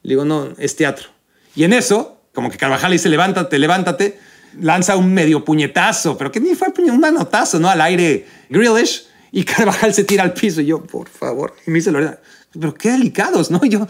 Le 0.02 0.10
digo, 0.10 0.26
no, 0.26 0.50
es 0.58 0.76
teatro. 0.76 1.08
Y 1.56 1.64
en 1.64 1.72
eso, 1.72 2.20
como 2.34 2.50
que 2.50 2.58
Carvajal 2.58 2.92
dice, 2.92 3.08
levántate, 3.08 3.58
levántate, 3.58 4.20
lanza 4.60 4.96
un 4.96 5.14
medio 5.14 5.42
puñetazo, 5.42 6.18
pero 6.18 6.30
que 6.30 6.40
ni 6.40 6.54
fue 6.54 6.68
un 6.76 7.00
manotazo, 7.00 7.58
¿no? 7.58 7.70
Al 7.70 7.80
aire 7.80 8.26
Grealish 8.50 9.06
y 9.32 9.44
Carvajal 9.44 9.94
se 9.94 10.04
tira 10.04 10.22
al 10.22 10.32
piso. 10.32 10.60
Y 10.60 10.66
yo, 10.66 10.82
por 10.82 11.08
favor, 11.08 11.54
y 11.66 11.70
me 11.70 11.78
dice 11.78 11.90
Lorena, 11.90 12.18
pero 12.52 12.74
qué 12.74 12.90
delicados, 12.90 13.50
¿no? 13.50 13.60
Y 13.62 13.68
yo, 13.68 13.86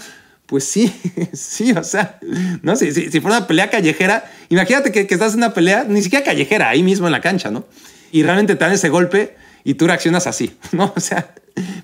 pues 0.46 0.64
sí, 0.64 0.92
sí, 1.33 1.72
o 1.72 1.85
sea, 1.85 2.18
no 2.62 2.76
si, 2.76 2.92
si, 2.92 3.20
fuera 3.20 3.38
una 3.38 3.46
pelea 3.46 3.70
callejera, 3.70 4.31
imagínate 4.48 4.92
que, 4.92 5.07
que, 5.07 5.14
estás 5.14 5.33
en 5.33 5.38
una 5.38 5.55
pelea, 5.55 5.85
ni 5.85 6.03
siquiera 6.03 6.24
callejera, 6.24 6.68
ahí 6.68 6.83
mismo 6.83 7.07
en 7.07 7.12
la 7.12 7.20
cancha, 7.20 7.50
¿no? 7.50 7.66
Y 8.12 8.22
realmente 8.22 8.57
te 8.57 8.64
dan 8.64 8.72
ese 8.72 8.88
golpe 8.88 9.37
y 9.64 9.74
tú 9.74 9.87
reaccionas 9.87 10.26
así, 10.26 10.57
¿no? 10.72 10.92
O 10.96 11.00
sea, 11.00 11.35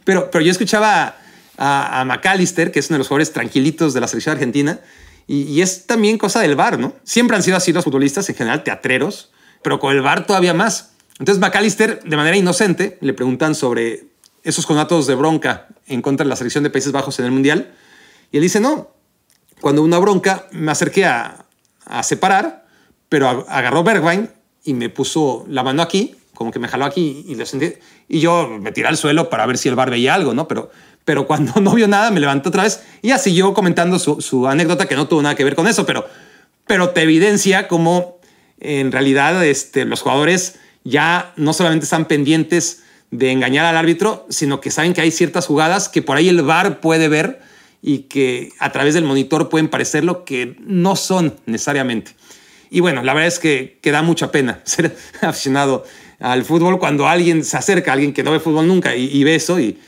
pero, 0.05 0.31
pero 0.31 0.45
yo 0.45 0.51
escuchaba 0.51 1.17
a, 1.57 2.01
a 2.01 2.05
McAllister, 2.05 2.73
que 2.73 2.81
es 2.81 2.91
uno 2.91 2.97
de 2.97 2.99
los 2.99 3.09
jugadores 3.09 3.33
tranquilitos 3.33 3.95
de 3.95 4.01
la 4.01 4.09
selección 4.09 4.35
argentina, 4.35 4.81
y, 5.29 5.43
y, 5.43 5.61
es 5.61 5.87
también 5.87 6.19
cosa 6.19 6.41
del 6.41 6.55
bar, 6.55 6.79
¿no? 6.79 6.95
Siempre 7.03 7.37
han 7.37 7.43
sido 7.43 7.57
así 7.57 7.73
los 7.73 7.83
futbolistas, 7.83 8.29
en 8.29 8.37
general 8.37 8.63
teatreros, 8.63 9.33
pero 9.63 9.81
con 9.81 9.93
el 9.95 10.01
bar 10.01 10.25
todavía 10.27 10.55
más. 10.55 10.93
Entonces 11.19 11.41
McAllister, 11.41 12.03
de 12.03 12.17
manera 12.17 12.37
inocente, 12.37 12.99
le 13.01 13.13
preguntan 13.13 13.55
sobre 13.55 14.07
esos 14.43 14.67
contratos 14.67 15.07
de 15.07 15.15
bronca 15.15 15.69
en 15.87 16.03
contra 16.03 16.25
de 16.25 16.29
la 16.29 16.37
selección 16.37 16.65
de 16.65 16.71
Países 16.71 16.93
Bajos 16.93 17.19
en 17.19 17.25
el 17.25 17.33
Mundial, 17.33 17.75
y 18.33 18.37
él 18.37 18.43
dice, 18.43 18.61
no, 18.61 18.91
cuando 19.61 19.83
una 19.83 19.99
bronca 19.99 20.47
me 20.53 20.73
acerqué 20.73 21.05
a, 21.05 21.47
a 21.85 22.03
separar, 22.03 22.67
pero 23.09 23.29
agarró 23.49 23.83
Bergwijn 23.85 24.31
y 24.65 24.75
me 24.75 24.89
puso 24.89 25.45
la 25.49 25.63
mano 25.63 25.83
aquí 25.83 26.17
como 26.37 26.53
que 26.53 26.61
me 26.61 26.69
jaló 26.69 26.85
aquí 26.85 27.25
y 27.27 27.35
lo 27.35 27.45
sentí. 27.45 27.73
Y 28.09 28.21
yo 28.21 28.49
me 28.61 28.71
tiré 28.71 28.87
al 28.87 28.97
suelo 28.97 29.29
para 29.29 29.45
ver 29.47 29.59
si 29.59 29.69
el 29.69 29.75
bar 29.75 29.91
veía 29.91 30.15
algo, 30.15 30.35
¿no? 30.35 30.47
Pero, 30.47 30.71
pero 31.05 31.27
cuando 31.27 31.55
no 31.61 31.75
vio 31.75 31.89
nada, 31.89 32.13
me 32.13 32.21
levantó 32.21 32.51
otra 32.51 32.63
vez 32.63 32.83
y 33.03 33.09
ya 33.09 33.19
siguió 33.19 33.53
comentando 33.55 33.99
su, 33.99 34.21
su 34.21 34.47
anécdota 34.47 34.87
que 34.87 34.95
no 34.95 35.09
tuvo 35.09 35.23
nada 35.23 35.35
que 35.35 35.43
ver 35.43 35.57
con 35.57 35.67
eso, 35.67 35.85
pero, 35.85 36.07
pero 36.67 36.91
te 36.91 37.03
evidencia 37.03 37.67
cómo 37.67 38.21
en 38.61 38.93
realidad 38.93 39.45
este, 39.45 39.85
los 39.85 40.03
jugadores 40.03 40.61
ya 40.87 41.33
no 41.37 41.53
solamente 41.53 41.85
están 41.85 42.07
pendientes 42.07 42.83
de 43.11 43.33
engañar 43.33 43.67
al 43.67 43.77
árbitro, 43.77 44.25
sino 44.31 44.61
que 44.61 44.71
saben 44.71 44.95
que 44.95 45.01
hay 45.01 45.11
ciertas 45.11 45.47
jugadas 45.47 45.89
que 45.89 46.01
por 46.01 46.17
ahí 46.17 46.29
el 46.29 46.43
bar 46.43 46.81
puede 46.81 47.09
ver 47.09 47.41
y 47.83 48.01
que 48.01 48.53
a 48.59 48.71
través 48.71 48.95
del 48.95 49.05
monitor 49.05 49.49
pueden 49.49 49.69
parecer 49.69 50.05
lo 50.05 50.25
que 50.25 50.57
no 50.61 50.97
son 50.97 51.35
necesariamente. 51.47 52.13
Y 52.71 52.81
bueno, 52.81 53.03
la 53.03 53.15
verdad 53.15 53.29
es 53.29 53.39
que, 53.39 53.79
que 53.83 53.91
da 53.91 54.03
mucha 54.03 54.31
pena 54.31 54.61
ser 54.65 54.97
aficionado 55.21 55.85
al 56.21 56.45
fútbol 56.45 56.79
cuando 56.79 57.09
alguien 57.09 57.45
se 57.45 57.57
acerca, 57.57 57.93
alguien 57.93 58.13
que 58.13 58.23
no 58.23 58.31
ve 58.31 58.41
fútbol 58.41 58.67
nunca 58.67 58.95
y, 58.95 59.23
ve 59.25 59.35
eso 59.35 59.59
y, 59.59 59.79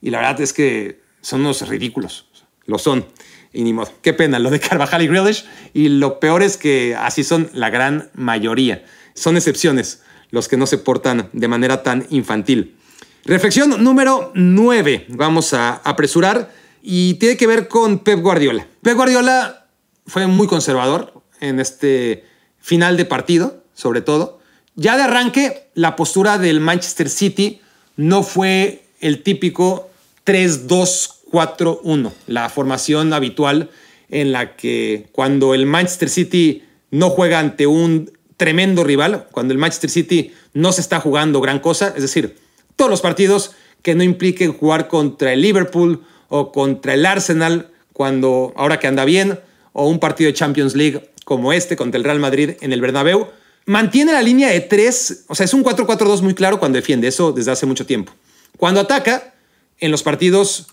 y, 0.00 0.10
la 0.10 0.18
verdad 0.18 0.40
es 0.40 0.52
que 0.52 1.00
son 1.20 1.40
unos 1.40 1.68
ridículos, 1.68 2.28
lo 2.64 2.78
son. 2.78 3.06
Y 3.52 3.62
ni 3.62 3.72
modo, 3.72 3.90
qué 4.02 4.12
pena 4.12 4.38
lo 4.38 4.50
de 4.50 4.60
Carvajal 4.68 5.02
y 5.02 5.06
Grealish 5.06 5.44
y 5.74 5.88
lo 5.88 6.18
peor 6.18 6.42
es 6.42 6.56
que 6.56 6.96
así 6.98 7.24
son 7.24 7.50
la 7.52 7.70
gran 7.70 8.10
mayoría. 8.14 8.84
Son 9.14 9.36
excepciones 9.36 10.02
los 10.30 10.48
que 10.48 10.56
no 10.56 10.66
se 10.66 10.78
portan 10.78 11.28
de 11.32 11.48
manera 11.48 11.82
tan 11.82 12.06
infantil. 12.10 12.76
Reflexión 13.24 13.82
número 13.82 14.30
9, 14.34 15.06
vamos 15.08 15.52
a 15.52 15.74
apresurar 15.76 16.52
y 16.82 17.14
tiene 17.14 17.36
que 17.36 17.46
ver 17.46 17.66
con 17.68 17.98
Pep 18.00 18.20
Guardiola. 18.20 18.66
Pep 18.82 18.96
Guardiola 18.96 19.66
fue 20.06 20.26
muy 20.28 20.46
conservador 20.46 21.22
en 21.40 21.58
este 21.58 22.24
final 22.60 22.96
de 22.96 23.04
partido, 23.04 23.64
sobre 23.74 24.00
todo. 24.00 24.40
Ya 24.76 24.96
de 24.96 25.02
arranque, 25.02 25.68
la 25.74 25.96
postura 25.96 26.38
del 26.38 26.60
Manchester 26.60 27.08
City 27.08 27.60
no 27.96 28.22
fue 28.22 28.84
el 29.00 29.22
típico 29.22 29.90
3-2-4-1, 30.24 32.12
la 32.26 32.48
formación 32.48 33.12
habitual 33.12 33.70
en 34.08 34.32
la 34.32 34.56
que 34.56 35.08
cuando 35.12 35.54
el 35.54 35.66
Manchester 35.66 36.08
City 36.08 36.62
no 36.90 37.10
juega 37.10 37.40
ante 37.40 37.66
un 37.66 38.15
tremendo 38.36 38.84
rival, 38.84 39.28
cuando 39.32 39.52
el 39.52 39.58
Manchester 39.58 39.90
City 39.90 40.32
no 40.52 40.72
se 40.72 40.80
está 40.80 41.00
jugando 41.00 41.40
gran 41.40 41.60
cosa, 41.60 41.92
es 41.96 42.02
decir, 42.02 42.36
todos 42.76 42.90
los 42.90 43.00
partidos 43.00 43.52
que 43.82 43.94
no 43.94 44.02
impliquen 44.02 44.52
jugar 44.52 44.88
contra 44.88 45.32
el 45.32 45.40
Liverpool 45.40 46.04
o 46.28 46.52
contra 46.52 46.94
el 46.94 47.06
Arsenal, 47.06 47.70
cuando 47.92 48.52
ahora 48.56 48.78
que 48.78 48.86
anda 48.86 49.04
bien, 49.04 49.38
o 49.72 49.88
un 49.88 49.98
partido 49.98 50.28
de 50.28 50.34
Champions 50.34 50.74
League 50.74 51.10
como 51.24 51.52
este 51.52 51.76
contra 51.76 51.98
el 51.98 52.04
Real 52.04 52.18
Madrid 52.18 52.52
en 52.60 52.72
el 52.72 52.80
Bernabéu, 52.80 53.28
mantiene 53.64 54.12
la 54.12 54.22
línea 54.22 54.48
de 54.48 54.60
tres, 54.60 55.24
o 55.28 55.34
sea, 55.34 55.44
es 55.44 55.54
un 55.54 55.64
4-4-2 55.64 56.22
muy 56.22 56.34
claro 56.34 56.58
cuando 56.58 56.76
defiende, 56.76 57.08
eso 57.08 57.32
desde 57.32 57.50
hace 57.50 57.66
mucho 57.66 57.86
tiempo. 57.86 58.12
Cuando 58.56 58.80
ataca, 58.80 59.34
en 59.78 59.90
los 59.90 60.02
partidos 60.02 60.68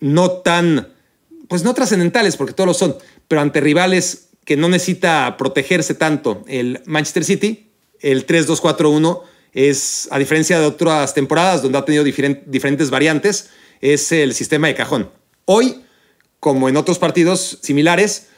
no 0.00 0.30
tan, 0.30 0.88
pues 1.48 1.64
no 1.64 1.74
trascendentales, 1.74 2.36
porque 2.36 2.52
todos 2.52 2.68
lo 2.68 2.74
son, 2.74 2.96
pero 3.28 3.40
ante 3.40 3.60
rivales 3.60 4.28
que 4.46 4.56
no 4.56 4.70
necesita 4.70 5.36
protegerse 5.36 5.92
tanto 5.92 6.42
el 6.48 6.80
Manchester 6.86 7.24
City, 7.24 7.70
el 8.00 8.26
3-2-4-1 8.26 9.22
es, 9.52 10.08
a 10.10 10.18
diferencia 10.18 10.58
de 10.58 10.66
otras 10.66 11.12
temporadas 11.12 11.62
donde 11.62 11.76
ha 11.76 11.84
tenido 11.84 12.04
diferentes 12.04 12.88
variantes, 12.88 13.50
es 13.80 14.12
el 14.12 14.32
sistema 14.32 14.68
de 14.68 14.74
cajón. 14.74 15.10
Hoy, 15.44 15.82
como 16.40 16.68
en 16.68 16.76
otros 16.76 16.98
partidos 16.98 17.58
similares, 17.60 18.28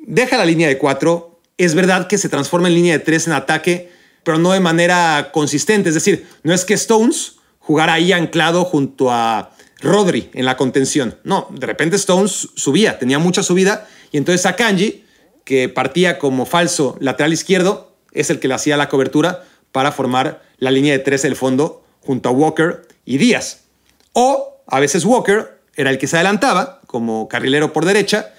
deja 0.00 0.38
la 0.38 0.46
línea 0.46 0.68
de 0.68 0.78
4, 0.78 1.40
es 1.58 1.74
verdad 1.74 2.06
que 2.06 2.16
se 2.16 2.28
transforma 2.28 2.68
en 2.68 2.74
línea 2.74 2.94
de 2.94 3.04
tres 3.04 3.26
en 3.26 3.34
ataque, 3.34 3.90
pero 4.24 4.38
no 4.38 4.52
de 4.52 4.60
manera 4.60 5.30
consistente. 5.32 5.90
Es 5.90 5.94
decir, 5.94 6.26
no 6.44 6.54
es 6.54 6.64
que 6.64 6.74
Stones 6.74 7.36
jugara 7.58 7.94
ahí 7.94 8.12
anclado 8.12 8.64
junto 8.64 9.10
a 9.10 9.54
Rodri 9.80 10.30
en 10.32 10.46
la 10.46 10.56
contención. 10.56 11.18
No, 11.24 11.48
de 11.50 11.66
repente 11.66 11.96
Stones 11.96 12.48
subía, 12.54 12.98
tenía 12.98 13.18
mucha 13.18 13.42
subida, 13.42 13.86
y 14.12 14.16
entonces 14.16 14.46
Akanji, 14.46 15.04
que 15.48 15.70
partía 15.70 16.18
como 16.18 16.44
falso 16.44 16.98
lateral 17.00 17.32
izquierdo, 17.32 17.96
es 18.12 18.28
el 18.28 18.38
que 18.38 18.48
le 18.48 18.54
hacía 18.54 18.76
la 18.76 18.90
cobertura 18.90 19.46
para 19.72 19.92
formar 19.92 20.42
la 20.58 20.70
línea 20.70 20.92
de 20.92 20.98
tres 20.98 21.22
del 21.22 21.36
fondo 21.36 21.82
junto 22.02 22.28
a 22.28 22.32
Walker 22.32 22.86
y 23.06 23.16
Díaz. 23.16 23.60
O 24.12 24.60
a 24.66 24.78
veces 24.78 25.06
Walker 25.06 25.58
era 25.74 25.88
el 25.88 25.96
que 25.96 26.06
se 26.06 26.16
adelantaba 26.16 26.82
como 26.86 27.28
carrilero 27.28 27.72
por 27.72 27.86
derecha 27.86 28.34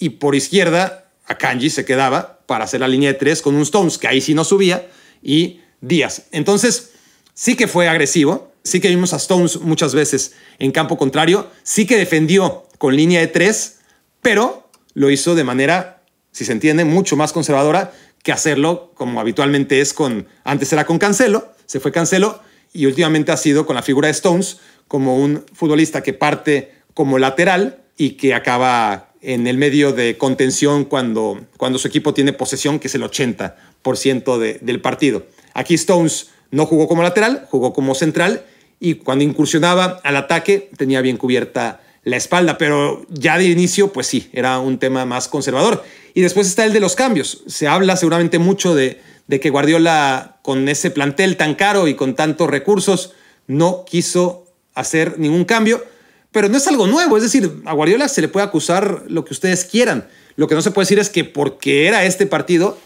y 0.00 0.08
por 0.08 0.34
izquierda 0.34 1.04
Akanji 1.26 1.70
se 1.70 1.84
quedaba 1.84 2.40
para 2.46 2.64
hacer 2.64 2.80
la 2.80 2.88
línea 2.88 3.12
de 3.12 3.18
tres 3.20 3.42
con 3.42 3.54
un 3.54 3.62
Stones, 3.62 3.96
que 3.96 4.08
ahí 4.08 4.20
sí 4.20 4.34
no 4.34 4.42
subía, 4.42 4.88
y 5.22 5.60
Díaz. 5.80 6.24
Entonces, 6.32 6.90
sí 7.32 7.54
que 7.54 7.68
fue 7.68 7.86
agresivo, 7.86 8.50
sí 8.64 8.80
que 8.80 8.88
vimos 8.88 9.12
a 9.12 9.18
Stones 9.18 9.60
muchas 9.60 9.94
veces 9.94 10.34
en 10.58 10.72
campo 10.72 10.98
contrario, 10.98 11.48
sí 11.62 11.86
que 11.86 11.96
defendió 11.96 12.64
con 12.78 12.96
línea 12.96 13.20
de 13.20 13.28
tres, 13.28 13.78
pero 14.20 14.68
lo 14.94 15.10
hizo 15.10 15.36
de 15.36 15.44
manera, 15.44 15.99
si 16.32 16.44
se 16.44 16.52
entiende, 16.52 16.84
mucho 16.84 17.16
más 17.16 17.32
conservadora 17.32 17.92
que 18.22 18.32
hacerlo 18.32 18.92
como 18.94 19.20
habitualmente 19.20 19.80
es 19.80 19.94
con, 19.94 20.26
antes 20.44 20.72
era 20.72 20.84
con 20.84 20.98
Cancelo, 20.98 21.52
se 21.66 21.80
fue 21.80 21.92
Cancelo 21.92 22.40
y 22.72 22.86
últimamente 22.86 23.32
ha 23.32 23.36
sido 23.36 23.66
con 23.66 23.76
la 23.76 23.82
figura 23.82 24.06
de 24.06 24.12
Stones 24.12 24.58
como 24.88 25.16
un 25.16 25.44
futbolista 25.52 26.02
que 26.02 26.12
parte 26.12 26.72
como 26.94 27.18
lateral 27.18 27.82
y 27.96 28.12
que 28.12 28.34
acaba 28.34 29.10
en 29.22 29.46
el 29.46 29.58
medio 29.58 29.92
de 29.92 30.16
contención 30.16 30.84
cuando, 30.84 31.40
cuando 31.56 31.78
su 31.78 31.88
equipo 31.88 32.14
tiene 32.14 32.32
posesión, 32.32 32.78
que 32.78 32.88
es 32.88 32.94
el 32.94 33.02
80% 33.02 34.38
de, 34.38 34.58
del 34.60 34.80
partido. 34.80 35.26
Aquí 35.54 35.74
Stones 35.74 36.30
no 36.50 36.66
jugó 36.66 36.88
como 36.88 37.02
lateral, 37.02 37.46
jugó 37.50 37.72
como 37.72 37.94
central 37.94 38.44
y 38.78 38.94
cuando 38.94 39.24
incursionaba 39.24 40.00
al 40.02 40.16
ataque 40.16 40.70
tenía 40.76 41.00
bien 41.02 41.16
cubierta 41.16 41.80
la 42.02 42.16
espalda, 42.16 42.56
pero 42.56 43.04
ya 43.10 43.36
de 43.36 43.44
inicio, 43.44 43.92
pues 43.92 44.06
sí, 44.06 44.30
era 44.32 44.58
un 44.58 44.78
tema 44.78 45.04
más 45.04 45.28
conservador. 45.28 45.84
Y 46.14 46.22
después 46.22 46.46
está 46.46 46.64
el 46.64 46.72
de 46.72 46.80
los 46.80 46.96
cambios. 46.96 47.42
Se 47.46 47.68
habla 47.68 47.96
seguramente 47.96 48.38
mucho 48.38 48.74
de, 48.74 49.00
de 49.26 49.40
que 49.40 49.50
Guardiola, 49.50 50.38
con 50.42 50.68
ese 50.68 50.90
plantel 50.90 51.36
tan 51.36 51.54
caro 51.54 51.88
y 51.88 51.94
con 51.94 52.14
tantos 52.14 52.48
recursos, 52.50 53.12
no 53.46 53.84
quiso 53.84 54.46
hacer 54.74 55.18
ningún 55.18 55.44
cambio, 55.44 55.84
pero 56.32 56.48
no 56.48 56.56
es 56.56 56.66
algo 56.66 56.86
nuevo. 56.86 57.16
Es 57.16 57.22
decir, 57.22 57.62
a 57.64 57.72
Guardiola 57.72 58.08
se 58.08 58.20
le 58.20 58.28
puede 58.28 58.46
acusar 58.46 59.04
lo 59.08 59.24
que 59.24 59.34
ustedes 59.34 59.64
quieran. 59.64 60.08
Lo 60.36 60.48
que 60.48 60.54
no 60.54 60.62
se 60.62 60.70
puede 60.70 60.84
decir 60.84 60.98
es 60.98 61.10
que 61.10 61.24
porque 61.24 61.86
era 61.86 62.04
este 62.04 62.26
partido, 62.26 62.78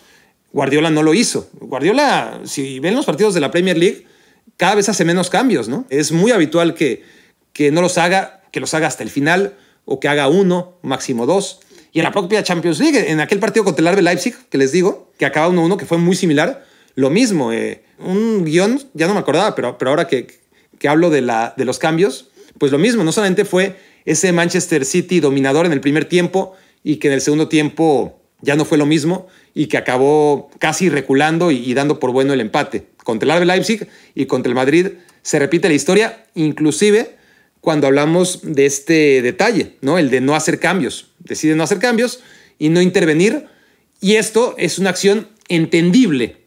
Guardiola 0.52 0.90
no 0.90 1.02
lo 1.02 1.14
hizo. 1.14 1.48
Guardiola, 1.60 2.40
si 2.44 2.78
ven 2.80 2.94
los 2.94 3.06
partidos 3.06 3.34
de 3.34 3.40
la 3.40 3.50
Premier 3.50 3.76
League, 3.76 4.06
cada 4.56 4.74
vez 4.74 4.88
hace 4.88 5.04
menos 5.04 5.30
cambios, 5.30 5.68
¿no? 5.68 5.86
Es 5.90 6.12
muy 6.12 6.30
habitual 6.30 6.74
que, 6.74 7.04
que 7.52 7.70
no 7.70 7.80
los 7.80 7.98
haga 7.98 8.42
que 8.54 8.60
los 8.60 8.72
haga 8.72 8.86
hasta 8.86 9.02
el 9.02 9.10
final 9.10 9.56
o 9.84 9.98
que 9.98 10.06
haga 10.06 10.28
uno, 10.28 10.78
máximo 10.80 11.26
dos. 11.26 11.58
Y 11.94 12.00
en 12.00 12.04
la 12.04 12.10
propia 12.10 12.42
Champions 12.42 12.80
League, 12.80 13.08
en 13.08 13.20
aquel 13.20 13.38
partido 13.38 13.64
contra 13.64 13.88
el 13.88 13.96
RB 13.96 14.02
Leipzig, 14.02 14.34
que 14.50 14.58
les 14.58 14.72
digo, 14.72 15.12
que 15.16 15.26
acaba 15.26 15.48
1-1, 15.48 15.76
que 15.76 15.86
fue 15.86 15.96
muy 15.96 16.16
similar, 16.16 16.66
lo 16.96 17.08
mismo. 17.08 17.52
Eh, 17.52 17.84
un 18.00 18.44
guion, 18.44 18.82
ya 18.94 19.06
no 19.06 19.14
me 19.14 19.20
acordaba, 19.20 19.54
pero, 19.54 19.78
pero 19.78 19.90
ahora 19.92 20.08
que, 20.08 20.26
que 20.80 20.88
hablo 20.88 21.08
de, 21.08 21.20
la, 21.20 21.54
de 21.56 21.64
los 21.64 21.78
cambios, 21.78 22.30
pues 22.58 22.72
lo 22.72 22.78
mismo, 22.78 23.04
no 23.04 23.12
solamente 23.12 23.44
fue 23.44 23.76
ese 24.04 24.32
Manchester 24.32 24.84
City 24.84 25.20
dominador 25.20 25.66
en 25.66 25.72
el 25.72 25.80
primer 25.80 26.06
tiempo 26.06 26.54
y 26.82 26.96
que 26.96 27.06
en 27.06 27.14
el 27.14 27.20
segundo 27.20 27.46
tiempo 27.46 28.18
ya 28.40 28.56
no 28.56 28.64
fue 28.64 28.76
lo 28.76 28.86
mismo 28.86 29.28
y 29.54 29.68
que 29.68 29.76
acabó 29.76 30.50
casi 30.58 30.88
reculando 30.88 31.52
y, 31.52 31.58
y 31.58 31.74
dando 31.74 32.00
por 32.00 32.10
bueno 32.10 32.32
el 32.32 32.40
empate. 32.40 32.86
Contra 33.04 33.32
el 33.32 33.40
RB 33.40 33.46
Leipzig 33.46 33.88
y 34.16 34.26
contra 34.26 34.50
el 34.50 34.56
Madrid 34.56 34.88
se 35.22 35.38
repite 35.38 35.68
la 35.68 35.74
historia, 35.74 36.26
inclusive 36.34 37.14
cuando 37.64 37.86
hablamos 37.86 38.40
de 38.42 38.66
este 38.66 39.22
detalle, 39.22 39.76
¿no? 39.80 39.98
El 39.98 40.10
de 40.10 40.20
no 40.20 40.36
hacer 40.36 40.60
cambios. 40.60 41.12
Decide 41.18 41.56
no 41.56 41.64
hacer 41.64 41.78
cambios 41.78 42.20
y 42.58 42.68
no 42.68 42.82
intervenir. 42.82 43.46
Y 44.02 44.16
esto 44.16 44.54
es 44.58 44.78
una 44.78 44.90
acción 44.90 45.30
entendible, 45.48 46.42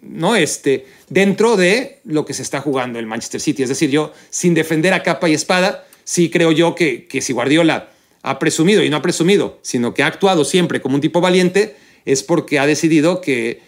¿no? 0.00 0.36
Este, 0.36 0.86
dentro 1.10 1.58
de 1.58 2.00
lo 2.04 2.24
que 2.24 2.32
se 2.32 2.40
está 2.40 2.62
jugando 2.62 2.98
el 2.98 3.06
Manchester 3.06 3.42
City. 3.42 3.62
Es 3.62 3.68
decir, 3.68 3.90
yo, 3.90 4.14
sin 4.30 4.54
defender 4.54 4.94
a 4.94 5.02
capa 5.02 5.28
y 5.28 5.34
espada, 5.34 5.86
sí 6.04 6.30
creo 6.30 6.50
yo 6.50 6.74
que, 6.74 7.06
que 7.06 7.20
si 7.20 7.34
Guardiola 7.34 7.90
ha 8.22 8.38
presumido, 8.38 8.82
y 8.82 8.88
no 8.88 8.96
ha 8.96 9.02
presumido, 9.02 9.58
sino 9.60 9.92
que 9.92 10.02
ha 10.02 10.06
actuado 10.06 10.46
siempre 10.46 10.80
como 10.80 10.94
un 10.94 11.02
tipo 11.02 11.20
valiente, 11.20 11.76
es 12.06 12.22
porque 12.22 12.58
ha 12.58 12.66
decidido 12.66 13.20
que, 13.20 13.60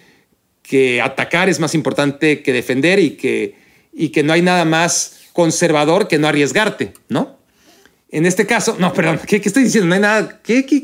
que 0.62 1.02
atacar 1.02 1.50
es 1.50 1.60
más 1.60 1.74
importante 1.74 2.42
que 2.42 2.54
defender 2.54 3.00
y 3.00 3.10
que, 3.10 3.54
y 3.92 4.08
que 4.08 4.22
no 4.22 4.32
hay 4.32 4.40
nada 4.40 4.64
más 4.64 5.15
conservador 5.36 6.08
que 6.08 6.18
no 6.18 6.26
arriesgarte, 6.26 6.94
¿no? 7.10 7.36
En 8.08 8.24
este 8.24 8.46
caso, 8.46 8.76
no, 8.78 8.94
perdón, 8.94 9.20
¿qué, 9.26 9.36
estoy 9.36 9.64
diciendo? 9.64 9.86
No 9.86 9.94
hay 9.94 10.00
nada, 10.00 10.40
¿qué, 10.42 10.64
qué, 10.64 10.80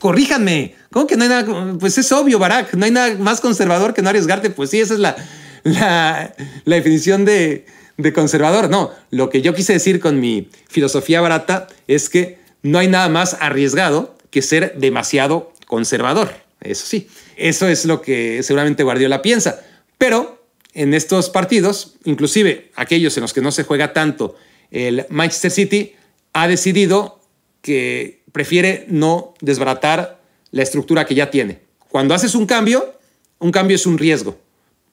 Corríjanme. 0.00 0.74
¿Cómo 0.90 1.06
que 1.06 1.16
no 1.16 1.22
hay 1.22 1.28
nada? 1.28 1.76
Pues 1.78 1.96
es 1.98 2.10
obvio, 2.10 2.40
Barack, 2.40 2.74
no 2.74 2.84
hay 2.84 2.90
nada 2.90 3.14
más 3.18 3.40
conservador 3.40 3.94
que 3.94 4.02
no 4.02 4.08
arriesgarte. 4.08 4.50
Pues 4.50 4.70
sí, 4.70 4.80
esa 4.80 4.94
es 4.94 5.00
la, 5.00 5.14
la, 5.62 6.34
la 6.64 6.76
definición 6.76 7.24
de, 7.24 7.66
de 7.98 8.12
conservador. 8.12 8.68
No, 8.68 8.90
lo 9.10 9.30
que 9.30 9.40
yo 9.40 9.54
quise 9.54 9.74
decir 9.74 10.00
con 10.00 10.18
mi 10.18 10.48
filosofía 10.68 11.20
barata 11.20 11.68
es 11.86 12.08
que 12.08 12.38
no 12.62 12.80
hay 12.80 12.88
nada 12.88 13.08
más 13.08 13.36
arriesgado 13.38 14.16
que 14.30 14.42
ser 14.42 14.74
demasiado 14.78 15.52
conservador. 15.68 16.34
Eso 16.60 16.86
sí, 16.86 17.06
eso 17.36 17.68
es 17.68 17.84
lo 17.84 18.02
que 18.02 18.42
seguramente 18.42 18.82
Guardiola 18.82 19.22
piensa. 19.22 19.60
Pero 19.98 20.41
en 20.72 20.94
estos 20.94 21.30
partidos, 21.30 21.94
inclusive 22.04 22.70
aquellos 22.74 23.16
en 23.16 23.22
los 23.22 23.32
que 23.32 23.40
no 23.40 23.52
se 23.52 23.64
juega 23.64 23.92
tanto, 23.92 24.36
el 24.70 25.06
Manchester 25.10 25.50
City 25.50 25.94
ha 26.32 26.48
decidido 26.48 27.20
que 27.60 28.22
prefiere 28.32 28.86
no 28.88 29.34
desbaratar 29.40 30.20
la 30.50 30.62
estructura 30.62 31.04
que 31.04 31.14
ya 31.14 31.30
tiene. 31.30 31.60
Cuando 31.88 32.14
haces 32.14 32.34
un 32.34 32.46
cambio, 32.46 32.98
un 33.38 33.52
cambio 33.52 33.76
es 33.76 33.86
un 33.86 33.98
riesgo. 33.98 34.38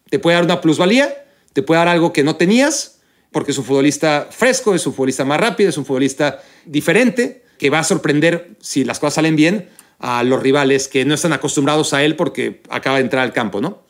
Te 0.09 0.19
puede 0.19 0.36
dar 0.36 0.43
una 0.43 0.61
plusvalía, 0.61 1.25
te 1.53 1.63
puede 1.63 1.80
dar 1.80 1.88
algo 1.88 2.11
que 2.11 2.23
no 2.23 2.36
tenías, 2.36 2.99
porque 3.32 3.51
es 3.51 3.57
un 3.57 3.63
futbolista 3.63 4.27
fresco, 4.32 4.75
es 4.75 4.86
un 4.86 4.93
futbolista 4.93 5.23
más 5.23 5.39
rápido, 5.39 5.69
es 5.69 5.77
un 5.77 5.86
futbolista 5.86 6.43
diferente, 6.65 7.43
que 7.57 7.69
va 7.69 7.80
a 7.80 7.84
sorprender, 7.84 8.55
si 8.59 8.84
las 8.84 8.99
cosas 8.99 9.15
salen 9.15 9.36
bien, 9.36 9.69
a 9.99 10.23
los 10.23 10.41
rivales 10.41 10.88
que 10.88 11.05
no 11.05 11.13
están 11.13 11.34
acostumbrados 11.34 11.93
a 11.93 12.03
él 12.03 12.15
porque 12.15 12.61
acaba 12.69 12.97
de 12.97 13.03
entrar 13.03 13.23
al 13.23 13.34
campo, 13.34 13.59
¿no? 13.61 13.84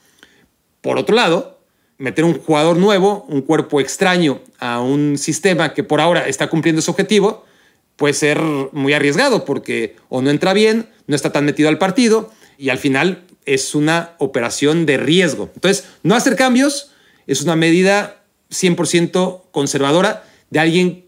Por 0.82 0.98
otro 0.98 1.16
lado, 1.16 1.59
meter 2.00 2.26
un 2.26 2.40
jugador 2.40 2.78
nuevo, 2.78 3.26
un 3.30 3.42
cuerpo 3.42 3.80
extraño 3.80 4.42
a 4.58 4.82
un 4.82 5.18
sistema 5.18 5.74
que 5.74 5.84
por 5.84 6.02
ahora 6.02 6.28
está 6.28 6.50
cumpliendo 6.50 6.82
su 6.82 6.90
objetivo, 6.90 7.46
puede 7.98 8.14
ser 8.14 8.42
muy 8.72 8.94
arriesgado 8.94 9.46
porque 9.46 9.98
o 10.08 10.22
no 10.22 10.32
entra 10.32 10.54
bien, 10.54 10.90
no 11.06 11.16
está 11.16 11.32
tan 11.32 11.46
metido 11.46 11.70
al 11.70 11.78
partido 11.78 12.32
y 12.58 12.70
al 12.70 12.78
final 12.78 13.26
es 13.46 13.76
una 13.76 14.16
operación 14.18 14.86
de 14.86 14.98
riesgo. 14.98 15.52
Entonces, 15.54 15.86
no 16.02 16.16
hacer 16.16 16.36
cambios 16.36 16.92
es 17.28 17.42
una 17.42 17.56
medida 17.56 18.24
100% 18.50 19.44
conservadora 19.52 20.24
de 20.50 20.60
alguien 20.60 21.06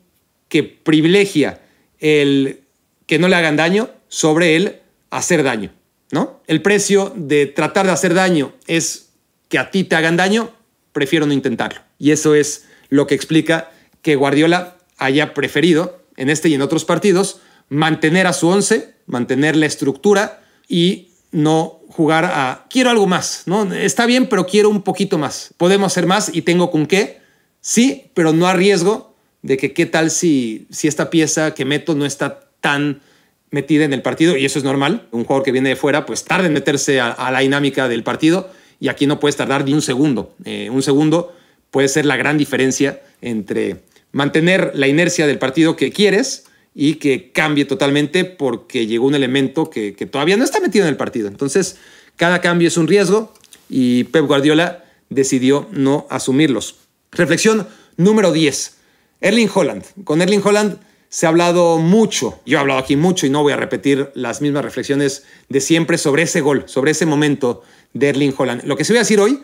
que 0.50 0.64
privilegia 0.64 1.62
el 2.00 2.60
que 3.06 3.20
no 3.20 3.28
le 3.28 3.36
hagan 3.36 3.56
daño 3.56 3.90
sobre 4.10 4.56
el 4.56 4.80
hacer 5.10 5.44
daño, 5.44 5.72
¿no? 6.12 6.42
El 6.48 6.62
precio 6.62 7.14
de 7.16 7.46
tratar 7.46 7.86
de 7.86 7.94
hacer 7.94 8.14
daño 8.14 8.54
es 8.68 9.10
que 9.48 9.58
a 9.58 9.72
ti 9.72 9.84
te 9.84 9.96
hagan 9.96 10.18
daño, 10.18 10.52
prefiero 10.92 11.26
no 11.26 11.34
intentarlo. 11.34 11.82
Y 11.98 12.12
eso 12.12 12.36
es 12.36 12.66
lo 12.90 13.08
que 13.08 13.16
explica 13.16 13.72
que 14.02 14.16
Guardiola 14.16 14.78
haya 14.98 15.34
preferido 15.34 16.02
en 16.18 16.30
este 16.30 16.50
y 16.50 16.54
en 16.54 16.62
otros 16.62 16.86
partidos 16.86 17.42
mantener 17.70 18.28
a 18.28 18.34
su 18.34 18.48
once, 18.48 18.94
mantener 19.06 19.56
la 19.56 19.66
estructura 19.66 20.44
y 20.68 21.10
no 21.32 21.80
jugar 21.88 22.26
a 22.26 22.66
quiero 22.70 22.90
algo 22.90 23.08
más, 23.08 23.44
¿no? 23.46 23.74
Está 23.74 24.06
bien, 24.06 24.28
pero 24.28 24.46
quiero 24.46 24.70
un 24.70 24.82
poquito 24.82 25.18
más. 25.18 25.54
Podemos 25.58 25.92
hacer 25.92 26.06
más 26.06 26.30
y 26.34 26.42
tengo 26.42 26.70
con 26.70 26.86
qué. 26.86 27.20
Sí, 27.62 28.12
pero 28.14 28.34
no 28.34 28.48
a 28.48 28.54
riesgo 28.54 29.16
de 29.42 29.58
que 29.58 29.74
qué 29.74 29.86
tal 29.86 30.12
si, 30.12 30.68
si 30.70 30.88
esta 30.88 31.10
pieza 31.10 31.54
que 31.54 31.66
meto 31.66 31.96
no 31.96 32.06
está 32.06 32.50
tan 32.60 33.02
metida 33.50 33.86
en 33.86 33.94
el 33.94 34.02
partido 34.02 34.38
y 34.38 34.46
eso 34.46 34.60
es 34.60 34.66
normal. 34.66 35.08
Un 35.12 35.24
jugador 35.24 35.44
que 35.44 35.52
viene 35.52 35.70
de 35.70 35.76
fuera 35.76 36.06
pues 36.06 36.26
tarda 36.26 36.48
en 36.48 36.54
meterse 36.54 37.00
a 37.00 37.32
la 37.32 37.40
dinámica 37.40 37.88
del 37.88 38.04
partido 38.04 38.50
y 38.82 38.90
aquí 38.90 39.06
no 39.08 39.20
puedes 39.20 39.38
tardar 39.38 39.64
ni 39.64 39.74
un 39.74 39.82
segundo. 39.82 40.36
Eh, 40.44 40.70
un 40.72 40.82
segundo 40.82 41.32
puede 41.70 41.88
ser 41.88 42.06
la 42.06 42.18
gran 42.18 42.38
diferencia 42.38 43.02
entre 43.22 43.78
mantener 44.12 44.72
la 44.74 44.88
inercia 44.88 45.28
del 45.28 45.38
partido 45.38 45.78
que 45.78 45.92
quieres 45.92 46.46
y 46.74 46.96
que 46.96 47.32
cambie 47.32 47.66
totalmente 47.66 48.26
porque 48.26 48.88
llegó 48.88 49.06
un 49.06 49.14
elemento 49.14 49.70
que, 49.70 49.94
todavía 50.12 50.36
no 50.36 50.44
está 50.44 50.60
metido 50.60 50.86
en 50.86 50.90
el 50.90 50.98
partido. 50.98 51.28
Entonces, 51.28 51.78
cada 52.16 52.42
cambio 52.42 52.68
es 52.68 52.76
un 52.76 52.88
riesgo 52.88 53.32
y 53.70 54.06
Pep 54.06 54.26
Guardiola 54.26 54.84
decidió 55.10 55.70
no 55.72 56.08
asumirlos. 56.10 56.78
Reflexión 57.12 57.68
número 57.98 58.32
10. 58.32 58.78
Erling 59.22 59.50
Holland. 59.54 59.86
Con 60.04 60.24
Erling 60.24 60.42
Holland 60.44 60.80
se 61.08 61.26
ha 61.26 61.30
hablado 61.30 61.78
mucho, 61.78 62.40
yo 62.46 62.58
he 62.58 62.62
hablado 62.62 62.80
aquí 62.80 62.96
mucho 62.96 63.26
y 63.26 63.30
no 63.30 63.44
voy 63.44 63.52
a 63.52 63.58
repetir 63.58 64.12
las 64.16 64.42
mismas 64.42 64.64
reflexiones 64.64 65.26
de 65.50 65.60
siempre 65.60 65.98
sobre 65.98 66.24
ese 66.24 66.40
gol, 66.40 66.64
sobre 66.68 66.92
ese 66.92 67.06
momento 67.06 67.64
de 67.94 68.10
Erling 68.10 68.34
Holland. 68.38 68.64
Lo 68.64 68.76
que 68.78 68.84
se 68.84 68.94
voy 68.94 68.98
a 68.98 69.02
decir 69.02 69.20
hoy 69.20 69.40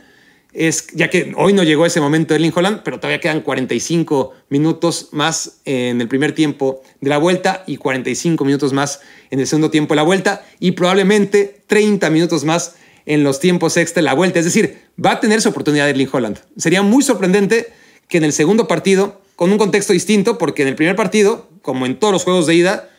es, 0.53 0.87
ya 0.93 1.09
que 1.09 1.33
hoy 1.37 1.53
no 1.53 1.63
llegó 1.63 1.85
ese 1.85 2.01
momento 2.01 2.33
Erling 2.33 2.53
Holland, 2.55 2.81
pero 2.83 2.99
todavía 2.99 3.19
quedan 3.19 3.41
45 3.41 4.33
minutos 4.49 5.09
más 5.11 5.59
en 5.65 6.01
el 6.01 6.07
primer 6.07 6.33
tiempo 6.33 6.81
de 7.01 7.09
la 7.09 7.17
vuelta 7.17 7.63
y 7.67 7.77
45 7.77 8.43
minutos 8.45 8.73
más 8.73 9.01
en 9.29 9.39
el 9.39 9.47
segundo 9.47 9.69
tiempo 9.69 9.93
de 9.93 9.97
la 9.97 10.03
vuelta 10.03 10.45
y 10.59 10.71
probablemente 10.71 11.61
30 11.67 12.09
minutos 12.09 12.43
más 12.43 12.75
en 13.05 13.23
los 13.23 13.39
tiempos 13.39 13.77
extra 13.77 14.01
de 14.01 14.05
la 14.05 14.13
vuelta. 14.13 14.39
Es 14.39 14.45
decir, 14.45 14.79
va 15.03 15.11
a 15.11 15.19
tener 15.19 15.41
su 15.41 15.49
oportunidad 15.49 15.89
Erling 15.89 16.09
Holland. 16.11 16.39
Sería 16.57 16.81
muy 16.81 17.03
sorprendente 17.03 17.67
que 18.07 18.17
en 18.17 18.23
el 18.23 18.33
segundo 18.33 18.67
partido, 18.67 19.21
con 19.35 19.51
un 19.51 19.57
contexto 19.57 19.93
distinto, 19.93 20.37
porque 20.37 20.61
en 20.63 20.69
el 20.69 20.75
primer 20.75 20.95
partido, 20.95 21.49
como 21.61 21.85
en 21.85 21.99
todos 21.99 22.13
los 22.13 22.23
juegos 22.23 22.47
de 22.47 22.55
ida, 22.55 22.89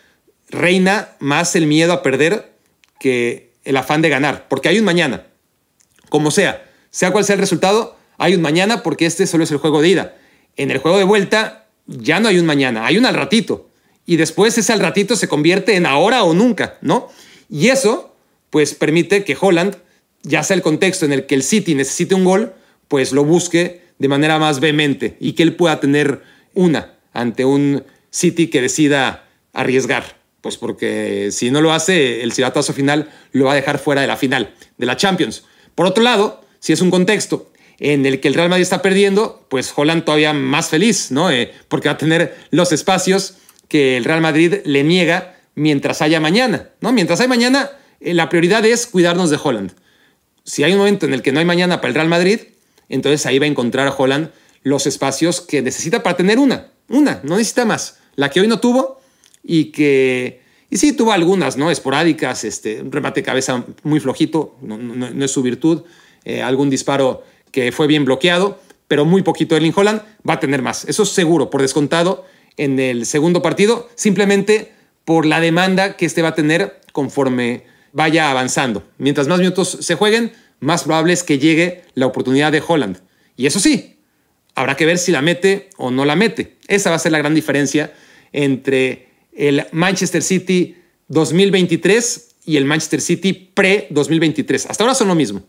reina 0.50 1.10
más 1.18 1.56
el 1.56 1.66
miedo 1.66 1.92
a 1.92 2.02
perder 2.02 2.52
que 3.00 3.50
el 3.64 3.76
afán 3.76 4.02
de 4.02 4.08
ganar, 4.08 4.46
porque 4.48 4.68
hay 4.68 4.78
un 4.78 4.84
mañana. 4.84 5.27
Como 6.08 6.30
sea, 6.30 6.66
sea 6.90 7.10
cual 7.10 7.24
sea 7.24 7.34
el 7.34 7.40
resultado, 7.40 7.96
hay 8.18 8.34
un 8.34 8.42
mañana 8.42 8.82
porque 8.82 9.06
este 9.06 9.26
solo 9.26 9.44
es 9.44 9.50
el 9.50 9.58
juego 9.58 9.80
de 9.80 9.88
ida. 9.88 10.16
En 10.56 10.70
el 10.70 10.78
juego 10.78 10.98
de 10.98 11.04
vuelta 11.04 11.66
ya 11.86 12.20
no 12.20 12.28
hay 12.28 12.38
un 12.38 12.46
mañana, 12.46 12.86
hay 12.86 12.98
un 12.98 13.06
al 13.06 13.14
ratito. 13.14 13.70
Y 14.06 14.16
después 14.16 14.56
ese 14.58 14.72
al 14.72 14.80
ratito 14.80 15.16
se 15.16 15.28
convierte 15.28 15.76
en 15.76 15.86
ahora 15.86 16.24
o 16.24 16.34
nunca, 16.34 16.78
¿no? 16.80 17.08
Y 17.50 17.68
eso, 17.68 18.14
pues 18.50 18.74
permite 18.74 19.24
que 19.24 19.36
Holland, 19.38 19.76
ya 20.22 20.42
sea 20.42 20.56
el 20.56 20.62
contexto 20.62 21.04
en 21.04 21.12
el 21.12 21.26
que 21.26 21.34
el 21.34 21.42
City 21.42 21.74
necesite 21.74 22.14
un 22.14 22.24
gol, 22.24 22.54
pues 22.88 23.12
lo 23.12 23.24
busque 23.24 23.82
de 23.98 24.08
manera 24.08 24.38
más 24.38 24.60
vehemente 24.60 25.16
y 25.20 25.32
que 25.32 25.42
él 25.42 25.56
pueda 25.56 25.80
tener 25.80 26.22
una 26.54 26.94
ante 27.12 27.44
un 27.44 27.84
City 28.10 28.48
que 28.48 28.62
decida 28.62 29.28
arriesgar. 29.52 30.18
Pues 30.40 30.56
porque 30.56 31.30
si 31.32 31.50
no 31.50 31.60
lo 31.60 31.72
hace, 31.72 32.22
el 32.22 32.32
silbatazo 32.32 32.72
final 32.72 33.10
lo 33.32 33.46
va 33.46 33.52
a 33.52 33.56
dejar 33.56 33.78
fuera 33.78 34.00
de 34.00 34.06
la 34.06 34.16
final 34.16 34.54
de 34.76 34.86
la 34.86 34.96
Champions. 34.96 35.44
Por 35.78 35.86
otro 35.86 36.02
lado, 36.02 36.40
si 36.58 36.72
es 36.72 36.80
un 36.80 36.90
contexto 36.90 37.52
en 37.78 38.04
el 38.04 38.18
que 38.18 38.26
el 38.26 38.34
Real 38.34 38.48
Madrid 38.48 38.64
está 38.64 38.82
perdiendo, 38.82 39.46
pues 39.48 39.72
Holland 39.76 40.02
todavía 40.02 40.32
más 40.32 40.70
feliz, 40.70 41.12
¿no? 41.12 41.30
Eh, 41.30 41.52
porque 41.68 41.88
va 41.88 41.92
a 41.92 41.98
tener 41.98 42.36
los 42.50 42.72
espacios 42.72 43.34
que 43.68 43.96
el 43.96 44.04
Real 44.04 44.20
Madrid 44.20 44.56
le 44.64 44.82
niega 44.82 45.36
mientras 45.54 46.02
haya 46.02 46.18
mañana, 46.18 46.70
¿no? 46.80 46.90
Mientras 46.90 47.20
hay 47.20 47.28
mañana, 47.28 47.70
eh, 48.00 48.12
la 48.12 48.28
prioridad 48.28 48.66
es 48.66 48.88
cuidarnos 48.88 49.30
de 49.30 49.38
Holland. 49.40 49.70
Si 50.42 50.64
hay 50.64 50.72
un 50.72 50.78
momento 50.78 51.06
en 51.06 51.14
el 51.14 51.22
que 51.22 51.30
no 51.30 51.38
hay 51.38 51.44
mañana 51.44 51.76
para 51.76 51.90
el 51.90 51.94
Real 51.94 52.08
Madrid, 52.08 52.40
entonces 52.88 53.24
ahí 53.26 53.38
va 53.38 53.44
a 53.44 53.48
encontrar 53.48 53.86
a 53.86 53.94
Holland 53.94 54.32
los 54.64 54.88
espacios 54.88 55.40
que 55.40 55.62
necesita 55.62 56.02
para 56.02 56.16
tener 56.16 56.40
una, 56.40 56.72
una, 56.88 57.20
no 57.22 57.36
necesita 57.36 57.64
más. 57.64 57.98
La 58.16 58.30
que 58.30 58.40
hoy 58.40 58.48
no 58.48 58.58
tuvo 58.58 59.00
y 59.44 59.66
que, 59.66 60.42
y 60.70 60.76
sí, 60.76 60.92
tuvo 60.92 61.12
algunas, 61.12 61.56
¿no? 61.56 61.70
Esporádicas, 61.70 62.44
este, 62.44 62.82
un 62.82 62.92
remate 62.92 63.20
de 63.20 63.24
cabeza 63.24 63.64
muy 63.82 64.00
flojito, 64.00 64.56
no, 64.60 65.24
es 65.24 65.30
su 65.30 65.42
virtud, 65.42 65.82
eh, 66.24 66.42
algún 66.42 66.68
disparo 66.68 67.24
que 67.50 67.72
fue 67.72 67.86
bien 67.86 68.04
bloqueado, 68.04 68.60
pero 68.86 69.04
muy 69.04 69.22
poquito 69.22 69.56
Erling 69.56 69.72
Holland 69.74 70.02
va 70.28 70.34
a 70.34 70.40
tener 70.40 70.60
más. 70.60 70.84
Eso 70.84 71.04
es 71.04 71.10
seguro, 71.10 71.48
por 71.48 71.62
descontado, 71.62 72.26
en 72.58 72.78
el 72.78 73.06
segundo 73.06 73.40
partido, 73.40 73.88
simplemente 73.94 74.72
por 75.04 75.24
la 75.24 75.40
demanda 75.40 75.96
que 75.96 76.04
este 76.04 76.20
va 76.20 76.28
a 76.28 76.34
tener 76.34 76.80
conforme 76.92 77.64
vaya 77.92 78.30
avanzando. 78.30 78.82
Mientras 78.98 79.26
más 79.26 79.38
minutos 79.38 79.78
se 79.80 79.94
jueguen, 79.94 80.32
más 80.60 80.84
probable 80.84 81.14
es 81.14 81.22
que 81.22 81.38
llegue 81.38 81.84
la 81.94 82.06
oportunidad 82.06 82.52
de 82.52 82.62
Holland. 82.66 82.98
Y 83.36 83.46
eso 83.46 83.58
sí, 83.58 83.96
habrá 84.54 84.76
que 84.76 84.84
ver 84.84 84.98
si 84.98 85.12
la 85.12 85.22
mete 85.22 85.70
o 85.78 85.90
no 85.90 86.04
la 86.04 86.16
mete. 86.16 86.56
Esa 86.66 86.90
va 86.90 86.96
a 86.96 86.98
ser 86.98 87.12
la 87.12 87.18
gran 87.18 87.34
diferencia 87.34 87.94
entre 88.32 89.07
el 89.38 89.66
Manchester 89.70 90.22
City 90.22 90.76
2023 91.06 92.34
y 92.44 92.56
el 92.56 92.64
Manchester 92.64 93.00
City 93.00 93.32
pre-2023. 93.32 94.66
Hasta 94.68 94.84
ahora 94.84 94.94
son 94.94 95.08
lo 95.08 95.14
mismo. 95.14 95.42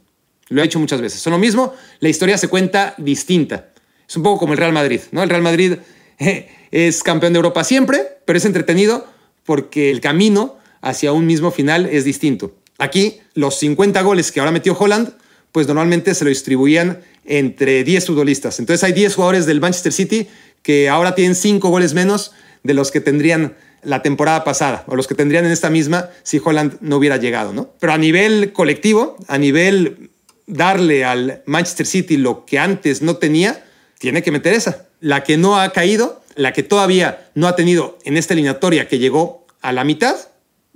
Lo 0.47 0.61
he 0.61 0.63
dicho 0.63 0.79
muchas 0.79 1.01
veces. 1.01 1.19
Son 1.19 1.33
lo 1.33 1.39
mismo, 1.39 1.73
la 1.99 2.09
historia 2.09 2.37
se 2.37 2.47
cuenta 2.47 2.93
distinta. 2.97 3.69
Es 4.07 4.15
un 4.15 4.23
poco 4.23 4.39
como 4.39 4.53
el 4.53 4.59
Real 4.59 4.73
Madrid, 4.73 5.01
¿no? 5.11 5.23
El 5.23 5.29
Real 5.29 5.41
Madrid 5.41 5.73
eh, 6.19 6.49
es 6.71 7.03
campeón 7.03 7.33
de 7.33 7.37
Europa 7.37 7.63
siempre, 7.63 8.03
pero 8.25 8.37
es 8.37 8.45
entretenido 8.45 9.07
porque 9.43 9.89
el 9.89 10.01
camino 10.01 10.57
hacia 10.81 11.11
un 11.11 11.25
mismo 11.25 11.51
final 11.51 11.87
es 11.87 12.05
distinto. 12.05 12.55
Aquí, 12.77 13.19
los 13.33 13.57
50 13.57 14.01
goles 14.03 14.31
que 14.31 14.39
ahora 14.39 14.51
metió 14.51 14.77
Holland, 14.77 15.13
pues 15.51 15.67
normalmente 15.67 16.13
se 16.13 16.23
lo 16.23 16.29
distribuían 16.29 17.01
entre 17.25 17.83
10 17.83 18.05
futbolistas. 18.05 18.59
Entonces 18.59 18.83
hay 18.83 18.93
10 18.93 19.15
jugadores 19.15 19.45
del 19.47 19.59
Manchester 19.59 19.93
City 19.93 20.27
que 20.61 20.89
ahora 20.89 21.15
tienen 21.15 21.35
5 21.35 21.69
goles 21.69 21.95
menos 21.95 22.33
de 22.63 22.73
los 22.73 22.91
que 22.91 23.01
tendrían 23.01 23.55
la 23.83 24.01
temporada 24.01 24.43
pasada 24.43 24.83
o 24.87 24.95
los 24.95 25.07
que 25.07 25.15
tendrían 25.15 25.45
en 25.45 25.51
esta 25.51 25.69
misma 25.69 26.09
si 26.23 26.41
Holland 26.43 26.77
no 26.81 26.97
hubiera 26.97 27.17
llegado, 27.17 27.53
¿no? 27.53 27.73
Pero 27.79 27.93
a 27.93 27.97
nivel 27.97 28.53
colectivo, 28.53 29.17
a 29.27 29.37
nivel 29.37 30.11
darle 30.47 31.05
al 31.05 31.43
Manchester 31.45 31.85
City 31.85 32.17
lo 32.17 32.45
que 32.45 32.59
antes 32.59 33.01
no 33.01 33.17
tenía, 33.17 33.65
tiene 33.99 34.23
que 34.23 34.31
meter 34.31 34.53
esa. 34.53 34.87
La 34.99 35.23
que 35.23 35.37
no 35.37 35.59
ha 35.59 35.71
caído, 35.71 36.21
la 36.35 36.53
que 36.53 36.63
todavía 36.63 37.29
no 37.35 37.47
ha 37.47 37.55
tenido 37.55 37.97
en 38.03 38.17
esta 38.17 38.33
eliminatoria 38.33 38.87
que 38.87 38.99
llegó 38.99 39.45
a 39.61 39.71
la 39.71 39.83
mitad, 39.83 40.15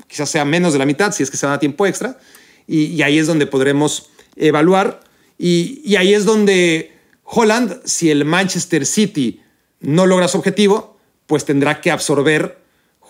quizás 0.07 0.29
sea 0.29 0.45
menos 0.45 0.73
de 0.73 0.79
la 0.79 0.85
mitad 0.85 1.11
si 1.11 1.23
es 1.23 1.31
que 1.31 1.37
se 1.37 1.47
da 1.47 1.59
tiempo 1.59 1.85
extra, 1.85 2.17
y, 2.67 3.01
ahí 3.01 3.17
es 3.17 3.27
donde 3.27 3.45
podremos 3.45 4.09
evaluar, 4.37 5.01
y 5.37 5.95
ahí 5.97 6.13
es 6.13 6.23
donde 6.23 6.93
Holland, 7.23 7.81
si 7.83 8.09
el 8.09 8.23
Manchester 8.23 8.85
City 8.85 9.41
no 9.81 10.05
logra 10.05 10.27
su 10.27 10.37
objetivo, 10.37 10.97
pues 11.27 11.45
tendrá 11.45 11.81
que 11.81 11.91
absorber 11.91 12.62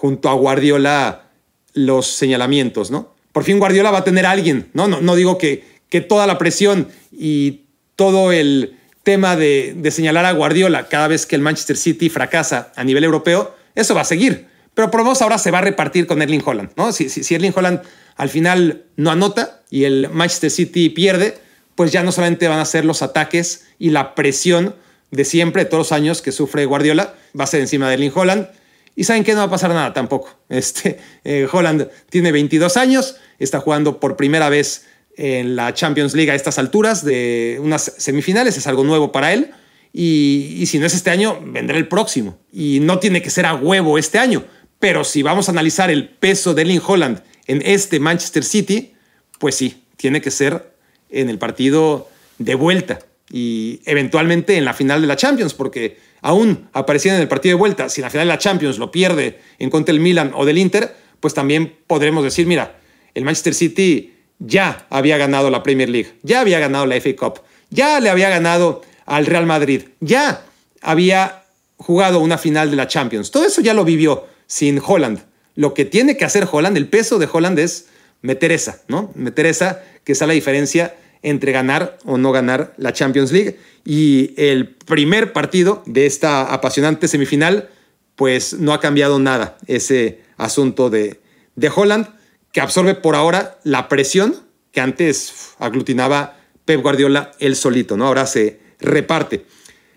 junto 0.03 0.27
a 0.27 0.33
Guardiola 0.33 1.29
los 1.71 2.07
señalamientos, 2.07 2.91
¿no? 2.91 3.15
Por 3.31 3.45
fin 3.45 3.57
Guardiola 3.57 3.89
va 3.89 3.99
a 3.99 4.03
tener 4.03 4.25
a 4.25 4.31
alguien, 4.31 4.69
¿no? 4.73 4.89
No, 4.89 4.99
no 4.99 5.15
digo 5.15 5.37
que, 5.37 5.63
que 5.87 6.01
toda 6.01 6.27
la 6.27 6.37
presión 6.37 6.89
y 7.09 7.61
todo 7.95 8.33
el 8.33 8.75
tema 9.03 9.37
de, 9.37 9.77
señalar 9.91 10.25
a 10.25 10.33
Guardiola 10.33 10.89
cada 10.89 11.07
vez 11.07 11.25
que 11.25 11.37
el 11.37 11.41
Manchester 11.41 11.77
City 11.77 12.09
fracasa 12.09 12.73
a 12.75 12.83
nivel 12.83 13.05
europeo, 13.05 13.55
eso 13.75 13.95
va 13.95 14.01
a 14.01 14.03
seguir. 14.03 14.47
Pero 14.73 14.91
por 14.91 15.05
vos 15.05 15.21
ahora 15.21 15.37
se 15.37 15.51
va 15.51 15.59
a 15.59 15.61
repartir 15.61 16.05
con 16.05 16.21
Erling 16.21 16.43
Holland, 16.43 16.71
¿no? 16.75 16.91
Si, 16.91 17.07
si, 17.07 17.23
si, 17.23 17.35
Erling 17.35 17.53
Holland 17.55 17.79
al 18.17 18.27
final 18.27 18.83
no 18.97 19.09
anota 19.09 19.61
y 19.69 19.85
el 19.85 20.09
Manchester 20.11 20.51
City 20.51 20.89
pierde, 20.89 21.37
pues 21.75 21.93
ya 21.93 22.03
no 22.03 22.11
solamente 22.11 22.49
van 22.49 22.59
a 22.59 22.65
ser 22.65 22.83
los 22.83 23.03
ataques 23.03 23.67
y 23.79 23.91
la 23.91 24.15
presión 24.15 24.75
de 25.11 25.23
siempre, 25.23 25.63
de 25.63 25.69
todos 25.69 25.79
los 25.87 25.91
años 25.93 26.21
que 26.21 26.33
sufre 26.33 26.65
Guardiola, 26.65 27.15
va 27.39 27.45
a 27.45 27.47
ser 27.47 27.61
encima 27.61 27.87
de 27.87 27.93
Erling 27.93 28.11
Holland. 28.13 28.49
Y 28.95 29.03
saben 29.05 29.23
que 29.23 29.33
no 29.33 29.39
va 29.39 29.45
a 29.45 29.49
pasar 29.49 29.71
nada 29.71 29.93
tampoco. 29.93 30.37
Este, 30.49 30.99
eh, 31.23 31.47
Holland 31.51 31.89
tiene 32.09 32.31
22 32.31 32.77
años, 32.77 33.15
está 33.39 33.59
jugando 33.59 33.99
por 33.99 34.15
primera 34.15 34.49
vez 34.49 34.85
en 35.15 35.55
la 35.55 35.73
Champions 35.73 36.13
League 36.13 36.31
a 36.31 36.35
estas 36.35 36.57
alturas 36.59 37.03
de 37.03 37.59
unas 37.61 37.93
semifinales, 37.97 38.57
es 38.57 38.67
algo 38.67 38.83
nuevo 38.83 39.11
para 39.11 39.33
él. 39.33 39.51
Y, 39.95 40.65
si 40.65 40.79
no 40.79 40.87
es 40.87 40.95
este 40.95 41.11
año, 41.11 41.39
vendrá 41.45 41.77
el 41.77 41.87
próximo. 41.87 42.39
Y 42.51 42.79
no 42.81 42.97
tiene 42.97 43.21
que 43.21 43.29
ser 43.29 43.45
a 43.45 43.53
huevo 43.53 43.99
este 43.99 44.17
año. 44.17 44.43
Pero 44.79 45.03
si 45.03 45.21
vamos 45.21 45.47
a 45.47 45.51
analizar 45.51 45.91
el 45.91 46.09
peso 46.09 46.55
de 46.55 46.63
Erling 46.63 46.81
Holland 46.85 47.21
en 47.45 47.61
este 47.63 47.99
Manchester 47.99 48.43
City, 48.43 48.93
pues 49.37 49.55
sí, 49.55 49.83
tiene 49.97 50.19
que 50.19 50.31
ser 50.31 50.73
en 51.09 51.29
el 51.29 51.37
partido 51.37 52.09
de 52.39 52.55
vuelta 52.55 52.99
y 53.36 53.81
eventualmente 53.86 54.57
en 54.57 54.63
la 54.63 54.75
final 54.75 55.01
de 55.01 55.07
la 55.07 55.15
Champions, 55.15 55.55
porque 55.55 55.97
aún 56.21 56.69
apareciendo 56.71 57.15
en 57.17 57.23
el 57.23 57.27
partido 57.27 57.55
de 57.55 57.59
vuelta, 57.59 57.89
si 57.89 57.99
la 57.99 58.11
final 58.11 58.27
de 58.27 58.34
la 58.34 58.38
Champions 58.38 58.77
lo 58.77 58.91
pierde 58.91 59.39
en 59.57 59.71
contra 59.71 59.91
del 59.91 60.01
Milan 60.01 60.34
o 60.36 60.45
del 60.45 60.59
Inter, 60.59 60.95
pues 61.19 61.34
también 61.34 61.75
podremos 61.88 62.23
decir, 62.23 62.45
mira, 62.45 62.77
el 63.15 63.23
Manchester 63.23 63.55
City 63.55 64.13
ya 64.38 64.86
había 64.91 65.17
ganado 65.17 65.49
la 65.49 65.63
Premier 65.63 65.89
League, 65.89 66.13
ya 66.21 66.41
había 66.41 66.59
ganado 66.59 66.86
la 66.86 66.95
FA 67.01 67.15
Cup, 67.15 67.41
ya 67.71 67.99
le 67.99 68.11
había 68.11 68.29
ganado 68.29 68.84
al 69.07 69.25
Real 69.25 69.47
Madrid, 69.47 69.81
ya 69.99 70.45
había 70.81 71.45
jugado 71.77 72.19
una 72.19 72.38
final 72.38 72.69
de 72.69 72.75
la 72.75 72.88
Champions. 72.88 73.31
Todo 73.31 73.45
eso 73.45 73.61
ya 73.61 73.73
lo 73.73 73.84
vivió 73.84 74.27
sin 74.45 74.79
Holland. 74.86 75.23
Lo 75.55 75.73
que 75.73 75.86
tiene 75.86 76.17
que 76.17 76.25
hacer 76.25 76.47
Holland, 76.51 76.77
el 76.77 76.88
peso 76.88 77.17
de 77.17 77.27
Holland 77.31 77.57
es 77.57 77.88
meter 78.21 78.55
¿no? 78.88 79.11
Meter 79.15 79.47
esa, 79.47 79.84
que 80.03 80.11
es 80.11 80.21
la 80.21 80.34
diferencia 80.34 80.93
entre 81.24 81.51
ganar 81.51 81.97
o 82.05 82.17
no 82.17 82.32
ganar 82.32 82.74
la 82.78 82.93
Champions 82.93 83.32
League. 83.32 83.57
Y 83.84 84.34
el 84.38 84.69
primer 84.69 85.34
partido 85.34 85.82
de 85.86 86.05
esta 86.05 86.53
apasionante 86.53 87.07
semifinal, 87.07 87.69
pues 88.15 88.53
no 88.53 88.74
ha 88.74 88.80
cambiado 88.80 89.17
nada 89.19 89.57
ese 89.65 90.21
asunto 90.38 90.89
de, 90.89 91.19
de 91.55 91.71
Holland 91.74 92.07
que 92.51 92.61
absorbe 92.61 92.93
por 92.93 93.15
ahora 93.15 93.57
la 93.63 93.89
presión 93.89 94.36
que 94.71 94.82
antes 94.82 95.53
aglutinaba 95.59 96.38
Pep 96.65 96.82
Guardiola 96.82 97.32
él 97.39 97.55
solito, 97.55 97.97
¿no? 97.97 98.07
Ahora 98.07 98.26
se 98.26 98.59
reparte. 98.80 99.45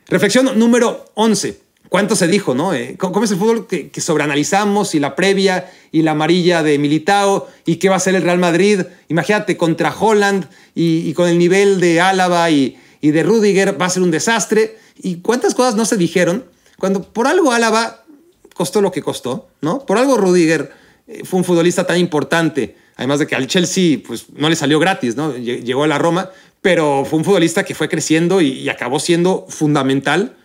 Reflexión 0.07 0.59
número 0.59 1.07
11. 1.15 1.66
¿Cuánto 1.89 2.17
se 2.17 2.27
dijo, 2.27 2.55
no? 2.55 2.75
Eh, 2.75 2.97
¿Cómo 2.99 3.25
es 3.25 3.31
el 3.31 3.39
fútbol 3.39 3.67
que, 3.67 3.91
sobreanalizamos 4.01 4.95
y 4.95 5.01
la 5.01 5.15
previa 5.15 5.71
y 5.93 6.03
la 6.03 6.13
amarilla 6.13 6.63
de 6.63 6.79
Militao 6.79 7.49
y 7.65 7.77
qué 7.77 7.89
va 7.89 7.97
a 7.97 8.01
ser 8.01 8.15
el 8.15 8.23
Real 8.23 8.39
Madrid? 8.39 8.83
Imagínate 9.09 9.57
contra 9.57 9.95
Holland 9.99 10.47
y, 10.75 11.13
con 11.15 11.29
el 11.29 11.39
nivel 11.39 11.81
de 11.81 12.01
Álava 12.01 12.51
y, 12.51 12.79
de 13.01 13.23
Rudiger 13.23 13.81
va 13.81 13.87
a 13.87 13.91
ser 13.91 14.03
un 14.03 14.11
desastre. 14.11 14.79
¿Y 14.99 15.17
cuántas 15.17 15.55
cosas 15.55 15.77
no 15.77 15.85
se 15.85 15.97
dijeron 15.97 16.45
cuando 16.79 17.03
por 17.03 17.27
algo 17.27 17.53
Álava 17.53 18.05
costó 18.55 18.81
lo 18.81 18.91
que 18.91 19.03
costó, 19.03 19.49
¿no? 19.61 19.85
Por 19.87 19.99
algo 19.99 20.17
Rudiger 20.17 20.73
eh, 21.07 21.23
fue 21.25 21.39
un 21.39 21.45
futbolista 21.45 21.87
tan 21.87 21.99
importante. 21.99 22.77
Además 22.97 23.19
de 23.19 23.27
que 23.27 23.37
al 23.37 23.47
Chelsea 23.47 23.99
pues, 24.07 24.27
no 24.35 24.49
le 24.49 24.57
salió 24.57 24.79
gratis, 24.79 25.17
¿no? 25.17 25.37
Llegó 25.37 25.85
a 25.85 25.87
la 25.87 25.99
Roma, 25.99 26.31
pero 26.63 27.05
fue 27.05 27.19
un 27.19 27.25
futbolista 27.25 27.65
que 27.65 27.75
fue 27.75 27.89
creciendo 27.89 28.41
y, 28.41 28.69
acabó 28.69 28.99
siendo 28.99 29.47
fundamental 29.49 30.37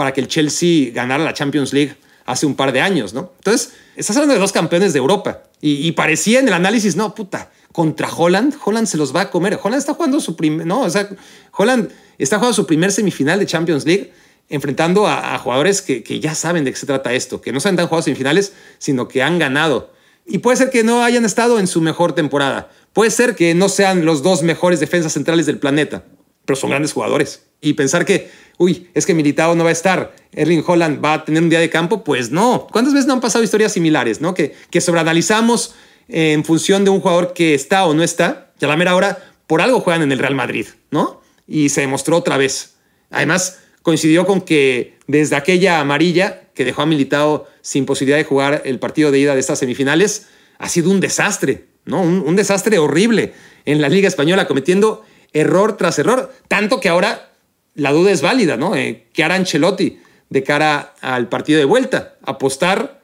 para 0.00 0.14
que 0.14 0.22
el 0.22 0.28
Chelsea 0.28 0.92
ganara 0.94 1.22
la 1.22 1.34
Champions 1.34 1.74
League 1.74 1.94
hace 2.24 2.46
un 2.46 2.54
par 2.54 2.72
de 2.72 2.80
años, 2.80 3.12
¿no? 3.12 3.34
Entonces, 3.36 3.74
estás 3.96 4.16
hablando 4.16 4.32
de 4.32 4.40
dos 4.40 4.50
campeones 4.50 4.94
de 4.94 4.98
Europa 4.98 5.42
y, 5.60 5.92
parecía 5.92 6.38
en 6.38 6.48
el 6.48 6.54
análisis, 6.54 6.96
no, 6.96 7.14
puta, 7.14 7.50
contra 7.70 8.08
Holland, 8.10 8.54
Holland 8.64 8.86
se 8.86 8.96
los 8.96 9.14
va 9.14 9.20
a 9.20 9.30
comer. 9.30 9.60
Holland 9.62 9.78
está 9.78 9.92
jugando 9.92 10.18
su 10.18 10.36
primer, 10.36 10.66
no, 10.66 10.80
o 10.80 10.88
sea, 10.88 11.06
Holland 11.54 11.90
está 12.16 12.36
jugando 12.36 12.54
su 12.54 12.66
primer 12.66 12.92
semifinal 12.92 13.38
de 13.40 13.44
Champions 13.44 13.84
League 13.84 14.10
enfrentando 14.48 15.06
a, 15.06 15.36
jugadores 15.36 15.82
que, 15.82 16.02
ya 16.18 16.34
saben 16.34 16.64
de 16.64 16.70
qué 16.70 16.78
se 16.78 16.86
trata 16.86 17.12
esto, 17.12 17.42
que 17.42 17.52
no 17.52 17.58
han 17.62 17.76
tan 17.76 17.86
jugado 17.86 18.00
semifinales, 18.00 18.54
sino 18.78 19.06
que 19.06 19.22
han 19.22 19.38
ganado 19.38 19.92
Y 20.24 20.38
puede 20.38 20.56
ser 20.56 20.70
que 20.70 20.82
no 20.82 21.04
hayan 21.04 21.26
estado 21.26 21.58
en 21.58 21.66
su 21.66 21.82
mejor 21.82 22.14
temporada. 22.14 22.70
Puede 22.94 23.10
ser 23.10 23.34
que 23.34 23.54
no 23.54 23.68
sean 23.68 24.06
los 24.06 24.22
dos 24.22 24.42
mejores 24.42 24.80
defensas 24.80 25.12
centrales 25.12 25.44
del 25.44 25.58
planeta, 25.58 26.04
pero 26.46 26.56
son 26.56 26.70
grandes 26.70 26.94
jugadores. 26.94 27.42
Y 27.60 27.74
pensar 27.74 28.06
que, 28.06 28.30
uy, 28.60 28.90
es 28.92 29.06
que 29.06 29.14
Militao 29.14 29.54
no 29.54 29.64
va 29.64 29.70
a 29.70 29.72
estar, 29.72 30.14
Erling 30.32 30.62
Holland 30.66 31.02
va 31.02 31.14
a 31.14 31.24
tener 31.24 31.42
un 31.42 31.48
día 31.48 31.60
de 31.60 31.70
campo, 31.70 32.04
pues 32.04 32.30
no. 32.30 32.66
¿Cuántas 32.70 32.92
veces 32.92 33.06
no 33.06 33.14
han 33.14 33.20
pasado 33.22 33.42
historias 33.42 33.72
similares, 33.72 34.20
no? 34.20 34.34
Que, 34.34 34.54
que 34.70 34.82
sobreanalizamos 34.82 35.74
en 36.08 36.44
función 36.44 36.84
de 36.84 36.90
un 36.90 37.00
jugador 37.00 37.32
que 37.32 37.54
está 37.54 37.86
o 37.86 37.94
no 37.94 38.02
está, 38.02 38.52
y 38.60 38.64
a 38.66 38.68
la 38.68 38.76
mera 38.76 38.94
hora, 38.94 39.18
por 39.46 39.62
algo 39.62 39.80
juegan 39.80 40.02
en 40.02 40.12
el 40.12 40.18
Real 40.18 40.34
Madrid, 40.34 40.66
¿no? 40.90 41.22
Y 41.48 41.70
se 41.70 41.80
demostró 41.80 42.18
otra 42.18 42.36
vez. 42.36 42.74
Además, 43.10 43.60
coincidió 43.80 44.26
con 44.26 44.42
que 44.42 44.98
desde 45.06 45.36
aquella 45.36 45.80
amarilla 45.80 46.42
que 46.52 46.66
dejó 46.66 46.82
a 46.82 46.86
Militao 46.86 47.48
sin 47.62 47.86
posibilidad 47.86 48.18
de 48.18 48.24
jugar 48.24 48.60
el 48.66 48.78
partido 48.78 49.10
de 49.10 49.20
ida 49.20 49.32
de 49.32 49.40
estas 49.40 49.58
semifinales, 49.58 50.26
ha 50.58 50.68
sido 50.68 50.90
un 50.90 51.00
desastre, 51.00 51.64
¿no? 51.86 52.02
Un, 52.02 52.36
desastre 52.36 52.78
horrible 52.78 53.32
en 53.64 53.80
la 53.80 53.88
Liga 53.88 54.06
Española, 54.06 54.46
cometiendo 54.46 55.02
error 55.32 55.78
tras 55.78 55.98
error, 55.98 56.30
tanto 56.46 56.78
que 56.78 56.90
ahora 56.90 57.29
la 57.80 57.92
duda 57.92 58.10
es 58.10 58.20
válida, 58.20 58.58
¿no? 58.58 58.76
Eh, 58.76 59.06
¿Qué 59.14 59.24
hará 59.24 59.36
Ancelotti 59.36 59.98
de 60.28 60.42
cara 60.42 60.94
al 61.00 61.30
partido 61.30 61.58
de 61.58 61.64
vuelta? 61.64 62.16
Apostar 62.22 63.00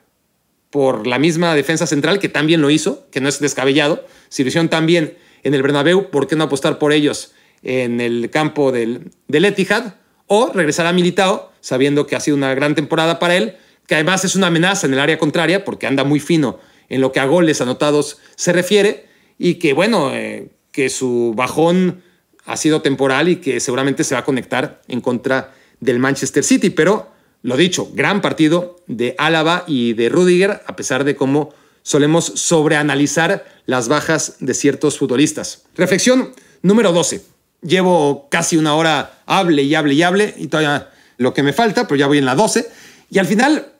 por 0.68 1.06
la 1.06 1.18
misma 1.18 1.54
defensa 1.54 1.86
central, 1.86 2.18
que 2.18 2.28
también 2.28 2.60
lo 2.60 2.68
hizo, 2.68 3.08
que 3.10 3.22
no 3.22 3.28
es 3.30 3.40
descabellado. 3.40 4.04
Si 4.28 4.42
lo 4.42 4.48
hicieron 4.48 4.68
tan 4.68 4.84
bien 4.84 5.16
en 5.44 5.54
el 5.54 5.62
Bernabéu, 5.62 6.10
¿por 6.10 6.26
qué 6.26 6.36
no 6.36 6.44
apostar 6.44 6.78
por 6.78 6.92
ellos 6.92 7.32
en 7.62 8.02
el 8.02 8.28
campo 8.28 8.70
del, 8.70 9.12
Etihad? 9.28 9.94
O 10.26 10.52
regresar 10.52 10.84
a 10.84 10.92
Militao, 10.92 11.52
sabiendo 11.62 12.06
que 12.06 12.14
ha 12.14 12.20
sido 12.20 12.36
una 12.36 12.54
gran 12.54 12.74
temporada 12.74 13.18
para 13.18 13.34
él, 13.34 13.56
que 13.86 13.94
además 13.94 14.26
es 14.26 14.36
una 14.36 14.48
amenaza 14.48 14.86
en 14.86 14.92
el 14.92 15.00
área 15.00 15.16
contraria, 15.16 15.64
porque 15.64 15.86
anda 15.86 16.04
muy 16.04 16.20
fino 16.20 16.58
en 16.90 17.00
lo 17.00 17.12
que 17.12 17.20
a 17.20 17.24
goles 17.24 17.62
anotados 17.62 18.18
se 18.34 18.52
refiere, 18.52 19.06
y 19.38 19.54
que 19.54 19.72
bueno, 19.72 20.14
eh, 20.14 20.50
que 20.70 20.90
su 20.90 21.32
bajón 21.34 22.02
ha 22.46 22.56
sido 22.56 22.82
temporal 22.82 23.28
y 23.28 23.36
que 23.36 23.60
seguramente 23.60 24.04
se 24.04 24.14
va 24.14 24.20
a 24.20 24.24
conectar 24.24 24.80
en 24.88 25.00
contra 25.00 25.52
del 25.80 25.98
Manchester 25.98 26.44
City, 26.44 26.70
pero 26.70 27.10
lo 27.42 27.56
dicho, 27.56 27.90
gran 27.92 28.20
partido 28.20 28.80
de 28.86 29.14
Álava 29.18 29.64
y 29.66 29.92
de 29.92 30.08
Rudiger, 30.08 30.62
a 30.66 30.76
pesar 30.76 31.04
de 31.04 31.16
cómo 31.16 31.52
solemos 31.82 32.24
sobreanalizar 32.24 33.44
las 33.66 33.88
bajas 33.88 34.36
de 34.40 34.54
ciertos 34.54 34.98
futbolistas. 34.98 35.62
Reflexión 35.76 36.32
número 36.62 36.92
12. 36.92 37.22
Llevo 37.62 38.28
casi 38.30 38.56
una 38.56 38.74
hora 38.74 39.22
hable 39.26 39.62
y 39.62 39.74
hable 39.74 39.94
y 39.94 40.02
hable 40.02 40.34
y 40.36 40.48
todavía 40.48 40.90
lo 41.18 41.32
que 41.32 41.42
me 41.42 41.52
falta, 41.52 41.86
pero 41.86 41.96
ya 41.96 42.06
voy 42.06 42.18
en 42.18 42.24
la 42.24 42.34
12. 42.34 42.68
Y 43.10 43.18
al 43.18 43.26
final, 43.26 43.72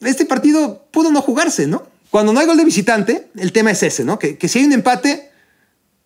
este 0.00 0.26
partido 0.26 0.86
pudo 0.90 1.10
no 1.10 1.22
jugarse, 1.22 1.66
¿no? 1.66 1.86
Cuando 2.10 2.32
no 2.32 2.40
hay 2.40 2.46
gol 2.46 2.56
de 2.56 2.64
visitante, 2.64 3.28
el 3.36 3.52
tema 3.52 3.70
es 3.70 3.82
ese, 3.82 4.04
¿no? 4.04 4.18
Que, 4.18 4.36
si 4.48 4.58
hay 4.58 4.64
un 4.64 4.72
empate, 4.72 5.30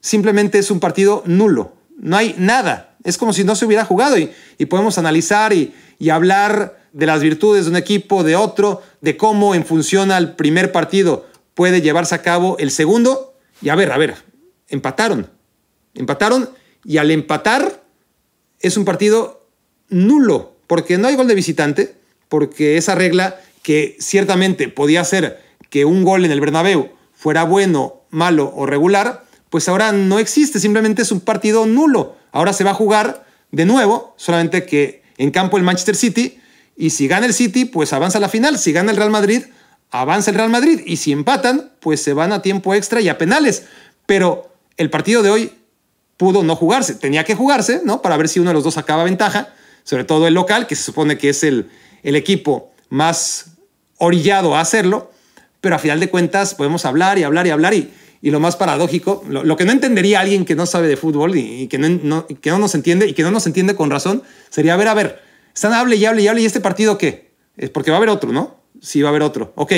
simplemente 0.01 0.59
es 0.59 0.71
un 0.71 0.81
partido 0.81 1.23
nulo. 1.27 1.75
No 2.01 2.17
hay 2.17 2.35
nada. 2.39 2.97
Es 3.05 3.17
como 3.17 3.33
si 3.33 3.45
no 3.45 3.55
se 3.55 3.65
hubiera 3.65 3.85
jugado 3.85 4.17
y, 4.19 4.31
podemos 4.67 4.99
analizar 4.99 5.53
y, 5.53 5.75
y 5.99 6.11
hablar 6.11 6.81
de 6.93 7.07
las 7.07 7.23
virtudes 7.23 7.65
de 7.65 7.71
un 7.71 7.77
equipo, 7.77 8.25
de 8.25 8.37
otro, 8.37 8.83
de 9.01 9.17
cómo 9.17 9.55
en 9.55 9.65
función 9.65 10.11
al 10.11 10.35
primer 10.35 10.73
partido 10.73 11.27
puede 11.55 11.81
llevarse 11.81 12.15
a 12.15 12.23
cabo 12.23 12.57
el 12.59 12.71
segundo. 12.71 13.35
Y 13.63 13.69
a 13.69 13.75
ver, 13.75 13.93
a 13.93 13.99
ver, 13.99 14.17
empataron. 14.69 15.31
Empataron 15.95 16.51
y 16.85 16.97
al 16.97 17.11
empatar 17.11 17.83
es 18.61 18.77
un 18.77 18.85
partido 18.85 19.47
nulo, 19.89 20.57
porque 20.67 20.99
no 20.99 21.09
hay 21.09 21.17
gol 21.17 21.29
de 21.29 21.35
visitante, 21.35 21.97
porque 22.29 22.77
esa 22.77 22.95
regla 22.95 23.41
que 23.63 23.97
ciertamente 24.01 24.69
podía 24.69 25.05
ser 25.05 25.43
que 25.69 25.85
un 25.85 26.05
gol 26.05 26.25
en 26.25 26.31
el 26.31 26.41
Bernabéu 26.41 26.91
fuera 27.13 27.45
bueno, 27.45 28.03
malo 28.11 28.53
o 28.55 28.67
regular, 28.67 29.25
pues 29.51 29.69
ahora 29.69 29.93
no 29.93 30.19
existe, 30.19 30.61
simplemente 30.61 31.03
es 31.03 31.13
un 31.13 31.21
partido 31.21 31.67
nulo. 31.67 32.17
Ahora 32.33 32.53
se 32.53 32.65
va 32.65 32.71
a 32.71 32.75
jugar 32.75 33.27
de 33.51 33.67
nuevo, 33.67 34.15
solamente 34.17 34.65
que 34.65 35.03
en 35.19 35.31
campo 35.33 35.57
el 35.57 35.65
Manchester 35.65 35.97
City, 35.97 36.41
y 36.77 36.91
si 36.91 37.09
gana 37.09 37.27
el 37.27 37.35
City, 37.35 37.65
pues 37.67 37.93
avanza 37.93 38.19
a 38.19 38.21
la 38.21 38.29
final, 38.29 38.59
si 38.59 38.73
gana 38.73 38.93
el 38.93 38.97
Real 38.97 39.11
Madrid, 39.11 39.43
avanza 39.91 40.31
el 40.31 40.37
Real 40.37 40.51
Madrid, 40.51 40.81
y 40.87 40.97
si 40.97 41.13
empatan, 41.13 41.73
pues 41.81 42.01
se 42.01 42.15
van 42.15 42.33
a 42.33 42.43
tiempo 42.43 42.75
extra 42.75 43.01
y 43.01 43.09
a 43.09 43.19
penales. 43.19 43.65
Pero 44.07 44.55
el 44.77 44.89
partido 44.89 45.23
de 45.23 45.31
hoy 45.31 45.53
pudo 46.17 46.43
no 46.45 46.55
jugarse, 46.55 46.95
tenía 46.95 47.25
que 47.25 47.35
jugarse, 47.35 47.83
¿no? 47.85 48.03
Para 48.03 48.17
ver 48.17 48.29
si 48.29 48.39
uno 48.41 48.51
de 48.51 48.55
los 48.55 48.65
dos 48.65 48.79
acaba 48.79 49.05
ventaja, 49.05 49.53
sobre 49.83 50.05
todo 50.05 50.29
el 50.29 50.35
local, 50.35 50.67
que 50.67 50.77
se 50.77 50.85
supone 50.85 51.19
que 51.19 51.31
es 51.31 51.43
el, 51.43 51.71
el 52.03 52.15
equipo 52.15 52.73
más 52.89 53.47
orillado 53.99 54.55
a 54.55 54.61
hacerlo, 54.61 55.11
pero 55.61 55.75
a 55.75 55.79
final 55.79 55.99
de 55.99 56.09
cuentas 56.09 56.55
podemos 56.55 56.85
hablar 56.85 57.19
y 57.19 57.25
hablar 57.25 57.47
y 57.47 57.51
hablar 57.51 57.75
y, 57.75 57.91
y 58.23 58.31
lo 58.31 58.41
más 58.41 58.57
paradójico, 58.57 59.25
lo, 59.29 59.57
que 59.57 59.65
no 59.65 59.73
entendería 59.73 60.21
alguien 60.21 60.45
que 60.45 60.55
no 60.55 60.67
sabe 60.67 60.89
de 60.89 60.97
fútbol 60.97 61.37
y, 61.37 61.69
que, 61.69 61.79
no, 61.79 62.27
que 62.27 62.51
no 62.51 62.59
nos 62.59 62.75
entiende 62.75 63.09
y 63.09 63.15
que 63.15 63.23
no 63.23 63.31
nos 63.31 63.47
entiende 63.47 63.75
con 63.75 63.91
razón, 63.91 64.23
sería, 64.51 64.75
a 64.75 64.77
ver, 64.77 64.89
a 64.89 64.95
ver, 64.95 65.23
están 65.55 65.73
hable 65.73 65.97
y 65.97 66.05
hable 66.05 66.23
y 66.23 66.29
hable 66.29 66.43
y 66.43 66.47
este 66.47 66.61
partido 66.61 66.99
qué? 66.99 67.31
Es 67.57 67.71
porque 67.71 67.91
va 67.91 67.97
a 67.97 67.99
haber 67.99 68.11
otro, 68.11 68.33
¿no? 68.33 68.61
Sí, 68.81 69.03
va 69.03 69.09
a 69.09 69.11
haber 69.11 69.23
otro. 69.23 69.53
Ok, 69.57 69.73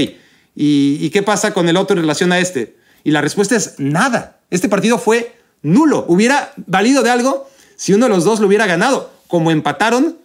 ¿Y, 0.54 0.98
¿y 1.00 1.10
qué 1.10 1.22
pasa 1.22 1.54
con 1.54 1.68
el 1.68 1.76
otro 1.76 1.96
en 1.96 2.02
relación 2.02 2.32
a 2.32 2.38
este? 2.38 2.76
Y 3.04 3.10
la 3.10 3.20
respuesta 3.20 3.56
es 3.56 3.74
nada. 3.78 4.40
Este 4.50 4.68
partido 4.68 4.98
fue 4.98 5.34
nulo. 5.62 6.04
Hubiera 6.08 6.52
valido 6.66 7.02
de 7.02 7.10
algo 7.10 7.48
si 7.76 7.92
uno 7.94 8.06
de 8.06 8.10
los 8.10 8.24
dos 8.24 8.40
lo 8.40 8.46
hubiera 8.46 8.66
ganado. 8.66 9.12
Como 9.28 9.50
empataron, 9.50 10.18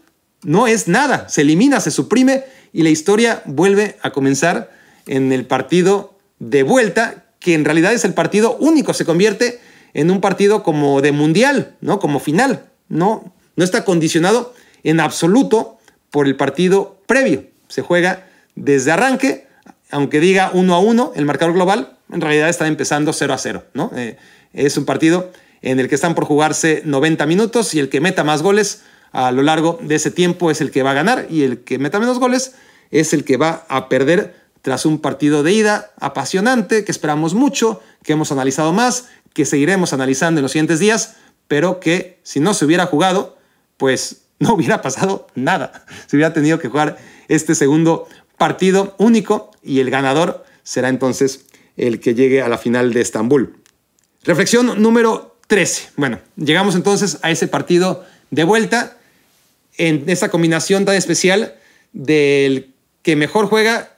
no 0.44 0.68
es 0.68 0.88
nada. 0.88 1.30
Se 1.30 1.42
elimina, 1.42 1.80
se 1.80 1.92
suprime 1.92 2.44
y 2.74 2.84
la 2.84 2.90
historia 2.90 3.42
vuelve 3.46 3.98
a 4.02 4.12
comenzar 4.12 4.72
en 5.06 5.32
el 5.32 5.46
partido 5.46 6.18
de 6.40 6.64
vuelta, 6.64 7.26
que 7.40 7.54
en 7.54 7.66
realidad 7.66 7.94
es 7.94 8.06
el 8.06 8.14
partido 8.14 8.58
único, 8.58 8.94
se 8.94 9.06
convierte 9.06 9.60
en 9.94 10.12
un 10.12 10.22
partido 10.22 10.64
como 10.64 11.02
de 11.02 11.12
mundial, 11.12 11.76
¿no? 11.82 12.00
Como 12.00 12.20
final, 12.20 12.66
no, 12.90 13.34
no 13.56 13.64
está 13.64 13.86
condicionado 13.86 14.54
en 14.84 15.00
absoluto 15.00 15.78
por 16.12 16.28
el 16.28 16.36
partido 16.36 17.02
previo. 17.08 17.46
Se 17.68 17.82
juega 17.82 18.28
desde 18.56 18.92
arranque, 18.92 19.48
aunque 19.92 20.20
diga 20.20 20.52
uno 20.54 20.76
a 20.76 20.80
uno 20.80 21.12
el 21.16 21.26
marcador 21.26 21.54
global, 21.54 21.98
en 22.12 22.22
realidad 22.22 22.50
está 22.50 22.68
empezando 22.68 23.14
0 23.14 23.34
a 23.34 23.38
0, 23.38 23.64
¿no? 23.74 23.92
Eh, 23.96 24.18
es 24.54 24.78
un 24.78 24.86
partido 24.86 25.32
en 25.62 25.80
el 25.80 25.90
que 25.90 25.96
están 25.96 26.16
por 26.16 26.26
jugarse 26.26 26.82
90 26.86 27.26
minutos 27.26 27.74
y 27.74 27.80
el 27.80 27.90
que 27.90 28.00
meta 28.00 28.24
más 28.24 28.42
goles 28.42 28.84
a 29.12 29.32
lo 29.32 29.42
largo 29.42 29.80
de 29.82 29.96
ese 29.96 30.12
tiempo 30.12 30.52
es 30.52 30.62
el 30.62 30.72
que 30.72 30.84
va 30.84 30.92
a 30.92 30.94
ganar 30.94 31.28
y 31.30 31.44
el 31.44 31.64
que 31.64 31.80
meta 31.80 32.00
menos 32.00 32.20
goles 32.20 32.54
es 32.92 33.14
el 33.14 33.24
que 33.24 33.38
va 33.38 33.66
a 33.68 33.90
perder 33.90 34.36
tras 34.68 34.86
un 34.86 35.00
partido 35.00 35.44
de 35.44 35.54
ida 35.54 35.94
apasionante 35.98 36.84
que 36.84 36.92
esperamos 36.92 37.34
mucho, 37.34 37.82
que 38.04 38.12
hemos 38.12 38.34
analizado 38.34 38.74
más, 38.74 39.06
que 39.32 39.46
seguiremos 39.46 39.94
analizando 39.94 40.40
en 40.40 40.44
los 40.44 40.52
siguientes 40.52 40.80
días, 40.80 41.16
pero 41.48 41.80
que 41.80 42.20
si 42.24 42.42
no 42.42 42.54
se 42.54 42.66
hubiera 42.66 42.86
jugado, 42.86 43.38
pues 43.78 44.24
no 44.40 44.56
hubiera 44.56 44.82
pasado 44.82 45.26
nada. 45.36 45.86
Se 46.08 46.18
hubiera 46.18 46.34
tenido 46.34 46.60
que 46.60 46.68
jugar 46.68 46.98
este 47.30 47.56
segundo 47.56 48.10
partido 48.38 48.94
único 48.98 49.52
y 49.64 49.80
el 49.80 49.90
ganador 49.90 50.44
será 50.64 50.90
entonces 50.90 51.46
el 51.78 52.02
que 52.02 52.14
llegue 52.14 52.42
a 52.42 52.50
la 52.50 52.58
final 52.58 52.92
de 52.92 53.00
Estambul. 53.00 53.56
Reflexión 54.26 54.82
número 54.82 55.38
13. 55.48 55.92
Bueno, 55.96 56.20
llegamos 56.36 56.76
entonces 56.76 57.20
a 57.22 57.32
ese 57.32 57.48
partido 57.48 58.04
de 58.32 58.44
vuelta 58.44 58.98
en 59.78 60.10
esa 60.10 60.28
combinación 60.28 60.84
tan 60.84 60.96
especial 60.96 61.56
del 61.94 62.74
que 63.02 63.16
mejor 63.16 63.46
juega 63.46 63.94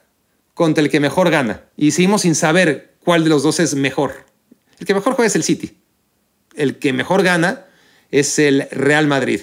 contra 0.54 0.82
el 0.82 0.90
que 0.90 1.00
mejor 1.00 1.30
gana. 1.30 1.64
Y 1.76 1.92
seguimos 1.92 2.22
sin 2.22 2.34
saber 2.34 2.94
cuál 3.04 3.24
de 3.24 3.30
los 3.30 3.42
dos 3.42 3.60
es 3.60 3.74
mejor. 3.74 4.24
El 4.78 4.86
que 4.86 4.94
mejor 4.94 5.14
juega 5.14 5.26
es 5.26 5.36
el 5.36 5.42
City. 5.42 5.76
El 6.54 6.78
que 6.78 6.92
mejor 6.92 7.22
gana 7.22 7.66
es 8.10 8.38
el 8.38 8.68
Real 8.70 9.06
Madrid. 9.06 9.40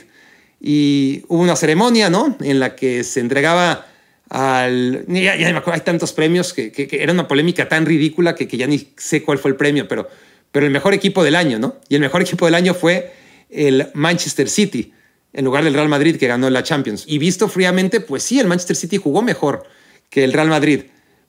Y 0.59 1.23
hubo 1.27 1.41
una 1.41 1.55
ceremonia, 1.55 2.09
¿no? 2.09 2.37
En 2.41 2.59
la 2.59 2.75
que 2.75 3.03
se 3.03 3.19
entregaba 3.19 3.85
al... 4.29 5.05
Ya, 5.07 5.35
me 5.35 5.49
acuerdo, 5.49 5.73
hay 5.73 5.81
tantos 5.81 6.13
premios 6.13 6.53
que, 6.53 6.89
era 6.91 7.13
una 7.13 7.27
polémica 7.27 7.69
tan 7.69 7.85
ridícula 7.85 8.35
que, 8.35 8.47
que, 8.47 8.57
ya 8.57 8.67
ni 8.67 8.89
sé 8.97 9.23
cuál 9.23 9.37
fue 9.37 9.51
el 9.51 9.57
premio, 9.57 9.87
pero, 9.87 10.07
pero 10.51 10.65
el 10.65 10.71
mejor 10.71 10.93
equipo 10.93 11.23
del 11.23 11.35
año, 11.35 11.59
¿no? 11.59 11.75
Y 11.87 11.95
el 11.95 12.01
mejor 12.01 12.21
equipo 12.21 12.45
del 12.45 12.55
año 12.55 12.73
fue 12.73 13.13
el 13.49 13.89
Manchester 13.93 14.49
City, 14.49 14.93
en 15.33 15.45
lugar 15.45 15.63
del 15.63 15.73
Real 15.73 15.87
Madrid 15.87 16.17
que 16.17 16.27
ganó 16.27 16.49
la 16.49 16.63
Champions. 16.63 17.03
Y 17.07 17.19
visto 17.19 17.47
fríamente, 17.47 18.01
pues 18.01 18.23
sí, 18.23 18.39
el 18.39 18.47
Manchester 18.47 18.75
City 18.75 18.97
jugó 18.97 19.21
mejor 19.21 19.63
que 20.09 20.23
el 20.23 20.33
Real 20.33 20.49
Madrid 20.49 20.81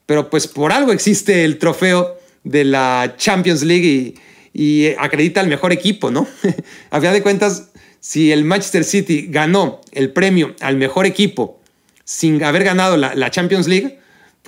pero 0.09 0.31
pues 0.31 0.47
por 0.47 0.73
algo 0.73 0.91
existe 0.93 1.45
el 1.45 1.59
trofeo 1.59 2.17
de 2.43 2.65
la 2.65 3.13
Champions 3.19 3.63
League 3.63 4.15
y, 4.55 4.87
acredita 4.99 5.43
al 5.43 5.49
mejor 5.49 5.71
equipo, 5.71 6.11
¿no? 6.11 6.27
a 6.91 6.99
final 6.99 7.13
de 7.13 7.23
cuentas, 7.23 7.69
si 8.01 8.33
el 8.33 8.43
Manchester 8.47 8.85
City 8.85 9.27
ganó 9.29 9.83
el 9.93 10.11
premio 10.11 10.57
al 10.61 10.79
mejor 10.79 11.05
equipo 11.05 11.61
sin 12.05 12.43
haber 12.43 12.65
ganado 12.65 12.97
la, 12.97 13.31
Champions 13.31 13.69
League, 13.69 13.99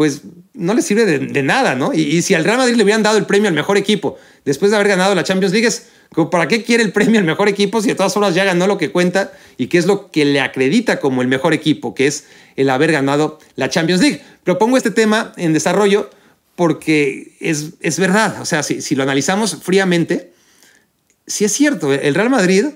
pues 0.01 0.23
no 0.55 0.73
le 0.73 0.81
sirve 0.81 1.05
de, 1.05 1.43
nada, 1.43 1.75
¿no? 1.75 1.93
Y, 1.93 2.23
si 2.23 2.33
al 2.33 2.43
Real 2.43 2.57
Madrid 2.57 2.75
le 2.75 2.85
hubieran 2.85 3.03
dado 3.03 3.19
el 3.19 3.27
premio 3.27 3.49
al 3.49 3.55
mejor 3.55 3.77
equipo 3.77 4.17
después 4.47 4.71
de 4.71 4.79
haber 4.79 4.89
ganado 4.89 5.15
la 5.15 5.25
Champions 5.25 5.53
League, 5.53 5.69
como, 6.15 6.31
¿para 6.31 6.49
qué 6.49 6.63
quiere 6.63 6.83
el 6.83 6.91
premio 6.91 7.21
al 7.21 7.27
mejor 7.27 7.51
equipo 7.51 7.83
si 7.83 7.89
de 7.89 7.97
todas 7.97 8.15
formas 8.15 8.35
ya 8.35 8.45
ganó 8.45 8.67
lo 8.67 8.79
que 8.79 8.91
cuenta 8.91 9.31
y 9.59 9.67
qué 9.67 9.77
es 9.77 9.85
lo 9.85 10.11
que 10.11 10.25
le 10.25 10.41
acredita 10.41 11.01
como 11.01 11.21
el 11.21 11.29
mejor 11.29 11.53
equipo, 11.53 11.95
que 11.95 12.07
es 12.07 12.25
el 12.57 12.71
haber 12.71 12.93
ganado 12.93 13.41
la 13.57 13.69
Champions 13.69 14.01
League? 14.01 14.23
Propongo 14.43 14.79
este 14.79 14.91
tema 14.91 15.35
en 15.37 15.53
desarrollo 15.53 16.09
porque 16.57 17.37
es, 17.39 17.73
es 17.81 17.99
verdad. 17.99 18.41
O 18.41 18.47
sea, 18.47 18.63
si, 18.63 18.81
si 18.81 18.95
lo 18.95 19.03
analizamos 19.03 19.59
fríamente, 19.63 20.33
sí 21.27 21.45
es 21.45 21.53
cierto. 21.53 21.93
El 21.93 22.15
Real 22.15 22.31
Madrid 22.31 22.69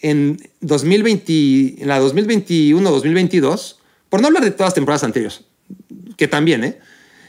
en, 0.00 0.48
2020, 0.62 1.82
en 1.82 1.88
la 1.88 2.00
2021-2022, 2.00 3.76
por 4.08 4.22
no 4.22 4.28
hablar 4.28 4.44
de 4.44 4.50
todas 4.50 4.68
las 4.68 4.74
temporadas 4.74 5.04
anteriores, 5.04 5.42
que 6.20 6.28
también, 6.28 6.64
¿eh? 6.64 6.78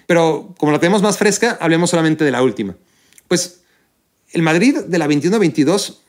Pero 0.05 0.53
como 0.57 0.73
la 0.73 0.79
tenemos 0.79 1.01
más 1.01 1.17
fresca, 1.17 1.57
hablemos 1.61 1.89
solamente 1.89 2.25
de 2.25 2.31
la 2.31 2.43
última. 2.43 2.75
Pues 3.29 3.61
el 4.33 4.41
Madrid 4.41 4.79
de 4.79 4.97
la 4.97 5.07
21-22 5.07 5.99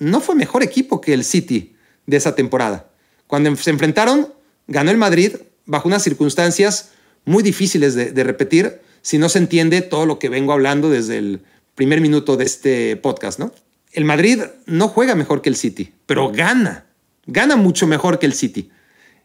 no 0.00 0.20
fue 0.20 0.34
mejor 0.34 0.64
equipo 0.64 1.00
que 1.00 1.14
el 1.14 1.22
City 1.22 1.76
de 2.06 2.16
esa 2.16 2.34
temporada. 2.34 2.90
Cuando 3.28 3.54
se 3.54 3.70
enfrentaron, 3.70 4.34
ganó 4.66 4.90
el 4.90 4.96
Madrid 4.96 5.36
bajo 5.64 5.86
unas 5.86 6.02
circunstancias 6.02 6.90
muy 7.24 7.44
difíciles 7.44 7.94
de, 7.94 8.10
de 8.10 8.24
repetir 8.24 8.80
si 9.00 9.18
no 9.18 9.28
se 9.28 9.38
entiende 9.38 9.80
todo 9.80 10.06
lo 10.06 10.18
que 10.18 10.28
vengo 10.28 10.52
hablando 10.52 10.90
desde 10.90 11.18
el 11.18 11.44
primer 11.76 12.00
minuto 12.00 12.36
de 12.36 12.46
este 12.46 12.96
podcast, 12.96 13.38
¿no? 13.38 13.52
El 13.92 14.04
Madrid 14.04 14.42
no 14.66 14.88
juega 14.88 15.14
mejor 15.14 15.40
que 15.40 15.50
el 15.50 15.54
City, 15.54 15.92
pero 16.06 16.32
gana. 16.32 16.86
Gana 17.26 17.54
mucho 17.54 17.86
mejor 17.86 18.18
que 18.18 18.26
el 18.26 18.34
City. 18.34 18.72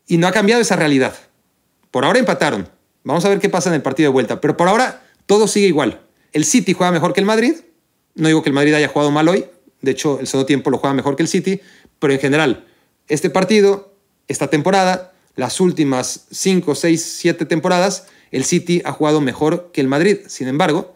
Y 0.06 0.18
no 0.18 0.28
ha 0.28 0.32
cambiado 0.32 0.62
esa 0.62 0.76
realidad. 0.76 1.16
Por 1.90 2.06
ahora 2.06 2.20
empataron. 2.20 2.70
Vamos 3.04 3.26
a 3.26 3.30
ver 3.30 3.40
qué 3.40 3.50
pasa 3.50 3.70
en 3.70 3.76
el 3.76 3.82
partido 3.82 4.10
de 4.10 4.14
vuelta. 4.14 4.42
Pero 4.42 4.58
por 4.58 4.68
ahora 4.68 5.04
todo 5.26 5.48
sigue 5.48 5.68
igual. 5.68 6.02
El 6.32 6.46
City 6.46 6.74
juega 6.74 6.92
mejor 6.92 7.14
que 7.14 7.20
el 7.20 7.26
Madrid. 7.26 7.54
No 8.16 8.28
digo 8.28 8.44
que 8.44 8.50
el 8.50 8.54
Madrid 8.54 8.74
haya 8.74 8.88
jugado 8.88 9.12
mal 9.12 9.28
hoy. 9.28 9.46
De 9.82 9.92
hecho, 9.92 10.20
el 10.20 10.28
segundo 10.28 10.46
tiempo 10.46 10.70
lo 10.70 10.78
juega 10.78 10.94
mejor 10.94 11.16
que 11.16 11.24
el 11.24 11.30
City. 11.30 11.62
Pero 12.00 12.14
en 12.14 12.20
general, 12.20 12.68
este 13.08 13.30
partido, 13.30 13.94
esta 14.28 14.50
temporada, 14.50 15.14
las 15.36 15.60
últimas 15.60 16.26
5, 16.32 16.76
6, 16.76 17.18
7 17.20 17.46
temporadas, 17.46 18.08
el 18.32 18.44
City 18.44 18.82
ha 18.86 18.92
jugado 18.92 19.22
mejor 19.22 19.72
que 19.74 19.82
el 19.82 19.88
Madrid. 19.88 20.20
Sin 20.28 20.48
embargo, 20.48 20.96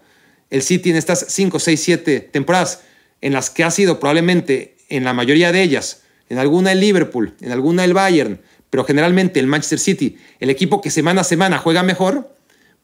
el 0.49 0.61
City 0.61 0.91
en 0.91 0.97
estas 0.97 1.25
5, 1.29 1.59
6, 1.59 1.83
7 1.83 2.19
temporadas 2.19 2.81
en 3.21 3.33
las 3.33 3.49
que 3.49 3.63
ha 3.63 3.71
sido 3.71 3.99
probablemente 3.99 4.75
en 4.89 5.03
la 5.03 5.13
mayoría 5.13 5.51
de 5.51 5.63
ellas, 5.63 6.01
en 6.29 6.37
alguna 6.37 6.73
el 6.73 6.79
Liverpool, 6.79 7.35
en 7.41 7.51
alguna 7.51 7.85
el 7.85 7.93
Bayern, 7.93 8.41
pero 8.73 8.85
generalmente 8.85 9.39
el 9.39 9.45
Manchester 9.45 9.77
City, 9.77 10.17
el 10.39 10.49
equipo 10.49 10.81
que 10.81 10.89
semana 10.89 11.21
a 11.21 11.23
semana 11.23 11.59
juega 11.59 11.83
mejor, 11.83 12.35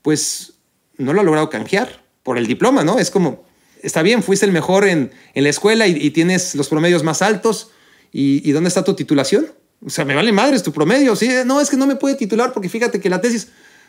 pues 0.03 0.53
no 0.99 1.13
lo 1.13 1.21
ha 1.21 1.23
logrado 1.23 1.49
canjear 1.49 2.03
por 2.21 2.37
el 2.37 2.45
diploma, 2.45 2.83
¿no? 2.83 2.99
Es 2.99 3.09
como, 3.09 3.43
está 3.81 4.03
bien, 4.03 4.21
fuiste 4.21 4.45
el 4.45 4.51
mejor 4.51 4.85
en, 4.85 5.11
la 5.33 5.49
escuela 5.49 5.87
y, 5.87 6.11
tienes 6.11 6.53
los 6.53 6.67
promedios 6.67 7.01
más 7.01 7.23
altos, 7.23 7.71
y, 8.11 8.51
dónde 8.51 8.67
está 8.67 8.83
tu 8.83 8.93
titulación? 8.93 9.47
O 9.83 9.89
sea, 9.89 10.05
me 10.05 10.13
vale 10.13 10.31
madres 10.31 10.61
tu 10.61 10.71
promedio, 10.71 11.15
sí, 11.15 11.27
no, 11.43 11.59
es 11.59 11.71
que 11.71 11.75
no 11.75 11.87
me 11.87 11.95
puede 11.95 12.13
titular 12.13 12.53
porque 12.53 12.69
fíjate 12.69 12.99
que 12.99 13.09
la 13.09 13.19
tesis, 13.19 13.47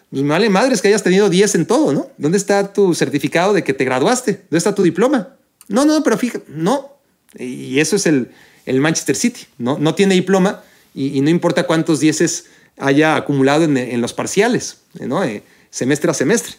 pues 0.09 0.23
me 0.23 0.31
vale 0.31 0.49
madres 0.49 0.81
que 0.81 0.89
hayas 0.89 1.03
tenido 1.03 1.29
10 1.29 1.55
en 1.55 1.67
todo, 1.67 1.93
¿no? 1.93 2.09
¿Dónde 2.17 2.39
está 2.39 2.73
tu 2.73 2.95
certificado 2.95 3.53
de 3.53 3.63
que 3.63 3.75
te 3.75 3.85
graduaste? 3.85 4.45
¿Dónde 4.49 4.57
está 4.57 4.75
tu 4.75 4.83
diploma? 4.83 5.37
No, 5.69 5.85
no, 5.85 6.03
pero 6.03 6.17
fíjate, 6.17 6.47
no. 6.49 6.97
Y 7.39 7.79
eso 7.79 7.97
es 7.97 8.07
el, 8.07 8.31
Manchester 8.67 9.17
City. 9.17 9.43
No, 9.59 9.79
no 9.79 9.95
tiene 9.95 10.15
diploma 10.15 10.63
y, 10.95 11.21
no 11.21 11.31
importa 11.31 11.65
cuántos 11.65 12.01
dieces 12.01 12.47
haya 12.79 13.17
acumulado 13.17 13.65
en, 13.65 14.01
los 14.01 14.13
parciales. 14.13 14.83
Eh, 14.99 15.43
semestre 15.71 16.11
a 16.11 16.15
semestre. 16.15 16.55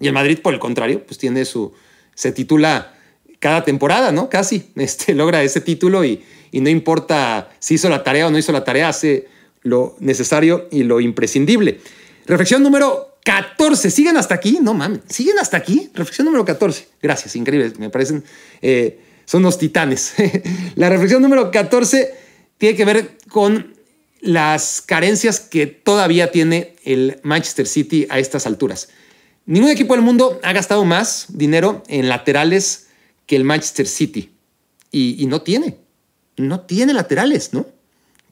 Y 0.00 0.06
el 0.06 0.12
Madrid, 0.12 0.38
por 0.42 0.54
el 0.54 0.60
contrario, 0.60 1.04
pues 1.04 1.18
tiene 1.18 1.44
su. 1.44 1.72
se 2.14 2.32
titula 2.32 2.94
cada 3.38 3.64
temporada, 3.64 4.12
¿no? 4.12 4.28
Casi. 4.28 4.70
Este, 4.76 5.14
logra 5.14 5.42
ese 5.42 5.60
título 5.60 6.04
y, 6.04 6.24
y 6.50 6.60
no 6.60 6.68
importa 6.68 7.50
si 7.58 7.74
hizo 7.74 7.88
la 7.88 8.02
tarea 8.02 8.26
o 8.26 8.30
no 8.30 8.38
hizo 8.38 8.52
la 8.52 8.64
tarea, 8.64 8.88
hace 8.88 9.28
lo 9.62 9.96
necesario 10.00 10.68
y 10.70 10.82
lo 10.82 11.00
imprescindible. 11.00 11.80
Reflexión 12.26 12.62
número 12.62 13.18
14. 13.24 13.90
¿Siguen 13.90 14.16
hasta 14.16 14.34
aquí? 14.34 14.58
No 14.60 14.74
mames. 14.74 15.00
¿Siguen 15.08 15.38
hasta 15.38 15.56
aquí? 15.56 15.90
Reflexión 15.94 16.26
número 16.26 16.44
14. 16.44 16.88
Gracias, 17.02 17.36
increíble. 17.36 17.72
Me 17.78 17.90
parecen. 17.90 18.24
Eh, 18.62 19.00
son 19.24 19.42
los 19.42 19.58
titanes. 19.58 20.14
la 20.76 20.88
reflexión 20.88 21.20
número 21.22 21.50
14 21.50 22.27
tiene 22.58 22.76
que 22.76 22.84
ver 22.84 23.18
con 23.28 23.74
las 24.20 24.82
carencias 24.82 25.40
que 25.40 25.66
todavía 25.66 26.30
tiene 26.30 26.74
el 26.84 27.20
Manchester 27.22 27.66
City 27.66 28.06
a 28.10 28.18
estas 28.18 28.46
alturas. 28.46 28.88
Ningún 29.46 29.70
equipo 29.70 29.94
del 29.94 30.02
mundo 30.02 30.38
ha 30.42 30.52
gastado 30.52 30.84
más 30.84 31.26
dinero 31.28 31.82
en 31.88 32.08
laterales 32.08 32.88
que 33.26 33.36
el 33.36 33.44
Manchester 33.44 33.86
City. 33.86 34.32
Y, 34.90 35.26
no 35.26 35.42
tiene. 35.42 35.76
No 36.36 36.60
tiene 36.60 36.92
laterales, 36.92 37.52
¿no? 37.52 37.66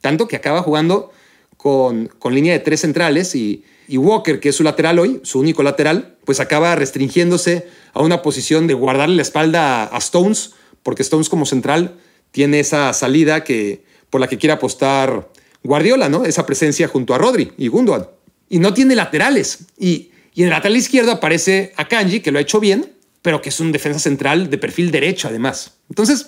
Tanto 0.01 0.27
que 0.27 0.35
acaba 0.35 0.61
jugando 0.63 1.11
con, 1.55 2.07
con 2.19 2.35
línea 2.35 2.53
de 2.53 2.59
tres 2.59 2.81
centrales 2.81 3.35
y 3.35 3.63
y 3.87 3.97
Walker, 3.97 4.39
que 4.39 4.49
es 4.49 4.55
su 4.55 4.63
lateral 4.63 4.99
hoy, 4.99 5.21
su 5.23 5.39
único 5.39 5.63
lateral, 5.63 6.17
pues 6.25 6.39
acaba 6.39 6.75
restringiéndose 6.75 7.67
a 7.93 8.01
una 8.01 8.21
posición 8.21 8.67
de 8.67 8.73
guardarle 8.73 9.15
la 9.15 9.21
espalda 9.21 9.85
a 9.85 9.97
Stones, 9.97 10.51
porque 10.83 11.03
Stones 11.03 11.29
como 11.29 11.45
central 11.45 11.97
tiene 12.31 12.59
esa 12.59 12.91
salida 12.91 13.43
que, 13.45 13.85
por 14.09 14.21
la 14.21 14.27
que 14.27 14.37
quiere 14.37 14.53
apostar 14.53 15.29
Guardiola, 15.63 16.09
¿no? 16.09 16.25
Esa 16.25 16.45
presencia 16.45 16.87
junto 16.87 17.13
a 17.13 17.17
Rodri 17.17 17.51
y 17.57 17.67
Gundogan. 17.67 18.07
Y 18.49 18.59
no 18.59 18.73
tiene 18.73 18.95
laterales. 18.95 19.59
Y, 19.77 20.11
y 20.33 20.41
en 20.41 20.47
el 20.47 20.51
lateral 20.51 20.77
izquierdo 20.77 21.11
aparece 21.11 21.73
Akanji, 21.75 22.21
que 22.21 22.31
lo 22.31 22.39
ha 22.39 22.41
hecho 22.41 22.59
bien, 22.59 22.93
pero 23.21 23.41
que 23.41 23.49
es 23.49 23.59
un 23.59 23.71
defensa 23.71 23.99
central 23.99 24.49
de 24.49 24.57
perfil 24.57 24.91
derecho 24.91 25.27
además. 25.27 25.73
Entonces, 25.89 26.27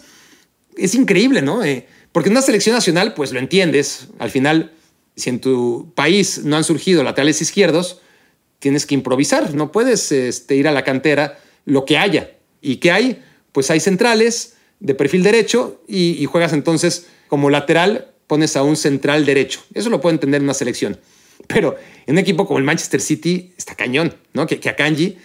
es 0.76 0.96
increíble, 0.96 1.42
¿no? 1.42 1.64
Eh, 1.64 1.88
porque 2.12 2.30
en 2.30 2.34
una 2.34 2.42
selección 2.42 2.76
nacional, 2.76 3.14
pues 3.14 3.32
lo 3.32 3.40
entiendes. 3.40 4.08
Al 4.20 4.32
final, 4.32 4.74
si 5.16 5.30
en 5.30 5.40
tu 5.40 5.94
país 5.96 6.44
no 6.44 6.58
han 6.58 6.64
surgido 6.64 7.04
laterales 7.04 7.42
izquierdos, 7.42 8.02
tienes 8.60 8.86
que 8.86 8.96
improvisar, 8.96 9.54
no 9.54 9.72
puedes 9.72 10.12
este, 10.12 10.56
ir 10.56 10.68
a 10.68 10.72
la 10.72 10.84
cantera 10.84 11.40
lo 11.66 11.86
que 11.86 11.98
haya. 11.98 12.32
¿Y 12.62 12.78
qué 12.78 12.92
hay? 12.92 13.24
Pues 13.52 13.72
hay 13.72 13.80
centrales 13.80 14.56
de 14.80 14.96
perfil 14.96 15.24
derecho 15.24 15.82
y, 15.88 16.26
juegas 16.26 16.54
entonces 16.54 17.08
como 17.28 17.50
lateral, 17.50 18.12
pones 18.28 18.56
a 18.56 18.64
un 18.64 18.76
central 18.76 19.26
derecho. 19.26 19.62
Eso 19.74 19.90
lo 19.90 20.02
puede 20.02 20.16
entender 20.16 20.40
en 20.40 20.46
una 20.46 20.54
selección. 20.54 21.00
Pero 21.48 21.78
en 22.06 22.16
un 22.16 22.20
equipo 22.20 22.46
como 22.46 22.60
el 22.60 22.66
Manchester 22.66 23.02
City 23.02 23.54
está 23.58 23.76
cañón, 23.76 24.16
¿no? 24.34 24.46
Que, 24.48 24.60
que 24.60 24.70
Akanji 24.70 25.18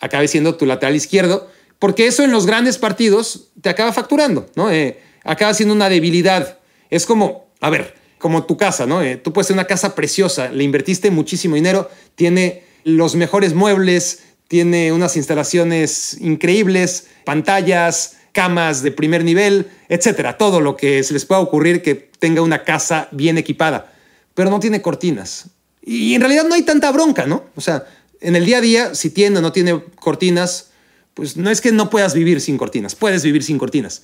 acabe 0.00 0.28
siendo 0.28 0.56
tu 0.56 0.66
lateral 0.66 0.96
izquierdo, 0.96 1.50
porque 1.78 2.06
eso 2.06 2.22
en 2.24 2.30
los 2.30 2.46
grandes 2.46 2.78
partidos 2.78 3.48
te 3.60 3.68
acaba 3.68 3.92
facturando, 3.92 4.46
¿no? 4.54 4.70
Eh, 4.70 5.00
acaba 5.24 5.54
siendo 5.54 5.74
una 5.74 5.88
debilidad. 5.88 6.58
Es 6.90 7.06
como, 7.06 7.48
a 7.60 7.70
ver, 7.70 7.94
como 8.18 8.44
tu 8.44 8.56
casa, 8.56 8.86
¿no? 8.86 9.02
Eh, 9.02 9.16
tú 9.16 9.32
puedes 9.32 9.48
tener 9.48 9.58
una 9.58 9.66
casa 9.66 9.94
preciosa, 9.94 10.50
le 10.50 10.64
invertiste 10.64 11.10
muchísimo 11.10 11.56
dinero, 11.56 11.90
tiene 12.14 12.62
los 12.84 13.16
mejores 13.16 13.54
muebles, 13.54 14.22
tiene 14.48 14.92
unas 14.92 15.16
instalaciones 15.16 16.18
increíbles, 16.20 17.08
pantallas, 17.24 18.18
camas 18.32 18.82
de 18.82 18.90
primer 18.90 19.24
nivel, 19.24 19.70
etcétera, 19.88 20.38
todo 20.38 20.60
lo 20.60 20.76
que 20.76 21.02
se 21.02 21.12
les 21.12 21.24
pueda 21.24 21.40
ocurrir 21.40 21.82
que 21.82 21.94
tenga 21.94 22.42
una 22.42 22.64
casa 22.64 23.08
bien 23.12 23.38
equipada, 23.38 23.92
pero 24.34 24.50
no 24.50 24.58
tiene 24.58 24.82
cortinas. 24.82 25.46
Y 25.82 26.14
en 26.14 26.20
realidad 26.20 26.44
no 26.48 26.54
hay 26.54 26.62
tanta 26.62 26.90
bronca, 26.90 27.26
¿no? 27.26 27.44
O 27.56 27.60
sea, 27.60 27.84
en 28.20 28.36
el 28.36 28.46
día 28.46 28.58
a 28.58 28.60
día, 28.60 28.94
si 28.94 29.10
tiene 29.10 29.38
o 29.38 29.42
no 29.42 29.52
tiene 29.52 29.82
cortinas, 29.96 30.70
pues 31.14 31.36
no 31.36 31.50
es 31.50 31.60
que 31.60 31.72
no 31.72 31.90
puedas 31.90 32.14
vivir 32.14 32.40
sin 32.40 32.56
cortinas, 32.56 32.94
puedes 32.94 33.22
vivir 33.22 33.42
sin 33.42 33.58
cortinas. 33.58 34.02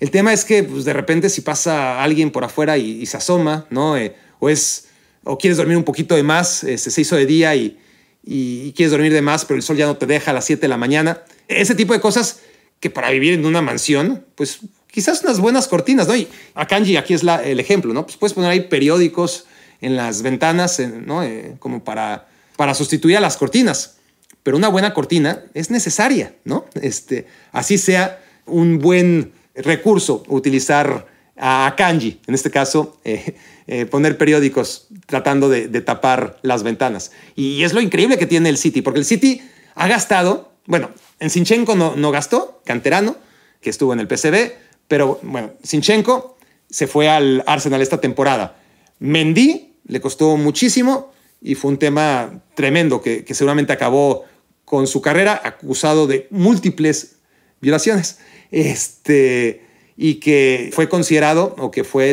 El 0.00 0.10
tema 0.10 0.32
es 0.32 0.44
que 0.44 0.62
pues, 0.62 0.84
de 0.84 0.92
repente 0.92 1.30
si 1.30 1.40
pasa 1.40 2.02
alguien 2.02 2.30
por 2.30 2.44
afuera 2.44 2.76
y, 2.78 3.06
se 3.06 3.16
asoma, 3.16 3.66
¿no? 3.70 3.96
Eh, 3.96 4.14
o, 4.38 4.50
es, 4.50 4.86
o 5.24 5.38
quieres 5.38 5.56
dormir 5.56 5.76
un 5.76 5.84
poquito 5.84 6.14
de 6.14 6.22
más, 6.22 6.64
este, 6.64 6.90
se 6.90 7.00
hizo 7.00 7.16
de 7.16 7.26
día 7.26 7.54
y, 7.54 7.78
y, 8.22 8.72
quieres 8.72 8.90
dormir 8.90 9.12
de 9.12 9.22
más, 9.22 9.44
pero 9.44 9.56
el 9.56 9.62
sol 9.62 9.76
ya 9.76 9.86
no 9.86 9.96
te 9.96 10.06
deja 10.06 10.30
a 10.30 10.34
las 10.34 10.44
7 10.44 10.60
de 10.60 10.68
la 10.68 10.76
mañana. 10.76 11.22
Ese 11.48 11.74
tipo 11.74 11.92
de 11.92 12.00
cosas 12.00 12.40
que 12.84 12.90
para 12.90 13.08
vivir 13.08 13.32
en 13.32 13.46
una 13.46 13.62
mansión, 13.62 14.26
pues 14.34 14.58
quizás 14.90 15.22
unas 15.22 15.40
buenas 15.40 15.68
cortinas, 15.68 16.06
¿no? 16.06 16.14
Y 16.14 16.28
a 16.54 16.66
Kanji 16.66 16.98
aquí 16.98 17.14
es 17.14 17.22
el 17.22 17.58
ejemplo, 17.58 17.94
¿no? 17.94 18.04
Pues 18.04 18.18
puedes 18.18 18.34
poner 18.34 18.50
ahí 18.50 18.60
periódicos 18.68 19.46
en 19.80 19.96
las 19.96 20.20
ventanas, 20.20 20.78
¿no? 20.80 21.22
Eh, 21.22 21.54
como 21.60 21.82
para, 21.82 22.28
para 22.56 22.74
sustituir 22.74 23.16
a 23.16 23.20
las 23.20 23.38
cortinas. 23.38 23.96
Pero 24.42 24.58
una 24.58 24.68
buena 24.68 24.92
cortina 24.92 25.44
es 25.54 25.70
necesaria, 25.70 26.34
¿no? 26.44 26.66
Este, 26.82 27.26
así 27.52 27.78
sea 27.78 28.22
un 28.44 28.80
buen 28.80 29.32
recurso 29.54 30.24
utilizar 30.28 31.06
a 31.38 31.72
kanji, 31.78 32.20
en 32.26 32.34
este 32.34 32.50
caso, 32.50 33.00
eh, 33.06 33.34
eh, 33.66 33.86
poner 33.86 34.18
periódicos 34.18 34.88
tratando 35.06 35.48
de, 35.48 35.68
tapar 35.80 36.38
las 36.42 36.62
ventanas. 36.62 37.12
Y 37.34 37.62
es 37.62 37.72
lo 37.72 37.80
increíble 37.80 38.18
que 38.18 38.26
tiene 38.26 38.50
el 38.50 38.58
City, 38.58 38.82
porque 38.82 38.98
el 38.98 39.06
City 39.06 39.40
ha 39.74 39.88
gastado, 39.88 40.52
bueno, 40.66 40.90
en 41.18 41.30
Sinchenko 41.30 41.74
no, 41.74 42.10
gastó, 42.10 42.60
canterano, 42.64 43.16
que 43.60 43.70
estuvo 43.70 43.92
en 43.92 44.00
el 44.00 44.08
PCB, 44.08 44.52
pero 44.88 45.18
bueno, 45.22 45.52
Sinchenko 45.62 46.36
se 46.68 46.86
fue 46.86 47.08
al 47.08 47.42
Arsenal 47.46 47.82
esta 47.82 48.00
temporada. 48.00 48.56
Mendy 48.98 49.74
le 49.86 50.00
costó 50.00 50.36
muchísimo 50.36 51.12
y 51.40 51.54
fue 51.54 51.70
un 51.70 51.78
tema 51.78 52.42
tremendo 52.54 53.00
que, 53.00 53.24
que 53.24 53.34
seguramente 53.34 53.72
acabó 53.72 54.24
con 54.64 54.86
su 54.86 55.02
carrera 55.02 55.40
acusado 55.44 56.06
de 56.06 56.26
múltiples 56.30 57.16
violaciones 57.60 58.18
este, 58.50 59.62
y 59.96 60.16
que 60.16 60.70
fue 60.72 60.88
considerado 60.88 61.54
o 61.58 61.70
que, 61.70 61.84
fue 61.84 62.12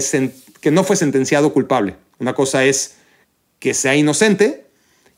que 0.60 0.72
no 0.72 0.84
fue 0.84 0.96
sentenciado 0.96 1.54
culpable. 1.54 1.96
Una 2.20 2.34
cosa 2.34 2.66
es 2.66 2.96
que 3.60 3.74
sea 3.74 3.96
inocente 3.96 4.66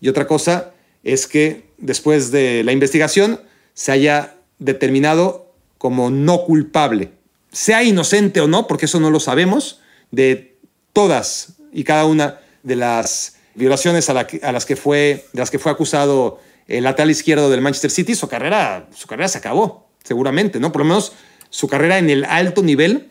y 0.02 0.10
otra 0.10 0.28
cosa 0.28 0.74
es 1.04 1.28
que 1.28 1.64
después 1.78 2.32
de 2.32 2.64
la 2.64 2.72
investigación 2.72 3.40
se 3.74 3.92
haya 3.92 4.36
determinado 4.60 5.54
como 5.78 6.10
no 6.10 6.44
culpable, 6.46 7.12
sea 7.52 7.84
inocente 7.84 8.42
o 8.42 8.48
no, 8.48 8.68
porque 8.68 8.86
eso 8.86 9.00
no 9.00 9.12
lo 9.12 9.20
sabemos, 9.20 9.82
de 10.12 10.58
todas 10.94 11.54
y 11.72 11.84
cada 11.84 12.06
una 12.06 12.40
de 12.64 12.76
las 12.76 13.38
violaciones 13.56 14.10
a, 14.10 14.14
las, 14.14 14.66
que 14.66 14.76
fue, 14.76 15.26
de 15.34 15.40
las 15.40 15.52
que 15.52 15.60
fue 15.60 15.72
acusado 15.72 16.40
el 16.68 16.86
lateral 16.86 17.12
izquierdo 17.12 17.50
del 17.50 17.62
Manchester 17.62 17.92
City, 17.92 18.16
su 18.16 18.28
carrera, 18.28 18.88
su 18.96 19.08
carrera 19.08 19.28
se 19.28 19.38
acabó, 19.40 19.90
seguramente, 20.04 20.60
¿no? 20.60 20.72
Por 20.72 20.82
lo 20.82 20.86
menos 20.86 21.14
su 21.50 21.68
carrera 21.68 21.98
en 21.98 22.10
el 22.10 22.26
alto 22.26 22.64
nivel 22.64 23.10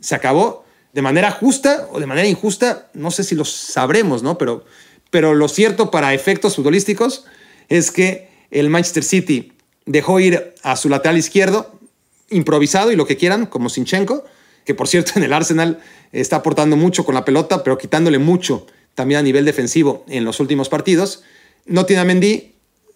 se 0.00 0.14
acabó 0.14 0.64
de 0.92 1.02
manera 1.02 1.30
justa 1.30 1.88
o 1.90 2.00
de 2.00 2.06
manera 2.06 2.28
injusta, 2.28 2.90
no 2.94 3.10
sé 3.10 3.24
si 3.24 3.34
lo 3.34 3.44
sabremos, 3.44 4.22
¿no? 4.22 4.38
Pero, 4.38 4.64
pero 5.10 5.34
lo 5.34 5.48
cierto 5.48 5.90
para 5.90 6.14
efectos 6.14 6.56
futbolísticos 6.56 7.24
es 7.68 7.90
que 7.90 8.28
el 8.50 8.70
Manchester 8.70 9.02
City 9.02 9.52
dejó 9.86 10.20
ir 10.20 10.54
a 10.62 10.76
su 10.76 10.88
lateral 10.88 11.18
izquierdo, 11.18 11.78
improvisado 12.30 12.92
y 12.92 12.96
lo 12.96 13.06
que 13.06 13.16
quieran, 13.16 13.46
como 13.46 13.68
Sinchenko, 13.68 14.24
que 14.64 14.74
por 14.74 14.88
cierto 14.88 15.12
en 15.16 15.24
el 15.24 15.32
Arsenal 15.32 15.80
está 16.12 16.36
aportando 16.36 16.76
mucho 16.76 17.04
con 17.04 17.14
la 17.14 17.24
pelota, 17.24 17.62
pero 17.62 17.78
quitándole 17.78 18.18
mucho 18.18 18.66
también 18.94 19.20
a 19.20 19.22
nivel 19.22 19.44
defensivo 19.44 20.04
en 20.08 20.24
los 20.24 20.40
últimos 20.40 20.68
partidos. 20.68 21.22
No 21.64 21.86
tiene 21.86 22.02
a 22.02 22.04
Mendy, 22.04 22.54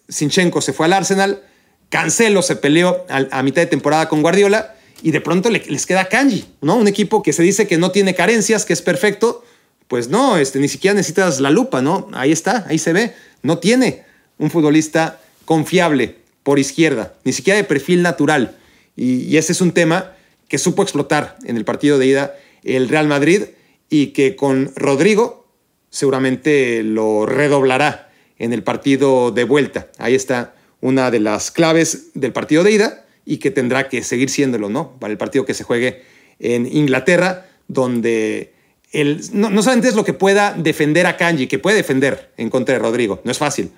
Sinchenko 0.09 0.61
se 0.61 0.73
fue 0.73 0.85
al 0.85 0.93
Arsenal, 0.93 1.43
Cancelo 1.89 2.41
se 2.41 2.55
peleó 2.55 3.05
a, 3.09 3.43
mitad 3.43 3.61
de 3.61 3.67
temporada 3.67 4.09
con 4.09 4.21
Guardiola 4.21 4.75
y 5.01 5.11
de 5.11 5.21
pronto 5.21 5.49
les 5.49 5.85
queda 5.85 6.09
Kanji, 6.09 6.45
¿no? 6.61 6.75
Un 6.75 6.87
equipo 6.87 7.23
que 7.23 7.31
se 7.31 7.43
dice 7.43 7.67
que 7.67 7.77
no 7.77 7.91
tiene 7.91 8.13
carencias, 8.13 8.65
que 8.65 8.73
es 8.73 8.81
perfecto, 8.81 9.45
pues 9.87 10.09
no, 10.09 10.37
este, 10.37 10.59
ni 10.59 10.67
siquiera 10.67 10.95
necesitas 10.95 11.39
la 11.39 11.49
lupa, 11.49 11.81
¿no? 11.81 12.09
Ahí 12.13 12.31
está, 12.31 12.65
ahí 12.67 12.77
se 12.77 12.91
ve, 12.91 13.15
no 13.41 13.59
tiene 13.59 14.03
un 14.37 14.51
futbolista 14.51 15.21
confiable 15.45 16.17
por 16.47 16.59
izquierda, 16.59 17.13
ni 17.25 17.33
siquiera 17.33 17.57
de 17.57 17.65
perfil 17.65 18.01
natural. 18.01 18.55
y 18.95 19.35
ese 19.35 19.51
es 19.51 19.59
un 19.59 19.73
tema 19.73 20.13
que 20.47 20.57
supo 20.57 20.81
explotar 20.81 21.35
en 21.43 21.57
el 21.57 21.65
partido 21.65 21.99
de 21.99 22.07
ida 22.07 22.37
el 22.63 22.87
Real 22.87 23.05
Madrid 23.05 23.41
y 23.89 24.07
que 24.07 24.37
con 24.37 24.71
Rodrigo 24.77 25.45
seguramente 25.89 26.83
lo 26.83 27.25
redoblará 27.25 28.13
en 28.39 28.53
el 28.53 28.63
partido 28.63 29.31
de 29.31 29.43
vuelta. 29.43 29.87
Ahí 29.97 30.15
está 30.15 30.55
una 30.79 31.11
de 31.11 31.19
las 31.19 31.51
claves 31.51 32.11
del 32.13 32.31
partido 32.31 32.63
de 32.63 32.71
ida 32.71 33.05
y 33.25 33.39
que 33.39 33.51
tendrá 33.51 33.89
que 33.89 34.01
seguir 34.01 34.29
siéndolo, 34.29 34.69
¿no? 34.69 34.97
Para 34.99 35.11
el 35.11 35.17
partido 35.17 35.43
que 35.43 35.53
se 35.53 35.65
juegue 35.65 36.03
en 36.39 36.65
Inglaterra, 36.65 37.45
donde 37.67 38.53
él 38.93 39.19
no, 39.33 39.49
no 39.49 39.61
solamente 39.61 39.89
es 39.89 39.95
lo 39.95 40.05
que 40.05 40.13
pueda 40.13 40.53
defender 40.53 41.07
a 41.07 41.17
Kanji, 41.17 41.47
que 41.47 41.59
puede 41.59 41.75
defender 41.75 42.31
en 42.37 42.49
contra 42.49 42.75
de 42.75 42.79
Rodrigo, 42.79 43.19
no 43.25 43.31
es 43.31 43.37
fácil, 43.37 43.69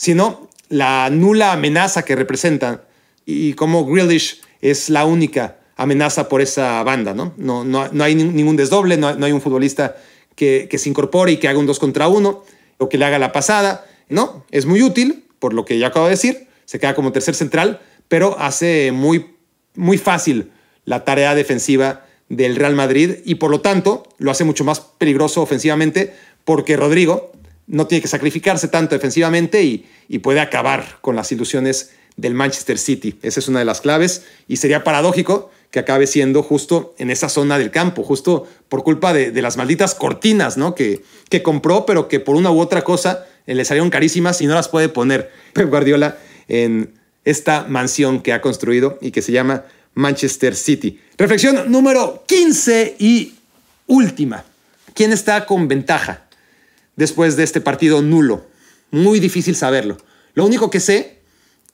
sino 0.00 0.48
la 0.70 1.10
nula 1.10 1.52
amenaza 1.52 2.06
que 2.06 2.16
representa 2.16 2.84
y 3.26 3.52
cómo 3.52 3.84
Grealish 3.84 4.40
es 4.62 4.88
la 4.88 5.04
única 5.04 5.58
amenaza 5.76 6.26
por 6.26 6.40
esa 6.40 6.82
banda, 6.84 7.12
¿no? 7.12 7.34
No, 7.36 7.66
no, 7.66 8.02
hay 8.02 8.14
ningún 8.14 8.56
desdoble, 8.56 8.96
no, 8.96 9.08
hay 9.08 9.32
un 9.32 9.42
futbolista 9.42 9.98
que, 10.36 10.68
que, 10.70 10.78
se 10.78 10.88
incorpore 10.88 11.32
y 11.32 11.36
que 11.36 11.48
haga 11.48 11.58
un 11.58 11.66
dos 11.66 11.78
contra 11.78 12.08
uno 12.08 12.44
o 12.78 12.88
que 12.88 12.96
le 12.96 13.04
haga 13.04 13.18
la 13.18 13.30
pasada. 13.30 13.84
No, 14.08 14.46
es 14.50 14.64
muy 14.64 14.82
útil, 14.82 15.26
por 15.38 15.52
lo 15.52 15.66
que 15.66 15.78
ya 15.78 15.88
acabo 15.88 16.06
de 16.06 16.12
decir, 16.12 16.48
se 16.64 16.80
queda 16.80 16.94
como 16.94 17.12
tercer 17.12 17.34
central, 17.34 17.82
pero 18.08 18.38
hace 18.38 18.92
muy, 18.92 19.34
muy 19.74 19.98
fácil 19.98 20.50
la 20.86 21.04
tarea 21.04 21.34
defensiva 21.34 22.06
del 22.30 22.56
Real 22.56 22.74
Madrid 22.74 23.16
y 23.26 23.34
por 23.34 23.50
lo 23.50 23.60
tanto 23.60 24.08
lo 24.16 24.30
hace 24.30 24.44
mucho 24.44 24.64
más 24.64 24.80
peligroso 24.80 25.42
ofensivamente 25.42 26.14
porque 26.46 26.78
Rodrigo 26.78 27.32
no 27.70 27.86
tiene 27.86 28.02
que 28.02 28.08
sacrificarse 28.08 28.68
tanto 28.68 28.94
defensivamente 28.94 29.62
y, 29.62 29.86
y 30.08 30.18
puede 30.18 30.40
acabar 30.40 30.98
con 31.00 31.16
las 31.16 31.30
ilusiones 31.32 31.90
del 32.16 32.34
Manchester 32.34 32.78
City. 32.78 33.18
Esa 33.22 33.40
es 33.40 33.48
una 33.48 33.60
de 33.60 33.64
las 33.64 33.80
claves 33.80 34.24
y 34.48 34.56
sería 34.56 34.84
paradójico 34.84 35.50
que 35.70 35.78
acabe 35.78 36.08
siendo 36.08 36.42
justo 36.42 36.94
en 36.98 37.10
esa 37.10 37.28
zona 37.28 37.56
del 37.56 37.70
campo, 37.70 38.02
justo 38.02 38.46
por 38.68 38.82
culpa 38.82 39.12
de, 39.12 39.40
las 39.40 39.56
malditas 39.56 39.94
cortinas, 39.94 40.56
¿no? 40.56 40.74
Que, 40.74 41.02
que 41.28 41.42
compró, 41.42 41.86
pero 41.86 42.08
que 42.08 42.18
por 42.18 42.34
una 42.34 42.50
u 42.50 42.58
otra 42.58 42.82
cosa 42.82 43.24
eh, 43.46 43.54
le 43.54 43.64
salieron 43.64 43.88
carísimas 43.88 44.40
y 44.40 44.46
no 44.46 44.54
las 44.54 44.68
puede 44.68 44.88
poner 44.88 45.30
Pep 45.52 45.68
Guardiola 45.70 46.18
en 46.48 46.92
esta 47.24 47.66
mansión 47.68 48.20
que 48.20 48.32
ha 48.32 48.40
construido 48.40 48.98
y 49.00 49.12
que 49.12 49.22
se 49.22 49.30
llama 49.30 49.64
Manchester 49.94 50.56
City. 50.56 51.00
Reflexión 51.16 51.70
número 51.70 52.24
15 52.26 52.96
y 52.98 53.34
última. 53.86 54.44
¿Quién 54.92 55.12
está 55.12 55.46
con 55.46 55.68
ventaja 55.68 56.26
después 57.00 57.36
de 57.36 57.42
este 57.42 57.60
partido 57.60 58.02
nulo? 58.02 58.46
Muy 58.90 59.20
difícil 59.20 59.56
saberlo. 59.56 59.96
Lo 60.34 60.44
único 60.44 60.70
que 60.70 60.80
sé 60.80 61.18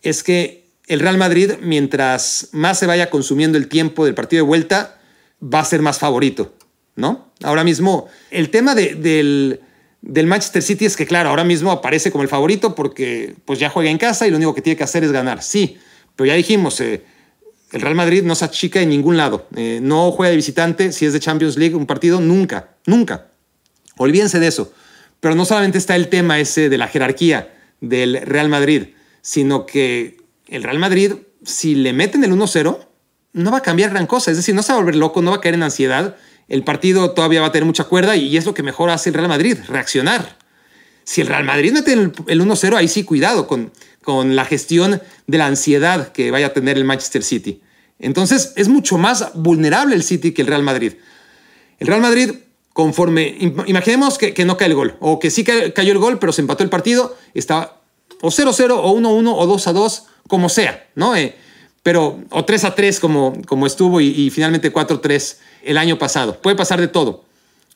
es 0.03 0.22
que 0.22 0.68
el 0.87 1.01
Real 1.01 1.18
Madrid, 1.18 1.55
mientras 1.61 2.49
más 2.53 2.79
se 2.79 2.87
vaya 2.87 3.11
consumiendo 3.11 3.59
el 3.59 3.66
tiempo 3.66 4.05
del 4.05 4.14
partido 4.14 4.45
de 4.45 4.49
vuelta, 4.49 5.01
va 5.43 5.61
a 5.61 5.64
ser 5.64 5.83
más 5.83 5.99
favorito, 5.99 6.55
¿no? 6.95 7.33
Ahora 7.43 7.64
mismo, 7.64 8.07
el 8.31 8.51
tema 8.51 8.77
del, 8.77 9.61
Manchester 10.03 10.62
City 10.62 10.87
es 10.87 10.97
que, 10.97 11.07
claro, 11.07 11.31
ahora 11.31 11.43
mismo 11.43 11.72
aparece 11.72 12.12
como 12.12 12.22
el 12.22 12.29
favorito 12.29 12.77
porque 12.77 13.35
pues 13.45 13.59
ya 13.59 13.68
juega 13.68 13.91
en 13.91 13.99
casa 13.99 14.27
y 14.27 14.31
lo 14.31 14.37
único 14.37 14.55
que 14.55 14.62
tiene 14.62 14.77
que 14.77 14.85
hacer 14.85 15.03
es 15.03 15.11
ganar. 15.11 15.43
Sí, 15.43 15.77
pero 16.14 16.29
ya 16.29 16.35
dijimos, 16.35 16.81
eh, 16.81 17.03
el 17.72 17.81
Real 17.81 17.97
Madrid 17.97 18.22
no 18.22 18.37
se 18.37 18.45
achica 18.45 18.81
en 18.81 18.91
ningún 18.91 19.16
lado. 19.16 19.49
Eh, 19.57 19.81
no 19.83 20.12
juega 20.12 20.31
de 20.31 20.37
visitante 20.37 20.93
si 20.93 21.05
es 21.05 21.12
de 21.12 21.18
Champions 21.18 21.57
League 21.57 21.74
un 21.74 21.87
partido, 21.87 22.20
nunca, 22.20 22.77
nunca. 22.87 23.27
Olvídense 23.97 24.39
de 24.39 24.47
eso. 24.47 24.72
Pero 25.21 25.35
no 25.35 25.45
solamente 25.45 25.79
está 25.79 25.97
el 25.97 26.09
tema 26.09 26.39
ese 26.39 26.69
de 26.69 26.79
la 26.79 26.89
jerarquía 26.89 27.55
del 27.81 28.21
Real 28.23 28.49
Madrid, 28.49 28.89
sino 29.23 29.67
que 29.67 30.19
el 30.49 30.62
Real 30.62 30.79
Madrid, 30.79 31.14
si 31.45 31.75
le 31.75 31.93
meten 31.93 32.25
el 32.25 32.33
1-0, 32.33 32.87
no 33.33 33.51
va 33.51 33.59
a 33.59 33.62
cambiar 33.62 33.91
gran 33.91 34.07
cosa. 34.07 34.31
Es 34.31 34.37
decir, 34.37 34.55
no 34.55 34.62
se 34.62 34.73
va 34.73 34.79
a 34.79 34.81
volver 34.81 34.97
loco, 34.97 35.23
no 35.23 35.31
va 35.31 35.39
a 35.39 35.41
caer 35.41 35.55
en 35.55 35.62
ansiedad. 35.62 36.17
El 36.49 36.64
partido 36.64 37.11
todavía 37.11 37.41
va 37.41 37.49
a 37.49 37.53
tener 37.53 37.67
mucha 37.67 37.85
cuerda 37.85 38.17
y 38.17 38.37
es 38.37 38.47
lo 38.47 38.55
que 38.55 38.62
mejor 38.62 38.91
hace 38.91 39.11
el 39.11 39.14
Real 39.14 39.29
Madrid, 39.29 39.59
reaccionar. 39.69 40.39
Si 41.05 41.21
el 41.21 41.27
Real 41.27 41.45
Madrid 41.45 41.73
mete 41.73 41.93
el, 41.93 42.12
1-0, 42.12 42.77
ahí 42.77 42.89
sí 42.89 43.05
cuidado 43.05 43.47
con, 43.47 43.73
con 44.03 44.35
la 44.37 44.45
gestión 44.45 45.03
de 45.27 45.39
la 45.39 45.47
ansiedad 45.47 46.12
que 46.12 46.31
vaya 46.31 46.47
a 46.47 46.53
tener 46.53 46.77
el 46.77 46.85
Manchester 46.85 47.23
City. 47.23 47.62
Entonces 47.99 48.53
es 48.57 48.69
mucho 48.69 48.99
más 48.99 49.33
vulnerable 49.35 49.95
el 49.95 50.03
City 50.03 50.33
que 50.33 50.43
el 50.43 50.49
Real 50.49 50.62
Madrid. 50.62 50.95
El 51.79 51.87
Real 51.87 52.01
Madrid, 52.01 52.31
conforme, 52.77 53.39
imaginemos 53.64 54.18
que, 54.18 54.45
no 54.45 54.59
cae 54.59 54.68
el 54.68 54.74
gol, 54.74 54.97
o 55.01 55.18
que 55.18 55.31
sí 55.31 55.45
cayó 55.45 55.93
el 55.93 55.99
gol, 55.99 56.18
pero 56.18 56.31
se 56.31 56.43
empató 56.43 56.62
el 56.62 56.68
partido, 56.68 57.16
está 57.33 57.79
o 58.20 58.29
0-0, 58.29 58.70
o 58.79 58.95
1-1, 58.95 59.35
o 59.35 59.47
2-2, 59.47 60.03
como 60.29 60.51
sea, 60.51 60.87
¿no? 60.95 61.16
Eh, 61.16 61.35
pero, 61.83 62.20
o 62.29 62.45
3 62.45 62.64
a 62.64 62.74
3 62.74 63.01
como, 63.01 63.41
como 63.47 63.66
estuvo 63.66 64.03
y, 64.03 64.29
finalmente 64.29 64.70
4-3 64.70 65.39
el 65.62 65.79
año 65.79 65.99
pasado. 65.99 66.39
Puede 66.43 66.55
pasar 66.55 66.79
de 66.79 66.89
todo. 66.89 67.24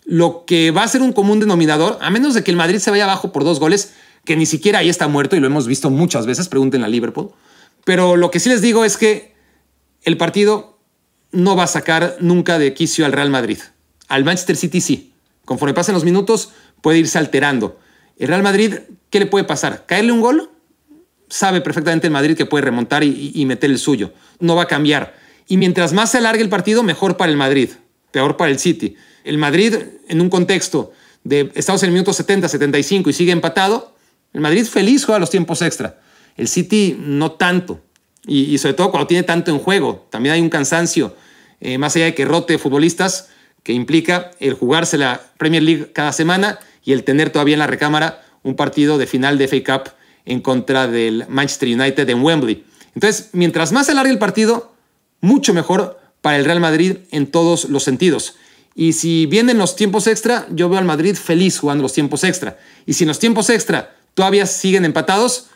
Lo 0.04 0.44
que 0.44 0.70
va 0.70 0.82
a 0.82 0.88
ser 0.88 1.00
un 1.00 1.14
común 1.14 1.40
denominador, 1.40 1.96
a 2.02 2.10
menos 2.10 2.34
de 2.34 2.44
que 2.44 2.50
el 2.50 2.58
Madrid 2.58 2.78
se 2.78 2.90
vaya 2.90 3.04
abajo 3.04 3.32
por 3.32 3.42
dos 3.42 3.58
goles, 3.58 3.94
que 4.26 4.36
ni 4.36 4.44
siquiera 4.44 4.80
ahí 4.80 4.90
está 4.90 5.08
muerto 5.08 5.34
y 5.34 5.40
lo 5.40 5.46
hemos 5.46 5.66
visto 5.66 5.88
muchas 5.88 6.26
veces, 6.26 6.48
pregúntenle 6.48 6.84
a 6.84 6.90
Liverpool. 6.90 7.30
Pero 7.86 8.16
lo 8.16 8.30
que 8.30 8.38
sí 8.38 8.50
les 8.50 8.60
digo 8.60 8.84
es 8.84 8.98
que 8.98 9.32
el 10.02 10.18
partido 10.18 10.78
no 11.32 11.56
va 11.56 11.62
a 11.62 11.68
sacar 11.68 12.18
nunca 12.20 12.58
de 12.58 12.74
quicio 12.74 13.06
al 13.06 13.12
Real 13.12 13.30
Madrid. 13.30 13.60
Al 14.10 14.24
Manchester 14.24 14.56
City 14.56 14.82
sí. 14.82 15.14
Conforme 15.46 15.72
pasen 15.72 15.94
los 15.94 16.04
minutos 16.04 16.50
puede 16.82 16.98
irse 16.98 17.16
alterando. 17.16 17.80
El 18.18 18.28
Real 18.28 18.42
Madrid, 18.42 18.74
¿qué 19.08 19.20
le 19.20 19.26
puede 19.26 19.44
pasar? 19.44 19.86
¿Caerle 19.86 20.12
un 20.12 20.20
gol? 20.20 20.50
sabe 21.30 21.60
perfectamente 21.60 22.08
el 22.08 22.12
Madrid 22.12 22.36
que 22.36 22.44
puede 22.44 22.64
remontar 22.64 23.02
y, 23.04 23.44
meter 23.46 23.70
el 23.70 23.78
suyo. 23.78 24.12
No 24.40 24.56
va 24.56 24.64
a 24.64 24.66
cambiar. 24.66 25.14
Y 25.46 25.56
mientras 25.56 25.92
más 25.92 26.10
se 26.10 26.18
alargue 26.18 26.42
el 26.42 26.48
partido, 26.48 26.82
mejor 26.82 27.16
para 27.16 27.30
el 27.30 27.36
Madrid, 27.36 27.70
peor 28.10 28.36
para 28.36 28.50
el 28.50 28.58
City. 28.58 28.96
El 29.24 29.38
Madrid, 29.38 29.74
en 30.08 30.20
un 30.20 30.28
contexto 30.28 30.92
de 31.24 31.50
estamos 31.54 31.82
en 31.82 31.88
el 31.88 31.92
minuto 31.92 32.12
70, 32.12 32.48
75 32.48 33.10
y 33.10 33.12
sigue 33.12 33.32
empatado, 33.32 33.94
el 34.32 34.40
Madrid 34.40 34.64
feliz 34.64 35.04
juega 35.04 35.18
los 35.18 35.30
tiempos 35.30 35.62
extra. 35.62 36.00
El 36.36 36.48
City 36.48 36.96
no 36.98 37.32
tanto. 37.32 37.80
Y, 38.26 38.58
sobre 38.58 38.74
todo 38.74 38.90
cuando 38.90 39.06
tiene 39.06 39.22
tanto 39.22 39.50
en 39.50 39.58
juego. 39.58 40.06
También 40.10 40.34
hay 40.34 40.40
un 40.40 40.50
cansancio, 40.50 41.16
eh, 41.60 41.78
más 41.78 41.96
allá 41.96 42.06
de 42.06 42.14
que 42.14 42.24
rote 42.24 42.58
futbolistas, 42.58 43.28
que 43.62 43.72
implica 43.72 44.30
el 44.40 44.54
jugarse 44.54 44.98
la 44.98 45.20
Premier 45.38 45.62
League 45.62 45.92
cada 45.92 46.12
semana 46.12 46.58
y 46.84 46.92
el 46.92 47.04
tener 47.04 47.30
todavía 47.30 47.54
en 47.54 47.60
la 47.60 47.66
recámara 47.66 48.24
un 48.42 48.56
partido 48.56 48.98
de 48.98 49.06
final 49.06 49.38
de 49.38 49.48
FA 49.48 49.64
Cup 49.64 49.92
en 50.24 50.40
contra 50.40 50.86
del 50.86 51.26
Manchester 51.28 51.68
United 51.68 52.08
en 52.08 52.22
Wembley. 52.22 52.64
Entonces, 52.94 53.30
mientras 53.32 53.72
más 53.72 53.86
se 53.86 53.92
alargue 53.92 54.12
el 54.12 54.18
partido, 54.18 54.72
mucho 55.20 55.54
mejor 55.54 56.00
para 56.20 56.36
el 56.36 56.44
Real 56.44 56.60
Madrid 56.60 56.98
en 57.10 57.26
todos 57.26 57.68
los 57.68 57.82
sentidos. 57.82 58.36
Y 58.74 58.92
si 58.92 59.26
vienen 59.26 59.58
los 59.58 59.76
tiempos 59.76 60.06
extra, 60.06 60.46
yo 60.50 60.68
veo 60.68 60.78
al 60.78 60.84
Madrid 60.84 61.14
feliz 61.14 61.58
jugando 61.58 61.82
los 61.82 61.92
tiempos 61.92 62.24
extra. 62.24 62.58
Y 62.86 62.94
si 62.94 63.04
en 63.04 63.08
los 63.08 63.18
tiempos 63.18 63.50
extra 63.50 63.96
todavía 64.14 64.46
siguen 64.46 64.84
empatados, 64.84 65.46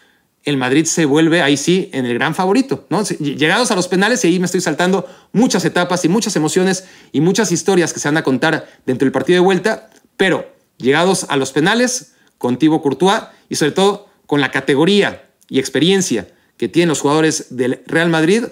el 0.44 0.56
Madrid 0.56 0.84
se 0.84 1.06
vuelve 1.06 1.42
ahí 1.42 1.56
sí 1.56 1.90
en 1.92 2.06
el 2.06 2.14
gran 2.14 2.34
favorito. 2.34 2.86
¿no? 2.90 3.02
Llegados 3.04 3.70
a 3.70 3.76
los 3.76 3.88
penales, 3.88 4.24
y 4.24 4.28
ahí 4.28 4.38
me 4.38 4.46
estoy 4.46 4.60
saltando 4.60 5.06
muchas 5.32 5.64
etapas 5.64 6.04
y 6.04 6.08
muchas 6.08 6.36
emociones 6.36 6.84
y 7.12 7.20
muchas 7.20 7.50
historias 7.50 7.92
que 7.92 8.00
se 8.00 8.08
van 8.08 8.18
a 8.18 8.22
contar 8.22 8.68
dentro 8.86 9.06
del 9.06 9.12
partido 9.12 9.36
de 9.36 9.44
vuelta, 9.44 9.90
pero 10.16 10.46
llegados 10.76 11.26
a 11.28 11.36
los 11.36 11.52
penales, 11.52 12.12
con 12.38 12.58
Thibaut 12.58 12.82
Courtois 12.82 13.22
y 13.48 13.54
sobre 13.54 13.72
todo 13.72 14.08
con 14.26 14.40
la 14.40 14.50
categoría 14.50 15.30
y 15.48 15.58
experiencia 15.58 16.28
que 16.56 16.68
tienen 16.68 16.90
los 16.90 17.00
jugadores 17.00 17.56
del 17.56 17.82
Real 17.86 18.10
Madrid, 18.10 18.44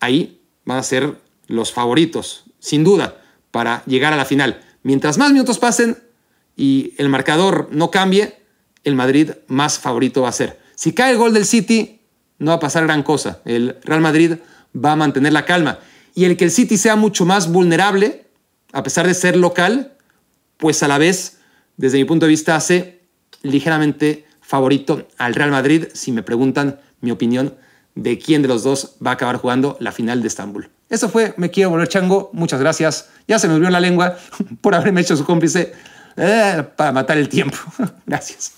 ahí 0.00 0.42
van 0.64 0.78
a 0.78 0.82
ser 0.82 1.14
los 1.46 1.72
favoritos, 1.72 2.44
sin 2.60 2.84
duda, 2.84 3.22
para 3.50 3.82
llegar 3.86 4.12
a 4.12 4.16
la 4.16 4.24
final. 4.24 4.60
Mientras 4.82 5.18
más 5.18 5.32
minutos 5.32 5.58
pasen 5.58 5.98
y 6.56 6.92
el 6.98 7.08
marcador 7.08 7.68
no 7.70 7.90
cambie, 7.90 8.36
el 8.84 8.94
Madrid 8.94 9.30
más 9.46 9.78
favorito 9.78 10.22
va 10.22 10.28
a 10.28 10.32
ser. 10.32 10.60
Si 10.78 10.92
cae 10.92 11.10
el 11.10 11.18
gol 11.18 11.34
del 11.34 11.44
City, 11.44 12.02
no 12.38 12.52
va 12.52 12.58
a 12.58 12.60
pasar 12.60 12.84
gran 12.84 13.02
cosa. 13.02 13.40
El 13.44 13.78
Real 13.82 14.00
Madrid 14.00 14.34
va 14.72 14.92
a 14.92 14.96
mantener 14.96 15.32
la 15.32 15.44
calma. 15.44 15.80
Y 16.14 16.24
el 16.24 16.36
que 16.36 16.44
el 16.44 16.52
City 16.52 16.78
sea 16.78 16.94
mucho 16.94 17.26
más 17.26 17.50
vulnerable, 17.50 18.28
a 18.72 18.84
pesar 18.84 19.04
de 19.04 19.14
ser 19.14 19.34
local, 19.34 19.94
pues 20.56 20.84
a 20.84 20.88
la 20.88 20.98
vez, 20.98 21.38
desde 21.76 21.98
mi 21.98 22.04
punto 22.04 22.26
de 22.26 22.30
vista, 22.30 22.54
hace 22.54 23.00
ligeramente 23.42 24.24
favorito 24.40 25.08
al 25.18 25.34
Real 25.34 25.50
Madrid, 25.50 25.86
si 25.94 26.12
me 26.12 26.22
preguntan 26.22 26.78
mi 27.00 27.10
opinión 27.10 27.56
de 27.96 28.16
quién 28.16 28.42
de 28.42 28.46
los 28.46 28.62
dos 28.62 28.94
va 29.04 29.10
a 29.10 29.14
acabar 29.14 29.38
jugando 29.38 29.76
la 29.80 29.90
final 29.90 30.22
de 30.22 30.28
Estambul. 30.28 30.70
Eso 30.88 31.08
fue 31.08 31.34
Me 31.38 31.50
Quiero 31.50 31.70
Volver 31.70 31.88
Chango. 31.88 32.30
Muchas 32.32 32.60
gracias. 32.60 33.08
Ya 33.26 33.40
se 33.40 33.48
me 33.48 33.54
olvidó 33.54 33.70
la 33.70 33.80
lengua 33.80 34.16
por 34.60 34.76
haberme 34.76 35.00
hecho 35.00 35.16
su 35.16 35.24
cómplice 35.24 35.72
eh, 36.16 36.62
para 36.76 36.92
matar 36.92 37.18
el 37.18 37.28
tiempo. 37.28 37.58
gracias. 38.06 38.57